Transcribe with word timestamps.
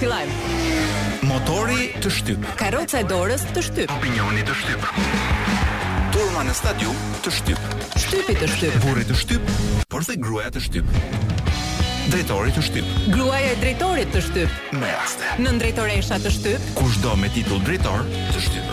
Fillajmë. 0.00 1.22
Motori 1.28 1.90
të 2.00 2.08
shtyp. 2.14 2.44
Karroca 2.56 3.02
e 3.02 3.04
dorës 3.04 3.42
të 3.52 3.60
shtyp. 3.66 3.90
Opinioni 3.98 4.40
të 4.48 4.54
shtyp. 4.56 4.86
Turma 6.14 6.44
në 6.48 6.54
stadium 6.56 6.96
të 7.20 7.32
shtyp. 7.36 7.66
Shtypi 8.06 8.36
të 8.40 8.48
shtyp. 8.48 8.78
Burri 8.86 9.04
të 9.04 9.16
shtyp, 9.20 9.50
por 9.92 10.06
dhe 10.08 10.16
gruaja 10.22 10.54
të 10.54 10.62
shtyp. 10.64 10.88
Drejtori 12.14 12.54
të 12.56 12.64
shtyp. 12.70 12.88
Gruaja 13.12 13.50
e 13.52 13.58
drejtorit 13.60 14.08
të 14.16 14.22
shtyp. 14.24 14.56
Me 14.80 14.88
raste. 14.94 15.34
Në 15.44 15.52
drejtoresha 15.60 16.16
të 16.24 16.32
shtyp. 16.38 16.70
Kushdo 16.80 17.12
me 17.20 17.28
titull 17.36 17.60
drejtor 17.68 18.08
të 18.32 18.44
shtyp. 18.46 18.72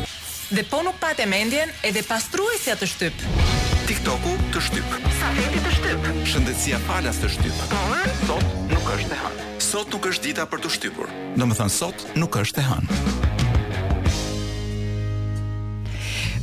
Dhe 0.55 0.64
po 0.72 0.80
nuk 0.88 0.95
patë 1.03 1.28
mendjen, 1.28 1.75
edhe 1.91 2.05
pastruesja 2.08 2.78
të 2.80 2.88
shtyp. 2.94 3.28
TikToku 3.91 4.38
të 4.55 4.64
shtyp. 4.70 4.95
Safeti 5.20 5.66
të 5.67 5.75
shtyp. 5.75 6.09
Shëndetësia 6.31 6.80
falas 6.88 7.20
të 7.20 7.36
shtyp. 7.36 7.62
Por 7.75 8.09
sot 8.30 8.48
nuk 8.72 8.91
është 8.95 9.12
e 9.12 9.22
hënë 9.25 9.52
sot 9.68 9.92
nuk 9.92 10.06
është 10.08 10.30
dita 10.32 10.46
për 10.48 10.62
të 10.64 10.72
shtypur. 10.78 11.12
Do 11.36 11.50
thënë 11.58 11.74
sot 11.76 12.08
nuk 12.23 12.40
është 12.46 12.64
e 12.64 12.70
hënë. 12.72 13.36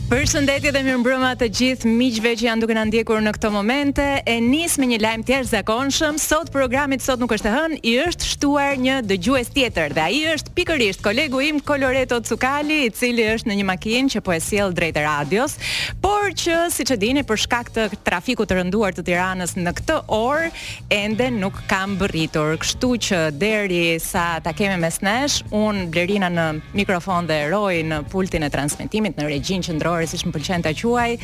Përshëndetje 0.05 0.69
dhe 0.74 0.80
mirëmbrëma 0.84 1.30
të 1.41 1.47
gjithë 1.56 1.88
miqve 1.97 2.30
që 2.36 2.44
janë 2.44 2.60
duke 2.60 2.74
na 2.77 2.83
ndjekur 2.84 3.22
në 3.24 3.30
këto 3.38 3.48
momente. 3.50 4.05
E 4.28 4.34
nis 4.44 4.74
me 4.77 4.84
një 4.91 4.98
lajm 5.00 5.22
të 5.24 5.33
jashtëzakonshëm. 5.33 6.19
Sot 6.20 6.50
programi 6.52 6.98
sot 7.00 7.22
nuk 7.22 7.30
është 7.33 7.47
të 7.47 7.52
hënë, 7.55 7.78
i 7.88 7.94
është 8.02 8.28
shtuar 8.34 8.75
një 8.84 8.98
dëgjues 9.08 9.48
tjetër 9.55 9.94
dhe 9.97 10.02
ai 10.05 10.19
është 10.34 10.52
pikërisht 10.58 11.00
kolegu 11.06 11.41
im 11.47 11.62
Coloreto 11.70 12.19
Cukali, 12.28 12.82
i 12.84 12.91
cili 12.92 13.25
është 13.32 13.48
në 13.48 13.56
një 13.60 13.64
makinë 13.70 14.12
që 14.16 14.22
po 14.28 14.34
e 14.34 14.36
sjell 14.44 14.77
drejt 14.77 14.98
radios, 15.06 15.56
por 16.05 16.28
që 16.44 16.60
siç 16.77 16.92
e 16.92 16.98
dini 17.00 17.25
për 17.25 17.41
shkak 17.47 17.72
të 17.75 17.88
trafikut 18.05 18.52
të 18.52 18.58
rënduar 18.60 18.92
të 18.98 19.06
Tiranës 19.08 19.56
në 19.56 19.72
këtë 19.80 19.98
orë 20.20 20.52
ende 21.00 21.30
nuk 21.41 21.62
ka 21.72 21.80
mbërritur. 21.94 22.58
Kështu 22.60 22.92
që 23.08 23.22
deri 23.41 23.80
sa 24.05 24.34
ta 24.44 24.52
kemi 24.52 24.77
mes 24.84 25.00
nesh, 25.00 25.41
un 25.64 25.86
Blerina 25.88 26.28
në 26.36 26.47
mikrofon 26.77 27.32
dhe 27.32 27.41
Roy 27.56 27.80
në 27.88 28.05
pultin 28.12 28.44
e 28.44 28.52
transmetimit 28.52 29.16
në 29.16 29.32
regjin 29.32 29.64
që 29.64 29.80
dorë, 29.95 30.09
siç 30.11 30.25
më 30.27 30.33
pëlqen 30.37 30.64
ta 30.67 30.73
quaj, 30.77 31.17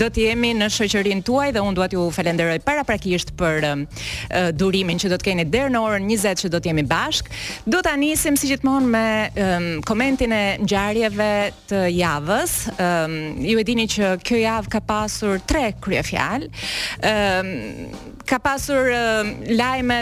do 0.00 0.08
të 0.12 0.26
jemi 0.26 0.52
në 0.58 0.68
shoqërinë 0.74 1.24
tuaj 1.26 1.54
dhe 1.56 1.62
unë 1.64 1.76
do 1.78 1.88
t'ju 1.92 2.06
falenderoj 2.14 2.58
paraprakisht 2.66 3.32
për 3.40 3.66
uh, 3.68 4.36
durimin 4.58 5.00
që 5.00 5.10
do 5.12 5.18
të 5.20 5.30
keni 5.30 5.46
deri 5.52 5.72
në 5.74 5.82
orën 5.88 6.08
20 6.10 6.42
që 6.44 6.50
do 6.54 6.60
të 6.60 6.72
jemi 6.72 6.84
bashk. 6.90 7.30
Do 7.66 7.80
ta 7.84 7.94
nisim 8.00 8.36
si 8.38 8.50
gjithmonë 8.52 8.90
me 8.94 9.06
um, 9.44 9.68
komentin 9.86 10.32
e 10.34 10.42
ngjarjeve 10.64 11.30
të 11.70 11.82
javës. 11.96 12.54
Um, 12.78 13.18
ju 13.48 13.58
e 13.60 13.66
dini 13.66 13.88
që 13.90 14.12
kjo 14.26 14.40
javë 14.44 14.72
ka 14.74 14.82
pasur 14.88 15.40
tre 15.48 15.70
kryefjalë. 15.84 16.48
Um, 17.08 17.52
ka 18.28 18.40
pasur 18.44 18.90
um, 18.92 19.34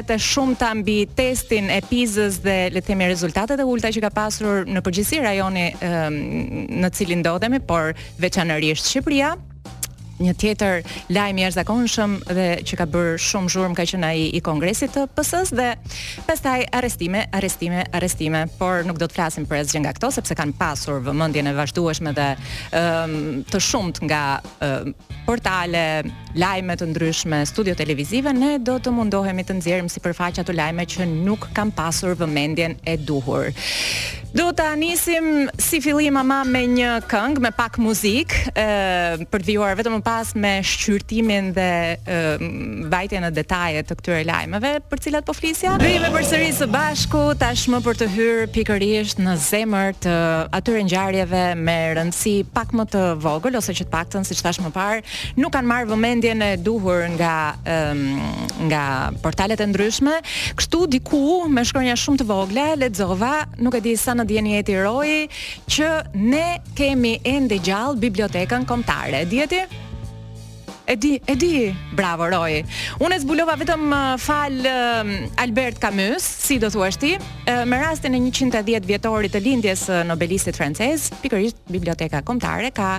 të 0.06 0.14
e 0.16 0.20
shumta 0.22 0.72
mbi 0.76 0.98
testin 1.16 1.70
e 1.70 1.78
Pizës 1.86 2.40
dhe 2.42 2.56
le 2.74 2.80
të 2.82 2.88
themi 2.92 3.06
rezultatet 3.08 3.60
e 3.60 3.66
ulta 3.66 3.92
që 3.94 4.00
ka 4.06 4.10
pasur 4.14 4.64
në 4.66 4.80
përgjithësi 4.82 5.20
rajoni 5.22 5.66
um, 5.86 6.16
në 6.82 6.90
cilin 6.96 7.20
ndodhemi, 7.22 7.60
por 7.66 7.92
veçanërisht 8.20 8.88
Shqipëria 8.90 9.34
një 10.24 10.34
tjetër 10.40 10.82
lajm 11.12 11.38
i 11.40 11.44
jashtëzakonshëm 11.44 12.14
dhe 12.36 12.46
që 12.66 12.78
ka 12.80 12.86
bërë 12.92 13.14
shumë 13.22 13.52
zhurmë 13.52 13.76
ka 13.78 13.86
qenë 13.90 14.08
ai 14.08 14.24
i 14.36 14.40
Kongresit 14.44 14.94
të 14.96 15.04
PS-s 15.16 15.52
dhe 15.56 15.68
pastaj 16.28 16.64
arrestime, 16.76 17.24
arrestime, 17.36 17.84
arrestime, 17.96 18.44
por 18.58 18.84
nuk 18.88 19.00
do 19.00 19.08
të 19.10 19.18
flasim 19.18 19.48
për 19.48 19.60
asgjë 19.64 19.84
nga 19.84 19.94
këto 19.98 20.10
sepse 20.16 20.36
kanë 20.38 20.56
pasur 20.58 21.00
vëmendjen 21.06 21.50
e 21.50 21.54
vazhdueshme 21.58 22.14
dhe 22.16 22.28
um, 22.80 23.16
të 23.50 23.62
shumtë 23.68 24.08
nga 24.10 24.22
um, 24.40 24.92
portale, 25.26 25.84
lajme 26.38 26.76
të 26.80 26.90
ndryshme, 26.94 27.42
studio 27.50 27.74
televizive, 27.76 28.32
ne 28.36 28.54
do 28.62 28.78
të 28.80 28.92
mundohemi 28.96 29.44
të 29.48 29.58
nxjerrim 29.60 29.90
sipërfaqe 29.92 30.44
ato 30.44 30.54
lajme 30.56 30.84
që 30.96 31.06
nuk 31.12 31.50
kanë 31.56 31.76
pasur 31.78 32.16
vëmendjen 32.20 32.78
e 32.88 32.96
duhur. 32.96 33.50
Do 34.36 34.50
të 34.52 34.64
anisim 34.76 35.28
si 35.60 35.78
fillim 35.80 36.16
ama 36.20 36.42
me 36.44 36.62
një 36.68 36.92
këngë 37.08 37.40
me 37.46 37.50
pak 37.56 37.78
muzikë, 37.80 38.52
për 39.32 39.42
të 39.42 39.46
vjuar 39.54 39.78
vetëm 39.78 39.96
pas 40.06 40.28
me 40.42 40.54
shqyrtimin 40.70 41.46
dhe 41.58 41.70
uh, 41.98 42.42
vajtje 42.92 43.20
në 43.24 43.30
detajet 43.34 43.88
të 43.90 43.94
këtyre 43.98 44.18
lajmeve 44.28 44.70
për 44.90 45.00
cilat 45.02 45.24
po 45.26 45.34
flisja. 45.34 45.72
Ne 45.82 45.88
jemi 45.90 46.10
përsëri 46.14 46.52
së 46.54 46.68
bashku 46.70 47.22
tashmë 47.40 47.80
për 47.82 47.98
të 47.98 48.06
hyrë 48.14 48.44
pikërisht 48.54 49.18
në 49.24 49.34
zemër 49.48 49.98
të 50.04 50.14
atyre 50.60 50.84
ngjarjeve 50.86 51.42
me 51.58 51.74
rëndësi 51.98 52.34
pak 52.54 52.70
më 52.78 52.86
të 52.92 53.02
vogël 53.24 53.58
ose 53.58 53.74
që 53.74 53.88
të 53.88 53.94
paktën 53.96 54.28
si 54.28 54.38
thash 54.38 54.60
më 54.62 54.70
parë 54.76 55.02
nuk 55.42 55.50
kanë 55.56 55.70
marrë 55.72 55.90
vëmendjen 55.90 56.46
e 56.50 56.52
duhur 56.62 57.02
nga 57.18 57.32
um, 57.74 58.04
nga 58.70 58.84
portalet 59.24 59.58
e 59.58 59.68
ndryshme. 59.72 60.14
Kështu 60.60 60.84
diku 60.94 61.24
me 61.50 61.66
shkronja 61.66 61.98
shumë 61.98 62.22
të 62.22 62.28
vogla 62.30 62.68
lexova, 62.78 63.32
nuk 63.58 63.74
e 63.74 63.82
di 63.88 63.96
sa 63.98 64.14
në 64.14 64.28
dieni 64.30 64.54
e 64.60 64.62
tiroi 64.70 65.18
që 65.66 65.90
ne 66.30 66.46
kemi 66.78 67.16
ende 67.26 67.58
gjallë 67.58 67.98
bibliotekën 68.06 68.68
kombëtare. 68.70 69.26
Dieti? 69.34 69.62
E 70.88 70.96
di, 70.96 71.20
e 71.26 71.34
di. 71.34 71.74
Bravo 71.94 72.28
Roy. 72.30 72.60
Unë 73.02 73.16
e 73.16 73.18
zbulova 73.18 73.56
vetëm 73.58 73.86
uh, 73.90 74.00
fal 74.22 74.54
um, 74.62 75.08
Albert 75.42 75.80
Camus, 75.82 76.22
si 76.46 76.60
do 76.62 76.68
thua 76.70 76.86
ti, 76.94 77.16
uh, 77.18 77.64
me 77.66 77.80
rastin 77.80 78.14
e 78.14 78.20
110 78.22 78.86
vjetorit 78.86 79.34
të 79.34 79.42
lindjes 79.42 79.82
së 79.88 79.96
uh, 79.96 80.04
Nobelistit 80.06 80.54
francez, 80.54 81.08
pikërisht 81.24 81.64
Biblioteka 81.74 82.22
Kombëtare 82.22 82.70
ka 82.76 82.92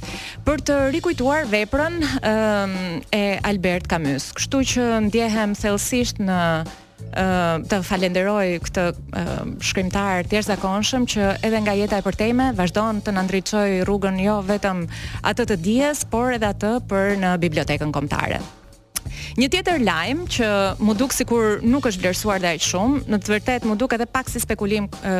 për 0.45 0.61
të 0.69 0.75
rikujtuar 0.93 1.47
veprën 1.51 1.97
um, 2.03 2.75
e 3.11 3.23
Albert 3.49 3.87
Camus. 3.91 4.29
Kështu 4.37 4.61
që 4.73 4.87
ndjehem 5.07 5.55
thellësisht 5.57 6.21
në 6.21 6.39
të 7.13 7.79
falenderoj 7.85 8.45
këtë 8.65 8.85
shkrimtar 9.63 10.25
të 10.27 10.37
jashtëzakonshëm 10.39 11.05
që 11.11 11.29
edhe 11.47 11.61
nga 11.63 11.73
jeta 11.77 11.99
e 11.99 12.03
përtejme 12.05 12.49
vazhdon 12.57 13.01
të 13.05 13.11
na 13.15 13.23
ndriçoj 13.27 13.67
rrugën 13.85 14.19
jo 14.23 14.39
vetëm 14.45 14.85
atë 15.29 15.45
të 15.45 15.55
dijes, 15.65 16.05
por 16.11 16.33
edhe 16.37 16.49
atë 16.53 16.73
për 16.89 17.15
në 17.21 17.35
bibliotekën 17.43 17.91
kombëtare. 17.95 18.41
Një 19.35 19.47
tjetër 19.51 19.83
lajm 19.85 20.23
që 20.31 20.49
më 20.81 20.93
duk 20.97 21.13
sikur 21.13 21.59
nuk 21.63 21.85
është 21.89 22.01
vlerësuar 22.03 22.41
dhe 22.41 22.53
aq 22.55 22.63
shumë, 22.65 23.01
në 23.09 23.19
të 23.21 23.33
vërtetë 23.35 23.67
më 23.69 23.75
duk 23.79 23.93
edhe 23.95 24.07
pak 24.11 24.31
si 24.31 24.41
spekulim 24.43 24.87
ë 24.87 25.17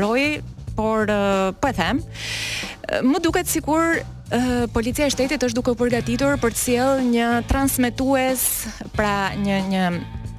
roi, 0.00 0.26
por 0.74 1.06
e, 1.06 1.18
po 1.62 1.68
e 1.70 1.74
them. 1.76 2.00
Më 3.06 3.20
duket 3.22 3.46
sikur 3.50 4.00
policia 4.74 5.06
e 5.06 5.12
shtetit 5.14 5.44
është 5.46 5.58
duke 5.60 5.70
u 5.70 5.78
përgatitur 5.78 6.34
për 6.42 6.54
të 6.54 6.58
sjellë 6.64 7.04
një 7.12 7.28
transmetues, 7.46 8.48
pra 8.96 9.30
një 9.38 9.60
një 9.70 9.84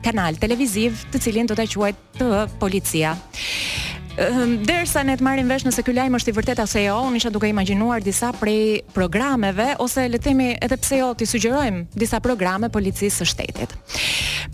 kanal 0.05 0.37
televiziv 0.39 0.99
të 1.13 1.17
cilin 1.25 1.47
do 1.49 1.55
të 1.57 1.65
quaj 1.73 1.91
të 2.19 2.27
policia. 2.61 3.15
Ehm, 4.21 4.59
Dersa 4.67 5.01
ne 5.03 5.15
të 5.17 5.25
marrim 5.27 5.49
vesh 5.51 5.65
nëse 5.67 5.81
ky 5.83 5.95
lajm 5.97 6.13
është 6.19 6.31
i 6.31 6.35
vërtetë 6.37 6.63
apo 6.63 6.83
jo, 6.85 6.99
unë 7.09 7.19
isha 7.19 7.31
duke 7.33 7.49
imagjinuar 7.51 8.03
disa 8.05 8.29
prej 8.37 8.83
programeve 8.95 9.73
ose 9.83 10.05
le 10.07 10.19
të 10.21 10.27
themi 10.29 10.51
edhe 10.63 10.77
pse 10.79 11.01
jo 11.01 11.09
ti 11.19 11.27
sugjerojmë 11.27 11.89
disa 11.97 12.21
programe 12.23 12.69
policisë 12.71 13.19
së 13.23 13.27
shtetit. 13.33 13.73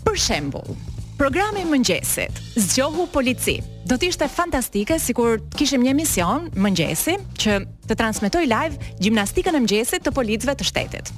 Për 0.06 0.18
shembull, 0.18 0.72
programi 1.20 1.62
i 1.62 1.68
mëngjesit, 1.70 2.40
zgjohu 2.64 3.06
polici. 3.12 3.58
Do 3.86 3.94
të 4.00 4.10
ishte 4.14 4.26
fantastike 4.30 4.96
sikur 5.02 5.40
kishim 5.58 5.82
një 5.84 5.92
emision 5.92 6.48
mëngjesi 6.58 7.18
që 7.44 7.58
të 7.90 7.98
transmetoj 8.00 8.44
live 8.48 8.94
gjimnastikën 9.04 9.54
e 9.54 9.62
mëngjesit 9.62 10.06
të 10.08 10.14
policëve 10.16 10.56
të 10.62 10.70
shtetit. 10.70 11.12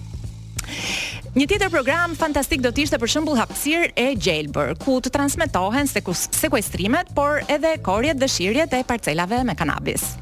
Një 1.34 1.48
tjetër 1.50 1.66
program 1.74 2.12
fantastik 2.14 2.60
do 2.62 2.70
të 2.70 2.84
ishte 2.84 2.98
për 3.02 3.10
shembull 3.10 3.38
Hapësirë 3.40 3.88
e 3.98 4.04
Gjelbër, 4.22 4.68
ku 4.78 5.00
të 5.02 5.10
transmetohen 5.16 5.88
sekuestrimet, 5.90 7.08
por 7.16 7.40
edhe 7.50 7.72
korjet 7.82 8.20
dëshirjet 8.22 8.76
e 8.78 8.84
parcelave 8.86 9.40
me 9.48 9.56
kanabis. 9.58 10.12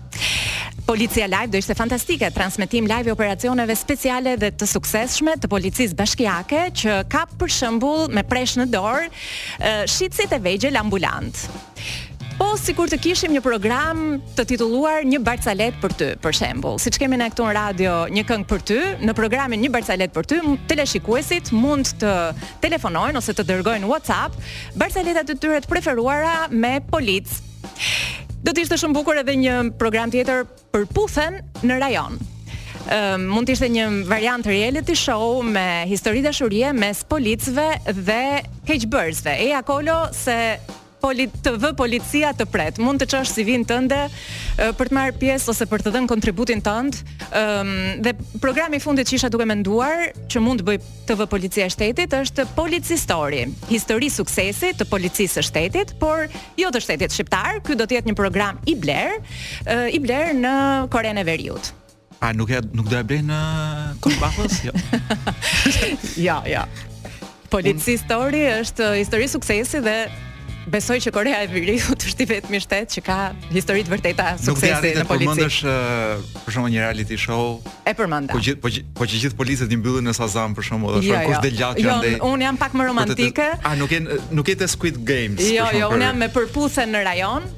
Policia 0.89 1.27
Live 1.29 1.53
do 1.53 1.61
ishte 1.61 1.77
fantastike, 1.77 2.31
transmitim 2.33 2.89
live 2.89 3.13
operacioneve 3.13 3.77
speciale 3.77 4.39
dhe 4.41 4.51
të 4.57 4.69
sukseshme 4.73 5.35
të 5.43 5.51
policisë 5.53 5.99
bashkiake 6.01 6.63
që 6.81 6.95
ka 7.13 7.27
për 7.39 7.53
shembull 7.61 8.09
me 8.09 8.25
presh 8.33 8.57
në 8.63 8.71
dorë 8.73 9.05
eh, 9.05 9.85
shitësit 9.93 10.33
e 10.33 10.41
vegjël 10.49 10.81
ambulant 10.81 11.45
po 12.43 12.55
sikur 12.59 12.89
të 12.91 12.97
kishim 13.03 13.31
një 13.37 13.43
program 13.45 14.01
të 14.37 14.45
titulluar 14.55 15.05
një 15.07 15.21
barcalet 15.23 15.77
për 15.83 15.93
ty, 15.99 16.09
për 16.23 16.35
shembull. 16.39 16.81
Siç 16.83 16.97
kemi 16.99 17.15
ne 17.21 17.29
këtu 17.31 17.45
në 17.47 17.53
radio 17.59 17.93
një 18.13 18.25
këngë 18.29 18.49
për 18.51 18.65
ty, 18.69 18.79
në 19.05 19.15
programin 19.19 19.63
një 19.63 19.71
barcalet 19.75 20.11
për 20.13 20.27
ty, 20.29 20.41
teleshikuesit 20.73 21.53
mund 21.55 21.93
të 22.03 22.11
telefonojnë 22.65 23.21
ose 23.21 23.37
të 23.39 23.45
dërgojnë 23.53 23.89
WhatsApp 23.93 24.35
barcaletat 24.81 25.31
të 25.31 25.39
tyre 25.43 25.61
të 25.63 25.71
preferuara 25.71 26.33
me 26.51 26.77
polic. 26.91 27.31
Do 28.43 28.51
të 28.51 28.65
ishte 28.67 28.81
shumë 28.83 28.97
bukur 28.99 29.23
edhe 29.23 29.37
një 29.39 29.57
program 29.79 30.11
tjetër 30.11 30.43
për 30.75 30.89
puthen 30.97 31.39
në 31.63 31.79
rajon. 31.85 32.19
Um, 32.91 33.27
mund 33.31 33.47
të 33.47 33.55
ishte 33.55 33.71
një 33.71 33.87
variant 34.11 34.47
reality 34.51 34.99
show 34.99 35.45
me 35.47 35.85
histori 35.93 36.25
dashurie 36.27 36.75
mes 36.75 37.07
policëve 37.07 37.67
dhe 38.03 38.21
keqbërësve. 38.67 39.39
Eja 39.47 39.61
Kolo 39.67 40.07
se 40.17 40.39
të 41.03 41.27
TV 41.59 41.73
policia 41.77 42.31
të 42.37 42.45
pret. 42.47 42.79
Mund 42.79 43.03
të 43.03 43.07
çosh 43.11 43.33
si 43.35 43.45
vinë 43.45 43.67
tënde 43.67 43.99
për 44.79 44.89
të 44.89 44.95
marrë 44.95 45.17
pjesë 45.19 45.51
ose 45.51 45.67
për 45.67 45.83
të 45.83 45.93
dhënë 45.97 46.09
kontributin 46.11 46.61
tënd. 46.63 46.95
Ëm 47.35 47.73
dhe 48.05 48.13
programi 48.41 48.77
i 48.77 48.81
fundit 48.83 49.07
që 49.11 49.15
isha 49.19 49.31
duke 49.33 49.45
menduar 49.49 50.13
që 50.31 50.39
mund 50.43 50.63
të 50.63 50.69
bëj 50.69 50.79
TV 51.09 51.27
policia 51.27 51.67
e 51.67 51.71
shtetit 51.75 52.15
është 52.15 52.47
Polici 52.55 52.97
Story, 53.03 53.43
histori 53.71 54.11
suksesi 54.15 54.73
të 54.79 54.87
policisë 54.89 55.41
së 55.41 55.47
shtetit, 55.49 55.95
por 55.99 56.27
jo 56.61 56.71
të 56.73 56.83
shtetit 56.87 57.13
shqiptar. 57.15 57.59
Ky 57.67 57.77
do 57.81 57.87
të 57.87 57.99
jetë 57.99 58.11
një 58.13 58.17
program 58.23 58.59
i 58.71 58.77
bler, 58.79 59.19
i 59.91 59.99
bler 60.07 60.31
në 60.39 60.55
Korenë 60.93 61.23
e 61.23 61.27
Veriut. 61.29 61.73
A 62.23 62.31
nuk 62.31 62.53
e 62.55 62.61
nuk 62.79 62.87
do 62.87 62.99
e 63.01 63.03
blej 63.03 63.25
në 63.27 63.39
Kosbafës? 64.01 64.61
Jo. 64.69 64.75
jo. 65.75 65.87
jo, 66.23 66.39
jo. 66.53 66.67
Polici 67.51 67.97
Story 68.01 68.45
është 68.63 68.93
histori 69.01 69.27
suksesi 69.29 69.81
dhe 69.83 69.97
besoj 70.71 71.01
që 71.03 71.11
Korea 71.13 71.43
e 71.45 71.49
Veriut 71.51 72.05
është 72.07 72.23
i 72.25 72.29
vetmi 72.31 72.61
shtet 72.63 72.91
që 72.99 73.03
ka 73.07 73.17
histori 73.53 73.83
të 73.87 73.93
vërteta 73.95 74.33
suksesi 74.41 74.93
në 74.99 75.03
politikë. 75.03 75.03
Nuk 75.03 75.03
e 75.03 75.03
arritë 75.03 75.03
të 75.03 75.13
përmendësh 75.13 75.59
uh, 75.65 76.43
për 76.47 76.57
shkakun 76.57 76.75
një 76.75 76.85
reality 76.85 77.19
show. 77.21 77.57
E 77.89 77.95
përmenda. 77.99 78.37
Po 78.37 78.43
gjithë 78.43 78.63
po 78.63 78.71
gjithë 78.71 78.99
po 79.03 79.07
gjithë 79.07 79.23
gjith 79.25 79.39
policët 79.41 79.73
i 79.77 79.81
mbyllin 79.81 80.09
në 80.11 80.15
Sazam 80.17 80.55
për 80.59 80.69
shkakun 80.69 80.87
jo, 80.89 81.01
është 81.01 81.15
jo, 81.15 81.25
kush 81.27 81.43
del 81.47 81.59
gjatë 81.63 81.87
që 81.87 81.93
ande. 81.97 82.13
Jo, 82.17 82.33
un 82.35 82.47
jam 82.47 82.61
pak 82.61 82.77
më 82.79 82.87
romantike. 82.91 83.49
A 83.65 83.75
nuk 83.81 83.95
e 83.99 84.03
nuk 84.31 84.53
e 84.55 84.59
te 84.63 84.71
Squid 84.73 85.03
Games? 85.09 85.43
Jo, 85.57 85.67
jo, 85.77 85.91
un 85.97 86.07
jam 86.07 86.23
me 86.23 86.31
përpuse 86.35 86.87
në 86.93 87.03
rajon 87.11 87.51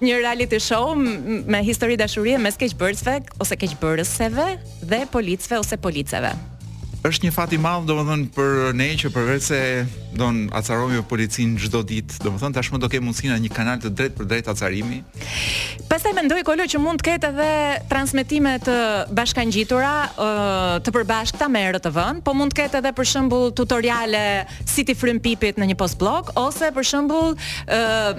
një 0.00 0.22
reality 0.22 0.56
show 0.64 0.94
me 0.96 1.58
histori 1.66 1.98
dashurie 2.00 2.38
mes 2.40 2.56
keqbërësve 2.56 3.18
ose 3.44 3.56
keqbërësve 3.60 4.28
dhe 4.88 5.00
policëve 5.12 5.58
ose 5.60 5.76
policeve 5.76 6.30
është 7.06 7.28
një 7.28 7.32
fat 7.32 7.52
i 7.54 7.58
madh 7.62 7.84
domethënë 7.86 8.26
për 8.34 8.60
ne 8.78 8.88
që 8.98 9.10
përveç 9.14 9.44
se 9.48 9.58
don 10.18 10.38
acarojmë 10.56 11.04
policinë 11.08 11.60
çdo 11.62 11.82
ditë, 11.86 12.16
domethënë 12.24 12.56
tashmë 12.58 12.80
do 12.82 12.88
të 12.90 12.96
kemi 12.96 13.06
mundësinë 13.08 13.36
një 13.44 13.50
kanal 13.54 13.78
të 13.82 13.92
drejtë 13.94 14.16
për 14.18 14.26
drejt 14.32 14.48
acarimi. 14.52 14.98
Pastaj 15.88 16.12
mendoj 16.16 16.42
Kolo 16.48 16.66
që 16.70 16.80
mund 16.82 17.00
të 17.02 17.06
ketë 17.10 17.30
edhe 17.30 17.50
transmetime 17.90 18.54
të 18.64 18.74
bashkangjitura 19.14 19.92
të 20.88 20.94
përbashkëta 20.96 21.48
me 21.52 21.62
RTV-n, 21.76 22.20
po 22.26 22.34
mund 22.36 22.52
të 22.54 22.62
ketë 22.64 22.80
edhe 22.82 22.92
për 22.98 23.08
shembull 23.12 23.52
tutoriale 23.56 24.22
si 24.68 24.84
ti 24.88 24.96
frym 24.98 25.20
pipit 25.22 25.60
në 25.62 25.70
një 25.72 25.78
post 25.80 25.98
blog 26.02 26.32
ose 26.40 26.72
për 26.76 26.88
shembull 26.90 27.32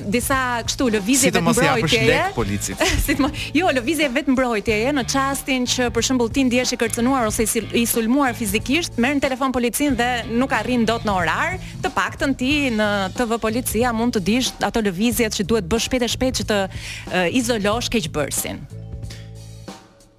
disa 0.08 0.40
kështu 0.70 0.90
lëvizje 0.96 1.34
të 1.36 1.44
mbrojtjeje. 1.44 2.80
Si 3.04 3.18
të 3.20 3.25
mos 3.25 3.44
jo 3.60 3.75
lëvizje 3.75 4.08
vetëm 4.16 4.38
mbrojtjeje 4.38 4.96
në 4.96 5.06
çastin 5.12 5.68
që 5.74 5.92
për 5.96 6.06
shembull 6.10 6.32
ti 6.34 6.46
ndihesh 6.48 6.75
i 6.78 6.82
kërcënuar 6.84 7.28
ose 7.32 7.48
i 7.78 7.86
sulmuar 7.90 8.38
fizikisht 8.40 8.68
praktikisht 8.69 9.00
merr 9.01 9.18
në 9.18 9.24
telefon 9.24 9.51
policin 9.56 9.95
dhe 9.98 10.07
nuk 10.30 10.51
arrin 10.54 10.83
dot 10.86 11.01
në 11.07 11.13
orar, 11.18 11.56
të 11.81 11.89
paktën 11.95 12.36
ti 12.38 12.50
në 12.71 12.86
TV 13.18 13.39
policia 13.42 13.89
mund 13.98 14.13
të 14.16 14.21
dish 14.27 14.51
ato 14.63 14.81
lëvizjet 14.86 15.33
që 15.33 15.45
duhet 15.50 15.66
bësh 15.71 15.88
shpejt 15.88 16.04
e 16.06 16.10
shpejt 16.10 16.36
që 16.39 16.44
të 16.51 16.57
e, 16.60 17.24
izolosh 17.39 17.89
keqbërsin 17.95 18.60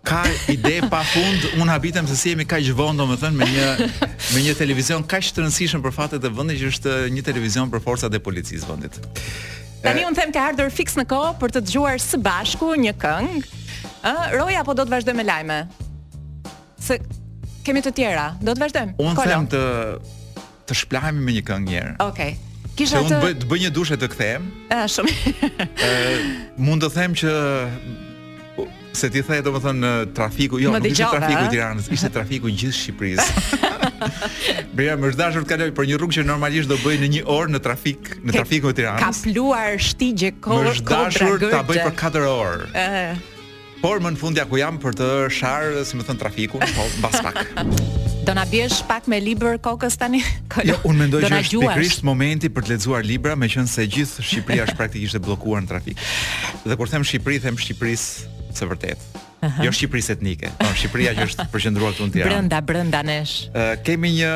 ka 0.02 0.22
ide 0.50 0.80
pa 0.90 0.98
fund, 1.06 1.44
unë 1.60 1.70
habitem 1.76 2.06
se 2.08 2.16
si 2.18 2.30
jemi 2.32 2.46
kaq 2.48 2.64
vonë, 2.74 2.96
domethënë 2.98 3.38
me 3.38 3.46
një 3.46 3.88
me 4.34 4.42
një 4.46 4.56
televizion 4.58 5.04
kaq 5.06 5.28
të 5.30 5.44
rëndësishëm 5.44 5.84
për 5.86 5.94
fatet 5.94 6.24
e 6.26 6.32
vendit 6.34 6.58
që 6.64 6.72
është 6.72 6.96
një 7.14 7.24
televizion 7.30 7.70
për 7.70 7.84
forcat 7.86 8.16
e 8.18 8.22
policisë 8.24 8.64
vendit. 8.72 8.96
Tani 9.84 10.02
unë 10.08 10.16
them 10.18 10.32
ke 10.34 10.40
ardhur 10.42 10.72
fiks 10.74 10.96
në 10.98 11.04
kohë 11.12 11.36
për 11.42 11.54
të 11.54 11.62
dëgjuar 11.68 12.00
së 12.02 12.18
bashku 12.24 12.72
një 12.82 12.94
këngë. 13.02 13.44
Ë, 14.00 14.14
Roja 14.38 14.64
apo 14.64 14.74
do 14.74 14.88
të 14.88 14.96
vazhdojmë 14.96 15.20
me 15.22 15.28
lajme? 15.28 15.60
Se 16.80 16.98
kemi 17.66 17.82
të 17.84 17.92
tjera. 17.96 18.28
Do 18.42 18.54
të 18.56 18.62
vazhdojmë. 18.62 18.94
Unë 19.04 19.26
them 19.28 19.48
të 19.52 19.64
të 20.70 20.78
shplahemi 20.84 21.24
me 21.26 21.32
një 21.34 21.40
këngë 21.50 21.72
një 21.72 21.80
herë. 21.80 21.94
Okej. 22.04 22.32
Okay. 22.36 22.68
Kisha 22.78 23.00
të 23.04 23.16
bëj 23.20 23.32
të 23.42 23.48
bëj 23.50 23.58
një 23.64 23.70
dushë 23.76 23.96
të 24.00 24.08
kthehem. 24.12 24.44
Ëh, 24.72 24.84
shumë. 24.94 25.16
Ëh, 25.66 26.28
mund 26.66 26.84
të 26.84 26.90
them 26.94 27.16
që 27.20 27.34
se 29.00 29.08
ti 29.14 29.20
the 29.22 29.40
domethënë 29.44 29.90
trafiku, 30.16 30.58
jo, 30.58 30.70
nuk 30.74 30.84
ishte 30.88 31.06
trafiku 31.12 31.44
i 31.46 31.50
Tiranës, 31.52 31.86
ishte 31.94 32.10
trafiku 32.16 32.48
i 32.48 32.54
gjithë 32.54 32.76
Shqipërisë. 32.78 33.28
Bria 34.76 34.94
më 34.98 35.12
dashur 35.16 35.42
të 35.46 35.50
kaloj 35.52 35.68
për 35.76 35.88
një 35.92 35.98
rrugë 36.00 36.18
që 36.18 36.24
normalisht 36.26 36.70
do 36.72 36.78
bëj 36.82 36.98
në 37.04 37.10
një 37.16 37.22
orë 37.34 37.54
në 37.54 37.60
trafik, 37.66 38.14
në 38.26 38.34
trafikun 38.38 38.70
e 38.74 38.78
Tiranës. 38.80 39.02
Ka 39.02 39.10
pluar 39.28 39.76
shtigje 39.86 40.32
kohë 40.42 40.58
kohë. 40.60 40.78
Më 40.78 40.88
dashur 40.94 41.50
ta 41.52 41.62
bëj 41.70 41.84
për 41.88 41.94
4 42.02 42.26
orë. 42.34 42.72
Ëh. 42.82 43.39
Por 43.80 43.96
më 44.04 44.10
në 44.12 44.18
fund 44.20 44.36
ja 44.36 44.44
ku 44.44 44.58
jam 44.60 44.76
për 44.80 44.96
të 44.98 45.06
sharë, 45.32 45.82
si 45.88 45.96
më 45.96 46.04
thënë, 46.04 46.20
trafikun, 46.20 46.62
po, 46.76 46.82
bas 47.00 47.14
pak. 47.24 47.38
Do 48.26 48.32
na 48.36 48.44
bjesh 48.44 48.82
pak 48.84 49.06
me 49.08 49.16
libër 49.24 49.56
kokës 49.64 49.96
tani? 49.96 50.18
Jo, 50.68 50.74
unë 50.84 50.98
mendoj 51.00 51.20
që 51.24 51.38
është 51.46 51.60
pikrisht 51.64 52.02
momenti 52.04 52.50
për 52.52 52.66
të 52.66 52.74
lexuar 52.74 53.06
libra, 53.08 53.32
meqense 53.40 53.80
gjithë 53.88 54.24
Shqipëria 54.26 54.66
është 54.68 54.76
praktikisht 54.76 55.16
e 55.16 55.20
bllokuar 55.24 55.64
në 55.64 55.70
trafik. 55.72 56.02
Dhe 56.62 56.76
kur 56.76 56.90
them 56.92 57.06
Shqipëri, 57.08 57.40
them 57.46 57.56
Shqipërisë 57.58 58.60
së 58.60 58.68
vërtetë. 58.68 59.22
Uh 59.40 59.48
-huh. 59.48 59.64
Jo 59.64 59.72
Shqipërisë 59.72 60.18
etnike, 60.18 60.50
por 60.60 60.76
Shqipëria 60.76 61.14
që 61.16 61.26
është 61.30 61.46
përqendruar 61.54 61.94
këtu 61.96 62.10
në 62.10 62.12
Tiranë. 62.12 62.30
Brenda, 62.30 62.60
brenda 62.60 63.02
nesh. 63.02 63.48
Uh, 63.54 63.80
kemi 63.84 64.12
një 64.20 64.34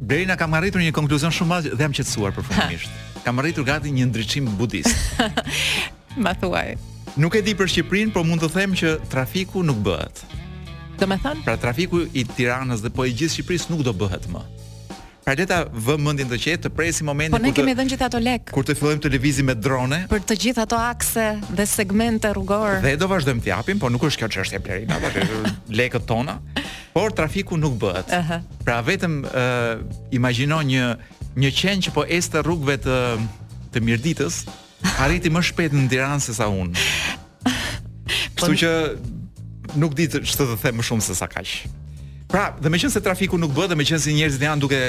Brenda 0.00 0.36
kam 0.40 0.54
arritur 0.56 0.80
një 0.80 0.92
konkluzion 0.96 1.30
shumë 1.32 1.48
madh 1.50 1.66
dhe 1.76 1.82
jam 1.84 1.92
qetësuar 1.92 2.32
përfundimisht. 2.34 2.88
Kam 3.24 3.38
arritur 3.38 3.64
gati 3.64 3.88
një 3.92 4.06
ndriçim 4.08 4.48
budist. 4.58 4.96
Ma 6.26 6.34
thuaj. 6.34 6.76
Nuk 7.14 7.34
e 7.38 7.40
di 7.46 7.52
për 7.54 7.68
Shqipërinë, 7.70 8.10
por 8.10 8.24
mund 8.26 8.42
të 8.42 8.48
them 8.50 8.72
që 8.74 8.96
trafiku 9.12 9.60
nuk 9.62 9.78
bëhet. 9.86 10.24
Do 10.98 11.06
me 11.06 11.14
thënë? 11.22 11.44
Pra 11.46 11.54
trafiku 11.62 12.00
i 12.10 12.24
Tiranës 12.26 12.82
dhe 12.82 12.90
po 12.90 13.04
i 13.06 13.12
gjithë 13.14 13.36
Shqipërisë 13.36 13.68
nuk 13.70 13.84
do 13.86 13.92
bëhet 14.00 14.26
më. 14.32 14.42
Pra 15.24 15.32
le 15.38 15.46
ta 15.48 15.60
mendin 16.02 16.26
të 16.28 16.36
qetë, 16.42 16.62
të 16.66 16.72
presim 16.76 17.06
momentin. 17.08 17.32
Po 17.38 17.40
ne 17.40 17.52
kemi 17.54 17.76
dhënë 17.78 17.92
gjithë 17.94 18.04
ato 18.08 18.20
lek. 18.20 18.50
Kur 18.52 18.66
të 18.66 18.74
fillojmë 18.76 19.04
televizion 19.06 19.46
me 19.46 19.54
drone. 19.54 20.00
Për 20.10 20.24
të 20.32 20.36
gjithë 20.42 20.64
ato 20.66 20.80
akse 20.90 21.28
dhe 21.54 21.68
segmente 21.70 22.32
rrugore. 22.34 22.80
Dhe 22.82 22.96
do 23.00 23.06
vazhdojmë 23.08 23.46
të 23.46 23.50
japim, 23.52 23.78
por 23.80 23.94
nuk 23.94 24.02
është 24.10 24.24
kjo 24.24 24.30
çështje 24.34 24.60
Blerina, 24.66 24.98
por 24.98 25.14
lekët 25.80 26.10
tona. 26.10 26.40
Por 26.98 27.14
trafiku 27.14 27.56
nuk 27.56 27.78
bëhet. 27.80 28.10
Uh 28.10 28.26
-huh. 28.26 28.42
Pra 28.66 28.82
vetëm 28.82 29.14
ë 29.22 29.24
uh, 29.30 29.86
imagjino 30.18 30.58
një 30.74 30.90
një 31.38 31.50
qenë 31.62 31.80
që 31.86 31.90
po 31.94 32.02
ecë 32.04 32.42
rrugëve 32.42 32.76
të 32.84 32.98
të 33.74 33.80
mirditës, 33.82 34.34
arriti 35.02 35.30
më 35.34 35.40
shpejt 35.42 35.72
në 35.74 35.88
Tiranë 35.90 36.20
sesa 36.20 36.46
unë. 36.46 36.78
Kështu 38.38 38.58
që 38.62 38.70
nuk 39.80 39.94
di 39.98 40.06
ç'të 40.10 40.46
të 40.46 40.56
them 40.62 40.78
më 40.80 40.84
shumë 40.88 41.06
se 41.06 41.16
sa 41.18 41.28
kaq. 41.30 41.54
Pra, 42.30 42.48
dhe 42.58 42.70
me 42.72 42.78
qënë 42.80 42.90
se 42.94 43.02
trafiku 43.04 43.38
nuk 43.38 43.52
bëdhe, 43.54 43.76
me 43.78 43.84
qënë 43.86 44.02
si 44.02 44.14
njerëzit 44.16 44.42
janë 44.42 44.64
duke 44.64 44.80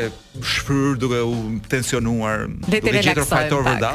shfryrë, 0.41 0.95
duke 1.03 1.19
u 1.29 1.35
tensionuar, 1.69 2.47
Leti 2.71 2.81
duke 2.87 3.03
gjithër 3.05 3.27
faktor 3.29 3.61
vërda, 3.67 3.91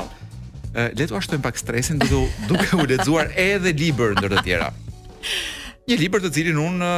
letu 1.01 1.17
ashtojnë 1.19 1.43
pak 1.43 1.59
stresin, 1.59 1.99
duke, 2.05 2.31
duke 2.51 2.79
u 2.79 2.85
ledzuar 2.87 3.33
edhe 3.35 3.73
liber 3.75 4.15
ndër 4.21 4.37
të 4.39 4.45
tjera. 4.47 4.69
Një 5.91 5.97
liber 5.99 6.23
të 6.23 6.31
cilin 6.37 6.61
unë, 6.63 6.93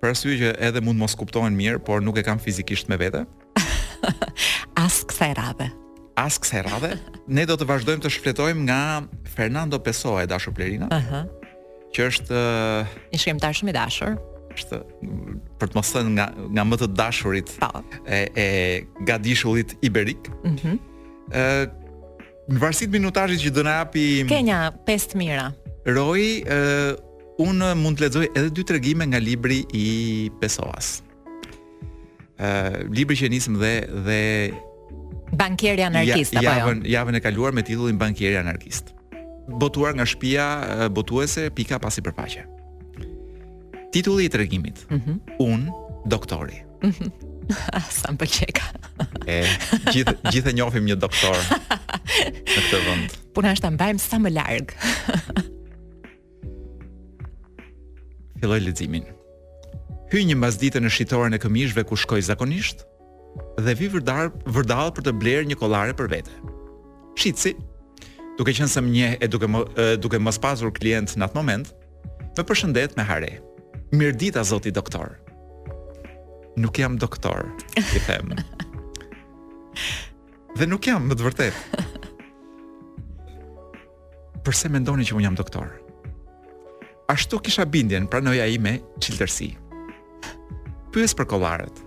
për 0.00 0.14
asyri 0.14 0.38
që 0.40 0.54
edhe 0.70 0.80
mund 0.86 1.00
mos 1.02 1.12
kuptohen 1.20 1.52
mirë, 1.58 1.82
por 1.84 2.00
nuk 2.00 2.16
e 2.16 2.24
kam 2.24 2.40
fizikisht 2.40 2.88
me 2.88 2.96
vete. 3.00 3.26
As 4.80 5.02
kësa 5.04 5.28
e 5.28 5.36
radhe. 5.36 5.68
As 6.20 6.38
kësa 6.40 6.62
e 6.88 6.96
Ne 7.28 7.44
do 7.48 7.56
të 7.56 7.64
vazhdojmë 7.68 8.02
të 8.04 8.10
shfletojmë 8.12 8.64
nga 8.64 8.80
Fernando 9.36 9.78
Pessoa 9.80 10.24
e 10.24 10.26
dashur 10.28 10.52
plerina. 10.56 10.88
Uh 10.88 11.04
-huh 11.04 11.22
që 11.96 12.06
është 12.10 12.40
një 13.14 13.20
shkrimtar 13.20 13.56
shumë 13.58 13.72
i 13.72 13.76
dashur. 13.76 14.16
Është 14.50 14.78
për 15.60 15.70
të 15.72 15.78
mos 15.78 15.90
thënë 15.94 16.12
nga 16.16 16.26
nga 16.56 16.64
më 16.68 16.78
të 16.82 16.88
dashurit 16.98 17.52
pa. 17.62 17.70
Po. 17.74 18.00
e 18.10 18.18
e 18.34 18.46
gadishullit 19.08 19.76
iberik. 19.86 20.30
Ëh. 20.44 20.56
Mm 20.56 20.86
në 22.50 22.58
varsi 22.58 22.88
të 22.88 22.96
minutazhit 22.96 23.38
që 23.44 23.50
do 23.54 23.62
na 23.62 23.74
japi 23.76 24.24
Kenya 24.26 24.72
5 24.88 25.12
mira. 25.20 25.44
Roy, 25.86 26.40
ë 26.42 27.44
un 27.44 27.62
mund 27.78 28.00
të 28.00 28.08
lexoj 28.08 28.24
edhe 28.34 28.50
dy 28.56 28.64
tregime 28.66 29.06
nga 29.06 29.20
libri 29.22 29.60
i 29.70 29.84
Pessoas. 30.40 30.88
ë 32.42 32.50
libri 32.90 33.14
që 33.20 33.30
nisëm 33.30 33.54
dhe 33.62 33.74
dhe 34.08 34.20
Bankieri 35.38 35.86
anarkist 35.86 36.34
apo 36.34 36.42
jo? 36.42 36.50
Ja, 36.50 36.56
ja, 36.56 36.58
ja, 36.58 36.74
ja, 37.06 37.22
ja, 37.22 38.10
ja, 38.10 38.14
ja, 38.18 38.50
ja, 38.50 38.56
botuar 39.50 39.92
nga 39.98 40.06
shpia 40.06 40.46
botuese 40.94 41.50
pika 41.50 41.78
pasi 41.82 42.02
përfaqe. 42.02 42.46
Titulli 43.90 44.24
i 44.24 44.28
tregimit. 44.30 44.86
Mm 44.90 44.98
-hmm. 45.00 45.16
Un 45.38 45.70
doktori. 46.06 46.62
Mhm. 46.82 47.10
Sa 48.00 48.12
më 48.14 48.26
e 49.26 49.44
gjithë 49.92 50.14
gjithë 50.32 50.50
e 50.50 50.52
njohim 50.54 50.84
një 50.86 50.94
doktor 50.94 51.34
në 52.54 52.60
këtë 52.60 52.78
vend. 52.86 53.08
Punë 53.34 53.48
është 53.52 53.62
ta 53.66 53.70
mbajmë 53.70 53.98
sa 53.98 54.16
më 54.18 54.30
larg. 54.30 54.66
Filloj 58.40 58.60
leximin. 58.60 59.04
Hy 60.12 60.18
një 60.24 60.36
mbasdite 60.36 60.78
në 60.80 60.90
shitoren 60.90 61.34
e 61.34 61.38
këmishëve 61.42 61.84
ku 61.84 61.96
shkoj 61.96 62.22
zakonisht 62.22 62.84
dhe 63.64 63.74
vi 63.74 63.86
vërdall 64.56 64.90
për 64.94 65.02
të 65.04 65.12
blerë 65.20 65.44
një 65.46 65.56
kollare 65.58 65.92
për 65.94 66.08
vete. 66.10 66.30
Shitsi, 67.18 67.54
duke 68.40 68.54
qenë 68.56 68.72
se 68.72 68.80
më 68.80 68.92
njeh 68.96 69.12
e 69.20 69.26
duke 69.28 69.48
më 69.52 69.60
duke 70.00 70.18
mos 70.24 70.38
pasur 70.40 70.72
klient 70.72 71.12
në 71.20 71.26
atë 71.26 71.36
moment, 71.36 71.72
më 72.38 72.44
përshëndet 72.48 72.94
me 72.96 73.04
hare. 73.04 73.34
Mirdita 73.92 74.40
zoti 74.46 74.72
doktor. 74.72 75.18
Nuk 76.56 76.78
jam 76.80 76.96
doktor, 76.98 77.44
i 77.76 78.00
them. 78.06 78.32
Dhe 80.56 80.66
nuk 80.66 80.88
jam 80.88 81.04
më 81.10 81.18
të 81.18 81.26
vërtet. 81.26 81.60
Përse 84.46 84.70
mendoni 84.72 85.04
që 85.04 85.18
unë 85.18 85.26
jam 85.28 85.36
doktor? 85.36 85.74
Ashtu 87.12 87.38
kisha 87.44 87.66
bindjen 87.68 88.08
pranoja 88.08 88.46
ime 88.48 88.78
çiltërsi. 89.02 89.50
Pyes 90.94 91.12
për 91.14 91.28
kollaret. 91.34 91.82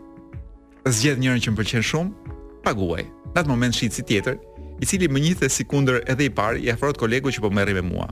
Zgjedh 0.85 1.19
njërin 1.23 1.43
që 1.43 1.53
më 1.53 1.59
pëlqen 1.61 1.85
shumë, 1.89 2.33
paguaj. 2.67 3.07
Në 3.33 3.41
atë 3.41 3.49
moment 3.49 3.73
shitsi 3.75 4.03
tjetër, 4.05 4.37
i 4.83 4.87
cili 4.87 5.07
më 5.07 5.21
njithë 5.23 5.47
si 5.53 5.63
kunder 5.71 6.01
edhe 6.11 6.25
i 6.27 6.31
parë, 6.35 6.59
i 6.65 6.71
afrot 6.73 6.97
kolegu 6.99 7.31
që 7.31 7.43
po 7.43 7.49
më 7.53 7.63
me 7.79 7.83
mua. 7.87 8.09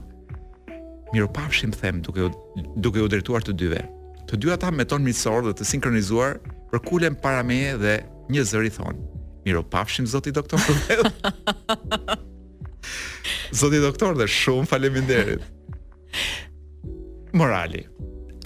Miro 1.12 1.28
pafshim 1.28 1.72
them 1.76 2.00
duke 2.00 2.22
u, 2.28 2.30
duke 2.84 3.02
u 3.04 3.08
drejtuar 3.14 3.44
të 3.44 3.52
dyve. 3.62 3.82
Të 4.28 4.38
dy 4.40 4.52
ata 4.54 4.70
me 4.72 4.86
ton 4.88 5.04
misor 5.04 5.42
dhe 5.44 5.52
të 5.58 5.66
sinkronizuar 5.68 6.38
për 6.70 6.80
kulen 6.88 7.18
para 7.24 7.42
meje 7.44 7.76
dhe 7.82 7.96
një 8.32 8.44
zëri 8.52 8.72
thonë, 8.78 9.00
miro 9.44 9.60
pafshim 9.74 10.06
zoti 10.08 10.32
doktor 10.32 10.62
zoti 13.60 13.82
doktor 13.84 14.16
dhe 14.16 14.28
shumë 14.40 14.70
faleminderit. 14.70 15.44
Morali. 17.36 17.84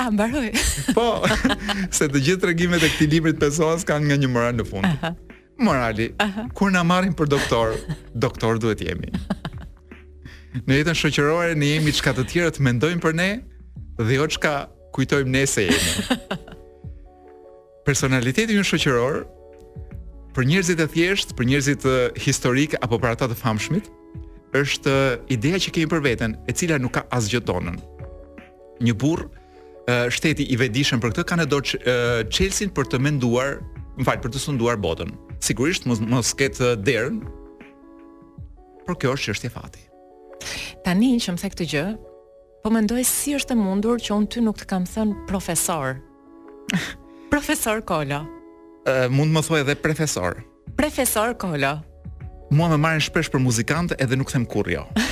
A, 0.03 0.11
mbaroj. 0.11 0.51
po, 0.97 1.07
se 1.97 2.11
të 2.11 2.25
gjithë 2.27 2.43
të 2.43 2.51
regimet 2.51 2.83
e 2.87 2.91
këti 2.93 3.09
librit 3.15 3.39
pesos 3.41 3.87
kanë 3.89 4.11
nga 4.11 4.21
një 4.25 4.35
moral 4.35 4.59
në 4.59 4.67
fundë 4.69 5.15
morali, 5.59 6.15
Aha. 6.19 6.47
kur 6.55 6.71
na 6.73 6.83
marrin 6.85 7.13
për 7.17 7.29
doktor, 7.31 7.77
doktor 8.15 8.59
duhet 8.61 8.81
jemi. 8.81 9.11
Në 10.67 10.79
jetën 10.83 10.97
shoqërore 10.97 11.57
ne 11.59 11.69
jemi 11.75 11.93
çka 11.93 12.13
të 12.17 12.25
tjerët 12.33 12.61
mendojnë 12.65 13.01
për 13.05 13.15
ne 13.17 13.31
dhe 14.01 14.15
jo 14.19 14.27
çka 14.37 14.55
kujtojmë 14.97 15.33
ne 15.37 15.45
se 15.49 15.67
jemi. 15.69 16.21
Personaliteti 17.87 18.57
ynë 18.57 18.65
shoqëror 18.69 19.19
për 20.37 20.49
njerëzit 20.51 20.81
e 20.81 20.89
thjeshtë, 20.93 21.37
për 21.37 21.47
njerëzit 21.51 21.85
historik 22.25 22.75
apo 22.83 22.99
për 23.01 23.15
ata 23.15 23.29
të 23.33 23.37
famshmit, 23.41 23.89
është 24.57 24.93
ideja 25.33 25.61
që 25.65 25.73
kemi 25.77 25.91
për 25.93 26.03
veten, 26.05 26.37
e 26.49 26.53
cila 26.57 26.79
nuk 26.81 26.97
ka 26.97 27.05
asgjë 27.13 27.43
tonën. 27.49 27.77
Një 28.85 28.95
burr 29.01 29.29
shteti 30.13 30.45
i 30.53 30.57
vetëdijshëm 30.61 31.01
për 31.01 31.15
këtë 31.15 31.29
kanë 31.31 31.47
dorë 31.49 31.81
chelsea 32.33 32.73
për 32.77 32.89
të 32.93 32.99
menduar, 33.07 33.61
më 33.97 34.09
fal, 34.09 34.21
për 34.25 34.35
të 34.35 34.41
sunduar 34.43 34.77
botën 34.81 35.13
sigurisht 35.41 35.85
mos 35.87 35.99
mos 36.01 36.35
ket 36.35 36.59
uh, 36.61 36.75
derën. 36.77 37.19
Por 38.87 38.97
kjo 38.97 39.15
është 39.17 39.33
çështje 39.33 39.51
fati. 39.53 39.83
Tani 40.87 41.15
që 41.21 41.35
më 41.35 41.41
the 41.43 41.49
këtë 41.51 41.67
gjë, 41.73 41.87
po 42.63 42.71
mendoj 42.71 43.03
si 43.07 43.35
është 43.35 43.55
e 43.57 43.59
mundur 43.59 43.99
që 43.99 44.13
unë 44.15 44.29
ty 44.31 44.41
nuk 44.45 44.57
të 44.61 44.67
kam 44.71 44.85
thënë 44.87 45.25
profesor. 45.27 45.99
profesor 47.33 47.83
Kolo. 47.83 48.25
Ë 48.87 49.09
mund 49.11 49.31
të 49.31 49.35
më 49.35 49.43
thuaj 49.49 49.65
edhe 49.65 49.77
profesor. 49.83 50.39
Profesor 50.79 51.35
Kolo. 51.35 51.77
Mua 52.55 52.69
më 52.71 52.79
marrin 52.79 53.03
shpesh 53.03 53.27
për 53.35 53.43
muzikant 53.43 53.91
edhe 54.01 54.15
nuk 54.17 54.31
them 54.31 54.45
kurrë 54.47 54.77
jo. 54.77 54.85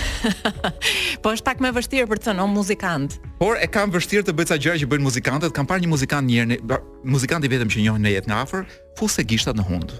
po 1.25 1.33
është 1.35 1.45
pak 1.49 1.59
më 1.61 1.73
vështirë 1.75 2.07
për 2.13 2.21
të 2.23 2.29
thënë 2.31 2.47
muzikant. 2.55 3.19
Por 3.41 3.59
e 3.59 3.67
kam 3.67 3.91
vështirë 3.91 4.29
të 4.29 4.37
bëj 4.39 4.53
ca 4.53 4.61
gjëra 4.63 4.79
që 4.85 4.91
bëjnë 4.93 5.09
muzikantët. 5.09 5.55
Kam 5.57 5.67
parë 5.67 5.83
një 5.83 5.91
muzikant 5.91 6.31
një 6.31 6.41
herë, 6.63 6.81
muzikant 7.03 7.43
i 7.43 7.51
vetëm 7.51 7.75
që 7.75 7.83
njohin 7.89 8.07
në 8.07 8.15
jetë 8.21 8.31
nga 8.31 8.39
afër, 8.47 8.71
fuste 9.01 9.27
gishtat 9.27 9.59
në 9.59 9.67
hund 9.67 9.99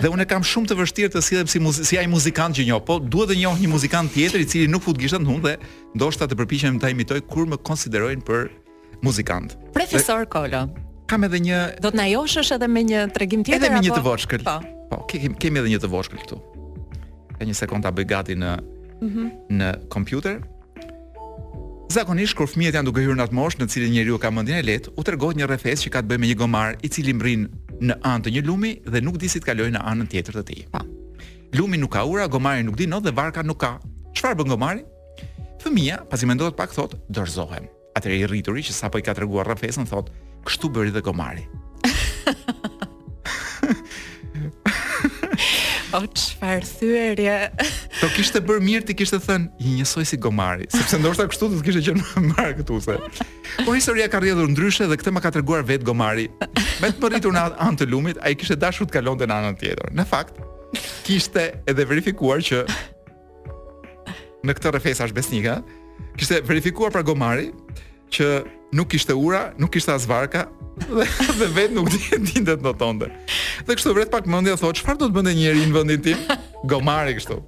dhe 0.00 0.08
unë 0.12 0.26
kam 0.28 0.44
shumë 0.46 0.70
të 0.70 0.76
vështirë 0.78 1.12
të 1.14 1.22
sillem 1.24 1.50
si 1.72 1.86
si 1.90 1.98
ai 2.00 2.06
muzikant 2.10 2.56
që 2.56 2.64
njoh, 2.68 2.82
po 2.84 2.98
duhet 3.00 3.32
të 3.32 3.38
njoh 3.42 3.60
një 3.62 3.70
muzikant 3.72 4.12
tjetër 4.14 4.44
i 4.44 4.48
cili 4.48 4.68
nuk 4.70 4.84
fut 4.84 4.98
gishtat 5.00 5.22
në 5.24 5.30
hum 5.30 5.40
dhe 5.46 5.54
ndoshta 5.96 6.28
të 6.28 6.38
përpiqem 6.40 6.80
ta 6.82 6.90
imitoj 6.92 7.20
kur 7.30 7.48
më 7.50 7.58
konsiderojnë 7.66 8.24
për 8.26 8.48
muzikant. 9.06 9.56
Profesor 9.76 10.26
Kolo. 10.30 10.66
Kam 11.10 11.24
edhe 11.26 11.40
një 11.42 11.58
Do 11.82 11.90
të 11.90 11.98
na 11.98 12.06
joshësh 12.10 12.52
edhe 12.54 12.68
me 12.70 12.84
një 12.86 13.08
tregim 13.16 13.42
tjetër 13.42 13.58
apo? 13.58 13.68
Edhe 13.68 13.78
me 13.78 13.86
një 13.88 13.96
të 13.96 14.04
voshkël. 14.06 14.44
Po. 14.46 14.60
Po, 14.90 15.00
kemi 15.10 15.34
kemi 15.40 15.62
edhe 15.64 15.72
një 15.74 15.80
të 15.82 15.90
voshkël 15.90 16.20
këtu. 16.22 16.38
Ka 17.38 17.46
një 17.48 17.56
sekond 17.58 17.86
ta 17.86 17.92
bëj 17.94 18.08
gati 18.12 18.36
në 18.38 18.52
mm 19.00 19.28
në 19.56 19.70
kompjuter. 19.92 20.40
Zakonisht 21.90 22.36
kur 22.38 22.46
fëmijët 22.46 22.76
janë 22.78 22.86
duke 22.86 23.02
hyrë 23.02 23.16
në 23.18 23.24
atë 23.26 23.34
moshë 23.34 23.58
në 23.58 23.66
cilën 23.72 23.90
njeriu 23.96 24.18
ka 24.22 24.30
mendjen 24.30 24.60
e 24.60 24.62
lehtë, 24.62 24.92
u 24.94 25.02
tregon 25.02 25.34
një 25.34 25.48
rrethes 25.50 25.82
që 25.82 25.90
ka 25.90 26.02
të 26.04 26.10
bëjë 26.12 26.22
me 26.22 26.28
një 26.30 26.36
gomar 26.38 26.76
i 26.86 26.90
cili 26.94 27.10
mrin 27.18 27.48
në 27.80 27.94
anë 28.04 28.26
të 28.26 28.32
një 28.34 28.42
lumi 28.44 28.70
dhe 28.84 29.00
nuk 29.02 29.16
di 29.20 29.28
si 29.32 29.40
të 29.40 29.48
kaloj 29.52 29.70
në 29.74 29.82
anën 29.90 30.08
tjetër 30.12 30.36
të 30.40 30.44
tij. 30.50 30.64
Pa. 30.72 30.82
Po. 30.84 31.28
Lumi 31.58 31.80
nuk 31.80 31.92
ka 31.96 32.04
ura, 32.06 32.28
gomari 32.30 32.62
nuk 32.64 32.76
di 32.78 32.86
no 32.86 33.00
dhe 33.02 33.12
varka 33.16 33.42
nuk 33.42 33.58
ka. 33.64 33.72
Çfarë 34.14 34.38
bën 34.42 34.52
gomari? 34.52 34.84
Fëmia, 35.62 36.02
pasi 36.10 36.28
mendohet 36.28 36.54
pak 36.56 36.72
thot, 36.76 36.94
dorzohem. 37.10 37.66
Atëri 37.98 38.20
i 38.24 38.28
rrituri 38.30 38.62
që 38.66 38.76
sapo 38.76 39.00
i 39.02 39.06
ka 39.06 39.16
treguar 39.18 39.48
rrafesën 39.50 39.88
thot, 39.90 40.12
kështu 40.46 40.70
bëri 40.72 40.94
dhe 40.94 41.02
gomari. 41.04 41.44
O 45.90 46.00
çfarë 46.14 46.66
thyerje. 46.66 47.36
Do 47.56 48.06
po 48.06 48.08
kishte 48.14 48.40
bër 48.46 48.60
mirë 48.62 48.86
ti 48.90 48.94
kishte 48.98 49.18
thënë 49.22 49.58
i 49.64 49.72
njësoj 49.80 50.04
si 50.06 50.18
Gomari, 50.22 50.68
sepse 50.70 51.00
ndoshta 51.00 51.24
kështu 51.32 51.48
do 51.54 51.58
të 51.58 51.66
kishte 51.66 51.82
qenë 51.88 52.04
më 52.12 52.22
mirë 52.28 52.52
këtu 52.60 52.78
se. 52.84 52.96
Po 53.66 53.74
historia 53.74 54.06
ka 54.12 54.20
rrjedhur 54.22 54.50
ndryshe 54.52 54.86
dhe 54.90 54.98
këtë 55.00 55.14
më 55.16 55.22
ka 55.24 55.32
treguar 55.34 55.64
vet 55.66 55.84
Gomari. 55.88 56.28
Me 56.82 56.90
të 56.92 57.02
përritur 57.02 57.34
në 57.34 57.42
anë 57.66 57.80
të 57.82 57.88
lumit, 57.90 58.22
ai 58.22 58.36
kishte 58.38 58.58
dashur 58.62 58.86
të 58.86 59.00
kalonte 59.00 59.26
në 59.26 59.40
anën 59.40 59.58
tjetër. 59.62 59.90
Në 59.98 60.06
fakt, 60.12 60.38
kishte 61.08 61.48
edhe 61.70 61.88
verifikuar 61.90 62.44
që 62.50 62.62
në 64.46 64.58
këtë 64.60 64.74
rrethesa 64.76 65.10
është 65.10 65.18
besnika. 65.18 65.58
Kishte 66.18 66.42
verifikuar 66.48 66.94
për 66.94 67.08
Gomari 67.10 67.50
që 68.14 68.32
nuk 68.70 68.88
kishte 68.90 69.14
ura, 69.14 69.52
nuk 69.58 69.70
kishte 69.74 69.92
as 69.94 70.06
varka 70.06 70.46
dhe, 70.78 71.04
dhe 71.38 71.48
vetë 71.56 71.74
nuk 71.76 71.90
dinte 72.10 72.54
të 72.56 72.62
notonte. 72.64 73.08
Dhe 73.66 73.76
kështu 73.76 73.94
vret 73.96 74.10
pak 74.12 74.28
mendja 74.30 74.56
thotë, 74.60 74.80
çfarë 74.80 75.00
do 75.02 75.08
të 75.10 75.16
bënte 75.18 75.34
njëri 75.36 75.66
në 75.70 75.76
vendin 75.76 76.04
tim? 76.06 76.22
Gomari 76.70 77.16
kështu. 77.18 77.38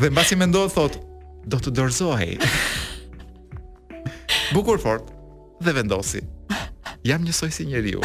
Dhe 0.00 0.10
mbasi 0.12 0.38
mendoi 0.38 0.66
thotë, 0.72 1.02
do 1.50 1.60
të 1.60 1.72
dorëzohej. 1.78 2.36
Bukur 4.56 4.80
fort 4.82 5.10
dhe 5.62 5.74
vendosi. 5.76 6.22
Jam 7.06 7.24
njësoj 7.24 7.50
si 7.54 7.66
njeriu. 7.68 8.02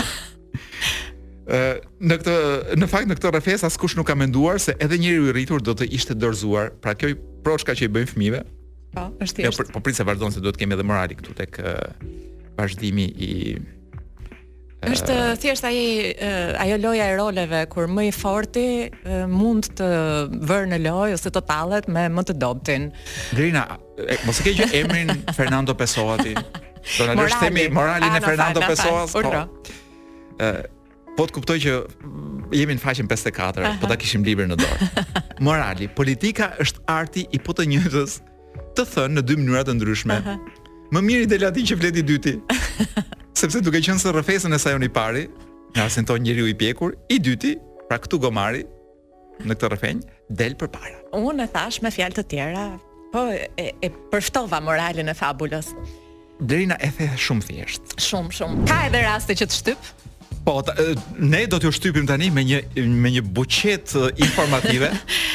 Në 1.45 2.15
këtë 2.23 2.35
në 2.79 2.87
fakt 2.89 3.09
në 3.09 3.19
këtë 3.19 3.31
rrefes 3.35 3.65
askush 3.67 3.93
nuk 3.99 4.07
ka 4.09 4.15
menduar 4.17 4.57
se 4.61 4.73
edhe 4.81 4.97
njeriu 5.01 5.27
i 5.29 5.33
rritur 5.35 5.61
do 5.61 5.75
të 5.77 5.87
ishte 5.93 6.15
dorzuar. 6.17 6.71
Pra 6.81 6.95
kjo 6.97 7.11
proshka 7.45 7.75
që 7.77 7.85
i 7.89 7.91
bëjnë 7.95 8.11
fëmijëve, 8.15 8.41
Po, 8.95 9.03
është 9.23 9.43
jo, 9.43 9.49
thjesht. 9.53 9.71
Po 9.75 9.81
prisa 9.83 10.05
vazhdon 10.07 10.31
se 10.35 10.41
duhet 10.43 10.57
kemi 10.59 10.75
edhe 10.77 10.85
morali 10.87 11.17
këtu 11.19 11.35
tek 11.43 11.61
vazhdimi 12.57 13.09
i 13.19 13.31
Është 14.85 15.13
thjesht 15.41 15.63
ai 15.65 15.77
ajo 16.61 16.75
loja 16.77 17.07
e 17.09 17.13
roleve 17.17 17.63
kur 17.71 17.87
më 17.89 18.03
i 18.09 18.11
forti 18.13 18.65
mund 19.33 19.65
të 19.79 19.87
vërë 20.45 20.67
në 20.75 20.77
lojë 20.83 21.15
ose 21.17 21.31
të 21.33 21.41
tallet 21.49 21.87
me 21.89 22.03
më 22.13 22.23
të 22.29 22.35
dobtin. 22.37 22.85
Grina, 23.33 23.63
mos 24.27 24.43
e 24.43 24.45
ke 24.45 24.53
gjë 24.59 24.67
emrin 24.83 25.09
Fernando 25.33 25.73
Pessoa 25.79 26.19
ti. 26.21 26.35
Do 26.99 27.07
na 27.09 27.15
lësh 27.17 27.39
themi 27.41 27.65
moralin 27.73 28.13
e 28.13 28.21
Fernando 28.21 28.61
Pessoa. 28.61 29.07
Po. 29.09 30.37
Ë 30.37 30.51
Po 31.15 31.25
të 31.25 31.33
kuptoj 31.39 31.57
që 31.63 31.75
jemi 32.59 32.75
në 32.75 32.81
faqen 32.83 33.09
54, 33.09 33.69
po 33.79 33.89
ta 33.89 33.95
kishim 33.97 34.21
liber 34.27 34.45
në 34.51 34.57
dorë. 34.59 35.03
Morali, 35.47 35.87
politika 35.97 36.49
është 36.61 36.81
arti 36.91 37.23
i 37.33 37.39
po 37.39 37.55
të 37.55 37.65
njëtës 37.71 38.17
të 38.75 38.83
thënë 38.93 39.15
në 39.17 39.23
dy 39.23 39.35
mënyra 39.39 39.61
të 39.69 39.75
ndryshme. 39.79 40.15
Më 40.95 41.01
mirë 41.07 41.25
i 41.25 41.29
delati 41.31 41.63
që 41.69 41.77
fleti 41.79 42.03
dyti. 42.05 42.33
Sepse 43.39 43.61
duke 43.63 43.81
qenë 43.83 43.99
se 44.01 44.11
rrëfesën 44.13 44.55
e 44.55 44.59
saj 44.61 44.75
unë 44.77 44.89
i 44.89 44.93
pari, 44.95 45.23
na 45.75 45.87
asenton 45.89 46.21
njeriu 46.23 46.47
i 46.51 46.55
pjekur, 46.57 46.93
i 47.11 47.17
dyti, 47.23 47.55
pra 47.89 47.97
këtu 48.01 48.19
gomari 48.25 48.63
në 49.43 49.51
këtë 49.55 49.69
rrëfenj 49.73 50.05
del 50.39 50.57
përpara. 50.59 50.97
Unë 51.17 51.45
e 51.45 51.51
thash 51.55 51.81
me 51.83 51.91
fjalë 51.95 52.19
të 52.19 52.25
tjera, 52.31 52.65
po 53.13 53.25
e, 53.35 53.69
e 53.83 53.89
përftova 54.11 54.59
moralin 54.63 55.11
e 55.11 55.15
fabulës. 55.17 55.71
Blerina 56.41 56.75
e 56.83 56.91
the 56.97 57.07
shumë 57.15 57.47
thjesht. 57.49 57.95
Shumë, 58.09 58.31
shumë. 58.37 58.65
Ka 58.67 58.81
edhe 58.89 59.03
raste 59.07 59.35
që 59.39 59.47
të 59.51 59.61
shtyp, 59.61 59.93
Po, 60.45 60.61
ta, 60.61 60.73
ne 61.17 61.47
do 61.49 61.57
t'ju 61.59 61.71
shtypim 61.73 62.05
tani 62.05 62.29
me 62.31 62.43
një 62.45 62.59
me 62.85 63.09
një 63.17 63.23
buqet 63.33 63.95
informative. 64.21 64.91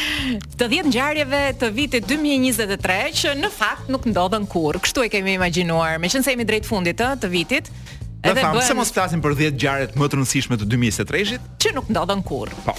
të 0.61 0.69
dhjetë 0.71 0.93
ngjarjeve 0.93 1.41
të 1.59 1.71
vitit 1.75 2.07
2023 2.07 3.17
që 3.23 3.33
në 3.41 3.51
fakt 3.51 3.91
nuk 3.91 4.07
ndodhen 4.13 4.47
kurrë. 4.51 4.79
Kështu 4.85 5.05
e 5.09 5.11
kemi 5.11 5.35
imagjinuar, 5.41 5.99
meqense 5.99 6.31
jemi 6.31 6.47
drejt 6.47 6.71
fundit 6.71 7.01
të, 7.01 7.11
të 7.25 7.33
vitit. 7.33 7.73
Edhe 8.21 8.37
bëjmë 8.39 8.63
se 8.69 8.77
mos 8.79 8.95
flasim 8.95 9.19
për 9.25 9.35
10 9.49 9.59
ngjarjet 9.59 9.99
më 9.99 10.11
të 10.13 10.19
rëndësishme 10.21 10.61
të 10.61 10.71
2023-shit 10.71 11.51
që 11.65 11.75
nuk 11.81 11.91
ndodhen 11.91 12.23
kurrë. 12.31 12.61
Po. 12.69 12.77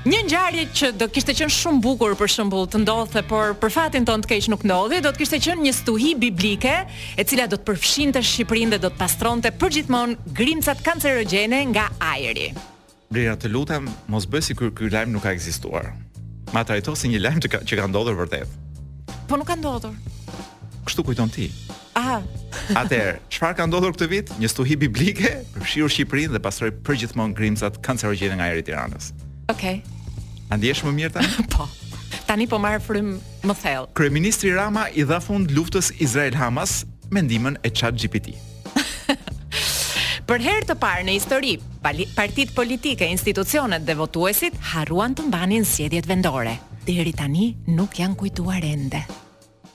Një 0.00 0.20
ngjarje 0.24 0.62
që 0.72 0.88
do 0.96 1.06
kishte 1.12 1.34
qenë 1.36 1.52
shumë 1.52 1.82
bukur 1.84 2.14
për 2.16 2.30
shembull 2.32 2.62
të 2.72 2.78
ndodhte, 2.86 3.20
por 3.28 3.50
për 3.60 3.72
fatin 3.74 4.06
tonë 4.08 4.24
të 4.24 4.30
keq 4.30 4.46
nuk 4.48 4.62
ndodhi, 4.64 5.02
do 5.04 5.10
të 5.12 5.20
kishte 5.20 5.40
qenë 5.44 5.60
një 5.66 5.72
stuhi 5.76 6.14
biblike, 6.16 6.72
e 7.20 7.26
cila 7.28 7.44
do 7.52 7.58
të 7.60 7.66
përfshinte 7.68 8.22
Shqipërinë 8.24 8.72
dhe 8.72 8.78
do 8.86 8.90
të 8.94 8.96
pastronte 9.02 9.52
përgjithmonë 9.60 10.32
grimcat 10.38 10.80
kancerogjene 10.88 11.58
nga 11.74 11.84
ajri. 12.14 12.46
Blerja, 13.12 13.34
të 13.36 13.52
lutem, 13.52 13.90
mos 14.08 14.24
bëj 14.24 14.44
sikur 14.48 14.72
ky 14.72 14.88
lajm 14.88 15.12
nuk 15.18 15.26
ka 15.28 15.34
ekzistuar. 15.36 15.90
Ma 16.56 16.64
trajto 16.64 16.96
si 16.96 17.12
një 17.12 17.20
lajm 17.26 17.44
që 17.44 17.52
ka 17.52 17.60
që 17.68 17.82
ka 17.82 17.90
ndodhur 17.92 18.16
vërtet. 18.22 18.56
Po 19.28 19.36
nuk 19.36 19.52
ka 19.52 19.58
ndodhur. 19.60 19.98
Kështu 20.88 21.04
kujton 21.10 21.28
ti? 21.36 21.50
Aha. 22.00 22.22
Atëherë, 22.72 23.18
çfarë 23.36 23.60
ka 23.60 23.68
ndodhur 23.68 23.92
këtë 23.98 24.10
vit? 24.16 24.32
Një 24.40 24.48
stuhi 24.48 24.80
biblike 24.80 25.42
përfshiu 25.58 25.92
Shqipërinë 25.92 26.38
dhe 26.38 26.44
pastroi 26.48 26.72
përgjithmonë 26.88 27.36
grimcat 27.36 27.76
kancerogjene 27.84 28.40
nga 28.40 28.48
ajri 28.54 28.64
i 28.64 28.70
Tiranës. 28.72 29.12
Okej. 29.50 29.82
Okay. 29.84 30.48
A 30.48 30.56
ndihesh 30.58 30.82
më 30.86 30.92
mirë 30.92 31.14
tani? 31.18 31.44
po. 31.52 31.66
Tani 32.28 32.46
po 32.50 32.58
marr 32.62 32.80
frym 32.82 33.16
më 33.46 33.56
thellë. 33.62 33.90
Kryeministri 33.98 34.52
Rama 34.54 34.88
i 34.94 35.04
dha 35.06 35.18
fund 35.22 35.50
luftës 35.54 35.90
Izrael 36.02 36.34
Hamas 36.38 36.84
me 37.10 37.22
ndihmën 37.26 37.58
e 37.66 37.70
ChatGPT. 37.70 38.34
Për 40.30 40.44
herë 40.46 40.66
të 40.68 40.76
parë 40.78 41.06
në 41.08 41.16
histori, 41.16 41.56
partitë 41.82 42.54
politike, 42.54 43.06
institucionet 43.10 43.82
dhe 43.82 43.96
votuesit 43.98 44.54
harruan 44.72 45.16
të 45.18 45.24
mbanin 45.26 45.66
sjedjet 45.66 46.06
vendore. 46.06 46.54
Deri 46.86 47.10
tani 47.14 47.48
nuk 47.74 47.98
janë 47.98 48.14
kujtuar 48.20 48.62
ende. 48.66 49.02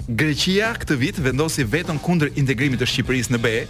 Greqia 0.08 0.70
këtë 0.77 0.96
vit 1.01 1.20
vendosi 1.20 1.65
vetëm 1.67 2.00
kundër 2.05 2.32
integrimit 2.39 2.79
të 2.84 2.88
Shqipërisë 2.91 3.36
në 3.36 3.41
BE, 3.44 3.62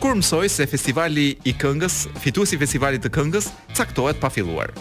kur 0.00 0.16
mësoi 0.20 0.48
se 0.48 0.68
festivali 0.70 1.34
i 1.44 1.52
këngës, 1.60 1.98
fituesi 2.24 2.56
i 2.56 2.62
festivalit 2.62 3.04
të 3.04 3.12
këngës, 3.18 3.50
caktohet 3.76 4.22
pa 4.22 4.30
filluar. 4.32 4.72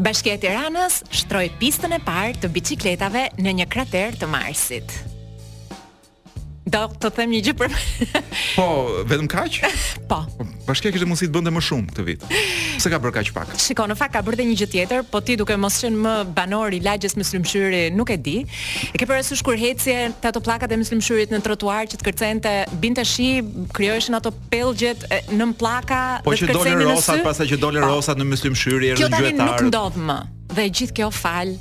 Bashkia 0.00 0.38
e 0.38 0.40
Tiranës 0.40 1.02
shtroi 1.12 1.50
pistën 1.60 1.92
e 1.92 2.00
parë 2.00 2.38
të 2.40 2.48
biçikletave 2.56 3.26
në 3.42 3.52
një 3.60 3.68
krater 3.74 4.16
të 4.22 4.30
Marsit. 4.32 5.02
Do 6.62 6.78
të 7.02 7.08
them 7.16 7.32
një 7.34 7.38
gjë 7.48 7.52
për 7.58 7.72
Po, 8.54 8.64
vetëm 9.10 9.26
kaq? 9.30 9.56
Po. 10.10 10.20
Bashkia 10.62 10.92
kishte 10.94 11.06
mundësi 11.10 11.26
të 11.26 11.34
bënte 11.34 11.50
më 11.56 11.62
shumë 11.66 11.88
këtë 11.90 12.04
vit. 12.06 12.26
Pse 12.78 12.90
ka 12.92 13.00
bërë 13.02 13.12
kaq 13.16 13.30
pak? 13.34 13.54
Shikon, 13.64 13.90
në 13.90 13.96
fakt 13.98 14.14
ka 14.14 14.22
bërë 14.22 14.38
dhe 14.38 14.46
një 14.46 14.54
gjë 14.60 14.68
tjetër, 14.76 15.02
po 15.10 15.18
ti 15.26 15.34
duke 15.40 15.56
mos 15.58 15.80
qenë 15.82 15.98
më 16.04 16.12
banor 16.36 16.76
i 16.76 16.78
lagjes 16.86 17.16
muslimshyri, 17.18 17.80
nuk 17.98 18.12
e 18.14 18.18
di. 18.28 18.36
E 18.92 19.00
ke 19.00 19.08
parasysh 19.10 19.42
kur 19.42 19.58
hecje 19.58 19.96
të 20.22 20.30
ato 20.30 20.44
pllakat 20.46 20.70
e 20.70 20.78
muslimshyrit 20.84 21.34
në 21.34 21.42
trotuar 21.48 21.90
që 21.90 21.98
të 21.98 22.08
kërcente 22.12 22.54
binte 22.84 23.02
shi, 23.10 23.32
krijoheshin 23.74 24.20
ato 24.20 24.30
pellgjet 24.52 25.02
në 25.34 25.50
pllaka 25.58 26.02
po 26.22 26.30
dhe 26.36 26.46
kërcenin 26.46 26.62
në 26.62 26.62
sy. 26.62 26.62
Po 26.62 26.62
që 26.62 26.86
dolën 26.86 26.88
rosat 26.92 27.18
po. 27.18 27.26
pasa 27.32 27.48
që 27.50 27.60
dolën 27.66 27.88
rosat 27.90 28.22
në 28.22 28.30
muslimshyri, 28.36 28.94
erë 28.94 29.02
gjyetar. 29.02 29.18
Kjo 29.18 29.34
tani 29.34 29.42
nuk 29.50 29.66
ndodh 29.72 29.98
më. 30.06 30.18
Dhe 30.52 30.64
gjithë 30.68 30.94
kjo 31.00 31.06
fal 31.16 31.54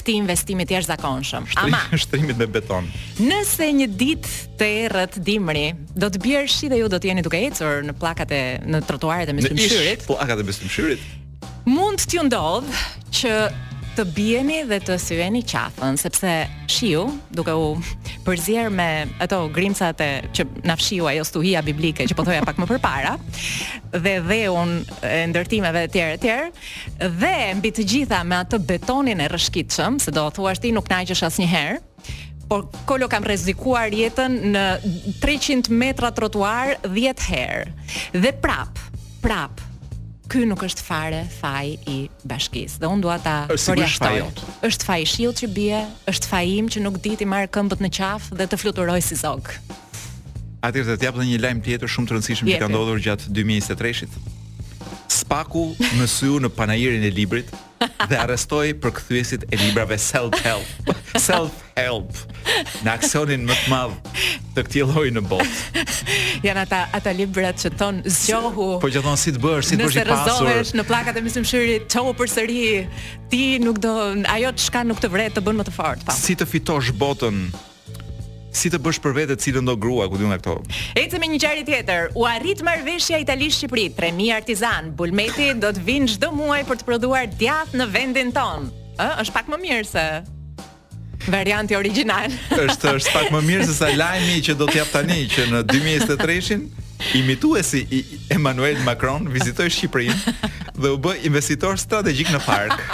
këtij 0.00 0.16
investimi 0.18 0.64
të 0.66 0.76
jashtëzakonshëm. 0.78 1.46
Ama 1.60 1.80
shtrimit 2.02 2.38
me 2.40 2.46
beton. 2.50 2.88
Nëse 3.20 3.70
një 3.76 3.88
ditë 4.00 4.36
të 4.60 4.68
errët 4.86 5.18
dimri, 5.26 5.66
do 5.96 6.10
të 6.12 6.22
bjerë 6.24 6.50
shi 6.50 6.70
dhe 6.72 6.80
ju 6.82 6.88
do 6.92 7.00
të 7.00 7.12
jeni 7.12 7.24
duke 7.26 7.40
ecur 7.46 7.82
në 7.86 7.96
pllakat 8.00 8.32
e 8.36 8.42
në 8.70 8.82
trotuaret 8.88 9.30
e 9.30 9.36
mysymshyrit. 9.40 10.04
Në 10.04 10.08
pllakat 10.08 10.42
e 10.42 10.46
mysymshyrit. 10.52 11.08
Mund 11.70 12.02
t'ju 12.08 12.24
ndodh 12.30 12.74
që 13.14 13.34
të 13.98 14.04
bieni 14.14 14.58
dhe 14.68 14.76
të 14.86 14.94
syeni 15.02 15.40
qafën, 15.50 15.96
sepse 16.00 16.30
shiu, 16.70 17.02
duke 17.34 17.54
u 17.58 17.68
përzier 18.26 18.68
me 18.72 18.86
ato 19.24 19.40
grimcat 19.52 20.02
e 20.04 20.08
që 20.36 20.44
na 20.68 20.76
fshiu 20.78 21.08
ajo 21.10 21.24
stuhia 21.26 21.62
biblike 21.66 22.06
që 22.08 22.16
po 22.18 22.22
thoja 22.26 22.44
pak 22.46 22.60
më 22.60 22.68
përpara, 22.70 23.16
dhe 23.94 24.14
dheun 24.28 24.76
e 25.06 25.20
ndërtimeve 25.32 25.82
të 25.88 25.92
tjera 25.92 26.18
të 26.20 27.08
dhe 27.18 27.32
mbi 27.58 27.72
të 27.74 27.86
gjitha 27.92 28.22
me 28.26 28.38
atë 28.44 28.60
betonin 28.68 29.22
e 29.24 29.28
rrëshqitshëm, 29.32 29.98
se 30.04 30.14
do 30.14 30.26
thuash 30.36 30.62
ti 30.62 30.70
nuk 30.76 30.90
naqesh 30.92 31.24
asnjëherë, 31.26 31.80
por 32.50 32.68
kolo 32.86 33.06
kam 33.10 33.24
rrezikuar 33.26 33.90
jetën 33.94 34.32
në 34.54 34.64
300 35.22 35.70
metra 35.70 36.10
trotuar 36.14 36.76
10 36.86 37.26
herë. 37.30 37.70
Dhe 38.18 38.32
prap, 38.42 38.74
prap, 39.22 39.62
ky 40.30 40.46
nuk 40.46 40.62
është 40.62 40.84
fare 40.86 41.20
faj 41.40 41.76
i 41.90 41.96
bashkisë. 42.30 42.78
Dhe 42.84 42.90
unë 42.94 43.02
dua 43.02 43.16
ta 43.24 43.34
përjashtoj. 43.50 44.20
Është 44.68 44.86
faji 44.86 45.06
i 45.06 45.10
shiut 45.12 45.40
që 45.42 45.48
bie, 45.56 45.80
është 46.10 46.30
faji 46.30 46.54
im 46.60 46.68
që 46.70 46.82
nuk 46.86 47.00
di 47.02 47.14
ti 47.18 47.26
marr 47.26 47.50
këmbët 47.50 47.82
në 47.82 47.90
qafë 47.98 48.36
dhe 48.38 48.46
të 48.52 48.60
fluturoj 48.62 49.00
si 49.02 49.18
zog. 49.18 49.50
Atëherë 50.62 50.98
të 51.00 51.08
jap 51.08 51.16
edhe 51.18 51.26
një 51.32 51.40
lajm 51.42 51.62
tjetër 51.66 51.90
shumë 51.90 52.08
të 52.12 52.16
rëndësishëm 52.18 52.50
që 52.52 52.60
ka 52.62 52.70
ndodhur 52.70 53.00
gjatë 53.02 53.32
2023-shit. 53.40 54.18
Spaku 55.10 55.66
në 55.98 56.06
syu 56.10 56.38
në 56.44 56.52
panajirin 56.58 57.06
e 57.08 57.12
librit 57.16 57.50
dhe 58.08 58.16
arrestoi 58.18 58.74
për 58.82 58.92
kthyesit 58.98 59.46
e 59.48 59.58
librave 59.60 59.96
self 59.98 60.36
help. 60.44 60.90
Self 61.16 61.56
help. 61.76 62.12
Në 62.86 62.92
aksionin 62.92 63.42
më 63.48 63.54
të 63.58 63.70
madh 63.72 64.20
të 64.54 64.62
këtij 64.66 64.84
lloji 64.90 65.10
në 65.16 65.22
botë. 65.26 65.86
Jan 66.46 66.60
ata 66.62 66.82
ata 66.96 67.12
librat 67.16 67.58
që 67.62 67.72
thon 67.80 67.98
zgjohu. 68.04 68.68
Po 68.82 68.90
që 68.94 69.02
thon 69.04 69.18
si 69.18 69.34
të 69.36 69.42
bësh, 69.42 69.70
si 69.72 69.78
të 69.80 69.88
bësh 69.88 69.98
i 69.98 70.04
pasur. 70.06 70.06
Nëse 70.06 70.14
rrezohesh 70.14 70.72
në 70.80 70.84
pllakat 70.90 71.18
e 71.18 71.24
mysimshirit, 71.24 71.88
çau 71.92 72.06
përsëri. 72.20 72.60
Ti 73.32 73.42
nuk 73.64 73.82
do 73.84 73.94
ajo 74.36 74.54
çka 74.62 74.84
nuk 74.90 75.00
të 75.02 75.10
vret 75.12 75.34
të 75.38 75.44
bën 75.48 75.60
më 75.60 75.66
të 75.70 75.74
fortë. 75.78 76.08
Po. 76.10 76.16
Si 76.18 76.36
të 76.40 76.46
fitosh 76.52 76.92
botën 77.00 77.42
si 78.52 78.70
të 78.70 78.78
bësh 78.82 78.98
për 79.02 79.14
vete 79.14 79.36
cilën 79.40 79.66
do 79.68 79.74
grua 79.78 80.08
ku 80.10 80.18
diun 80.20 80.34
ato. 80.34 80.58
Ecë 80.98 81.20
me 81.22 81.28
një 81.30 81.40
qarje 81.42 81.64
tjetër. 81.68 82.10
U 82.18 82.26
arrit 82.28 82.62
marrveshja 82.66 83.20
italisht 83.22 83.60
Shqipëri, 83.60 83.88
3000 83.96 84.34
artizan. 84.36 84.90
Bulmeti 84.98 85.50
do 85.60 85.70
të 85.74 85.84
vinë 85.86 86.10
çdo 86.16 86.32
muaj 86.34 86.62
për 86.68 86.80
të 86.80 86.88
prodhuar 86.88 87.30
djath 87.38 87.76
në 87.78 87.86
vendin 87.94 88.32
ton. 88.34 88.68
Ë, 88.98 89.08
është 89.24 89.36
pak 89.38 89.50
më 89.52 89.60
mirë 89.62 89.88
se 89.88 90.04
varianti 91.30 91.76
origjinal. 91.76 92.30
Është 92.66 92.94
është 92.98 93.14
pak 93.14 93.30
më 93.34 93.42
mirë 93.46 93.68
se 93.70 93.74
sa 93.76 93.90
lajmi 93.94 94.40
që 94.46 94.56
do 94.60 94.68
të 94.70 94.80
jap 94.80 94.92
tani 94.94 95.20
që 95.30 95.48
në 95.54 95.64
2023-shin 95.70 96.66
imituesi 97.16 97.84
i 97.96 98.02
Emmanuel 98.36 98.80
Macron 98.84 99.28
vizitoi 99.32 99.70
Shqipërinë 99.70 100.76
dhe 100.80 100.94
u 100.96 101.00
bë 101.00 101.18
investitor 101.30 101.78
strategjik 101.80 102.32
në 102.34 102.42
park. 102.48 102.82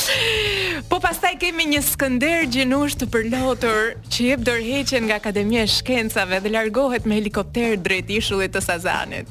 Po 0.90 0.98
pastaj 1.02 1.36
kemi 1.40 1.66
një 1.74 1.80
Skënder 1.84 2.46
gjinush 2.52 2.94
të 3.00 3.06
përlotur 3.12 3.92
që 4.12 4.26
jep 4.32 4.44
dorëheqjen 4.46 5.06
nga 5.08 5.18
Akademia 5.20 5.64
e 5.66 5.70
Shkencave 5.70 6.38
dhe 6.44 6.52
largohet 6.54 7.06
me 7.08 7.18
helikopter 7.20 7.76
drejt 7.80 8.10
ishullit 8.16 8.54
të 8.54 8.62
Sazanit. 8.64 9.30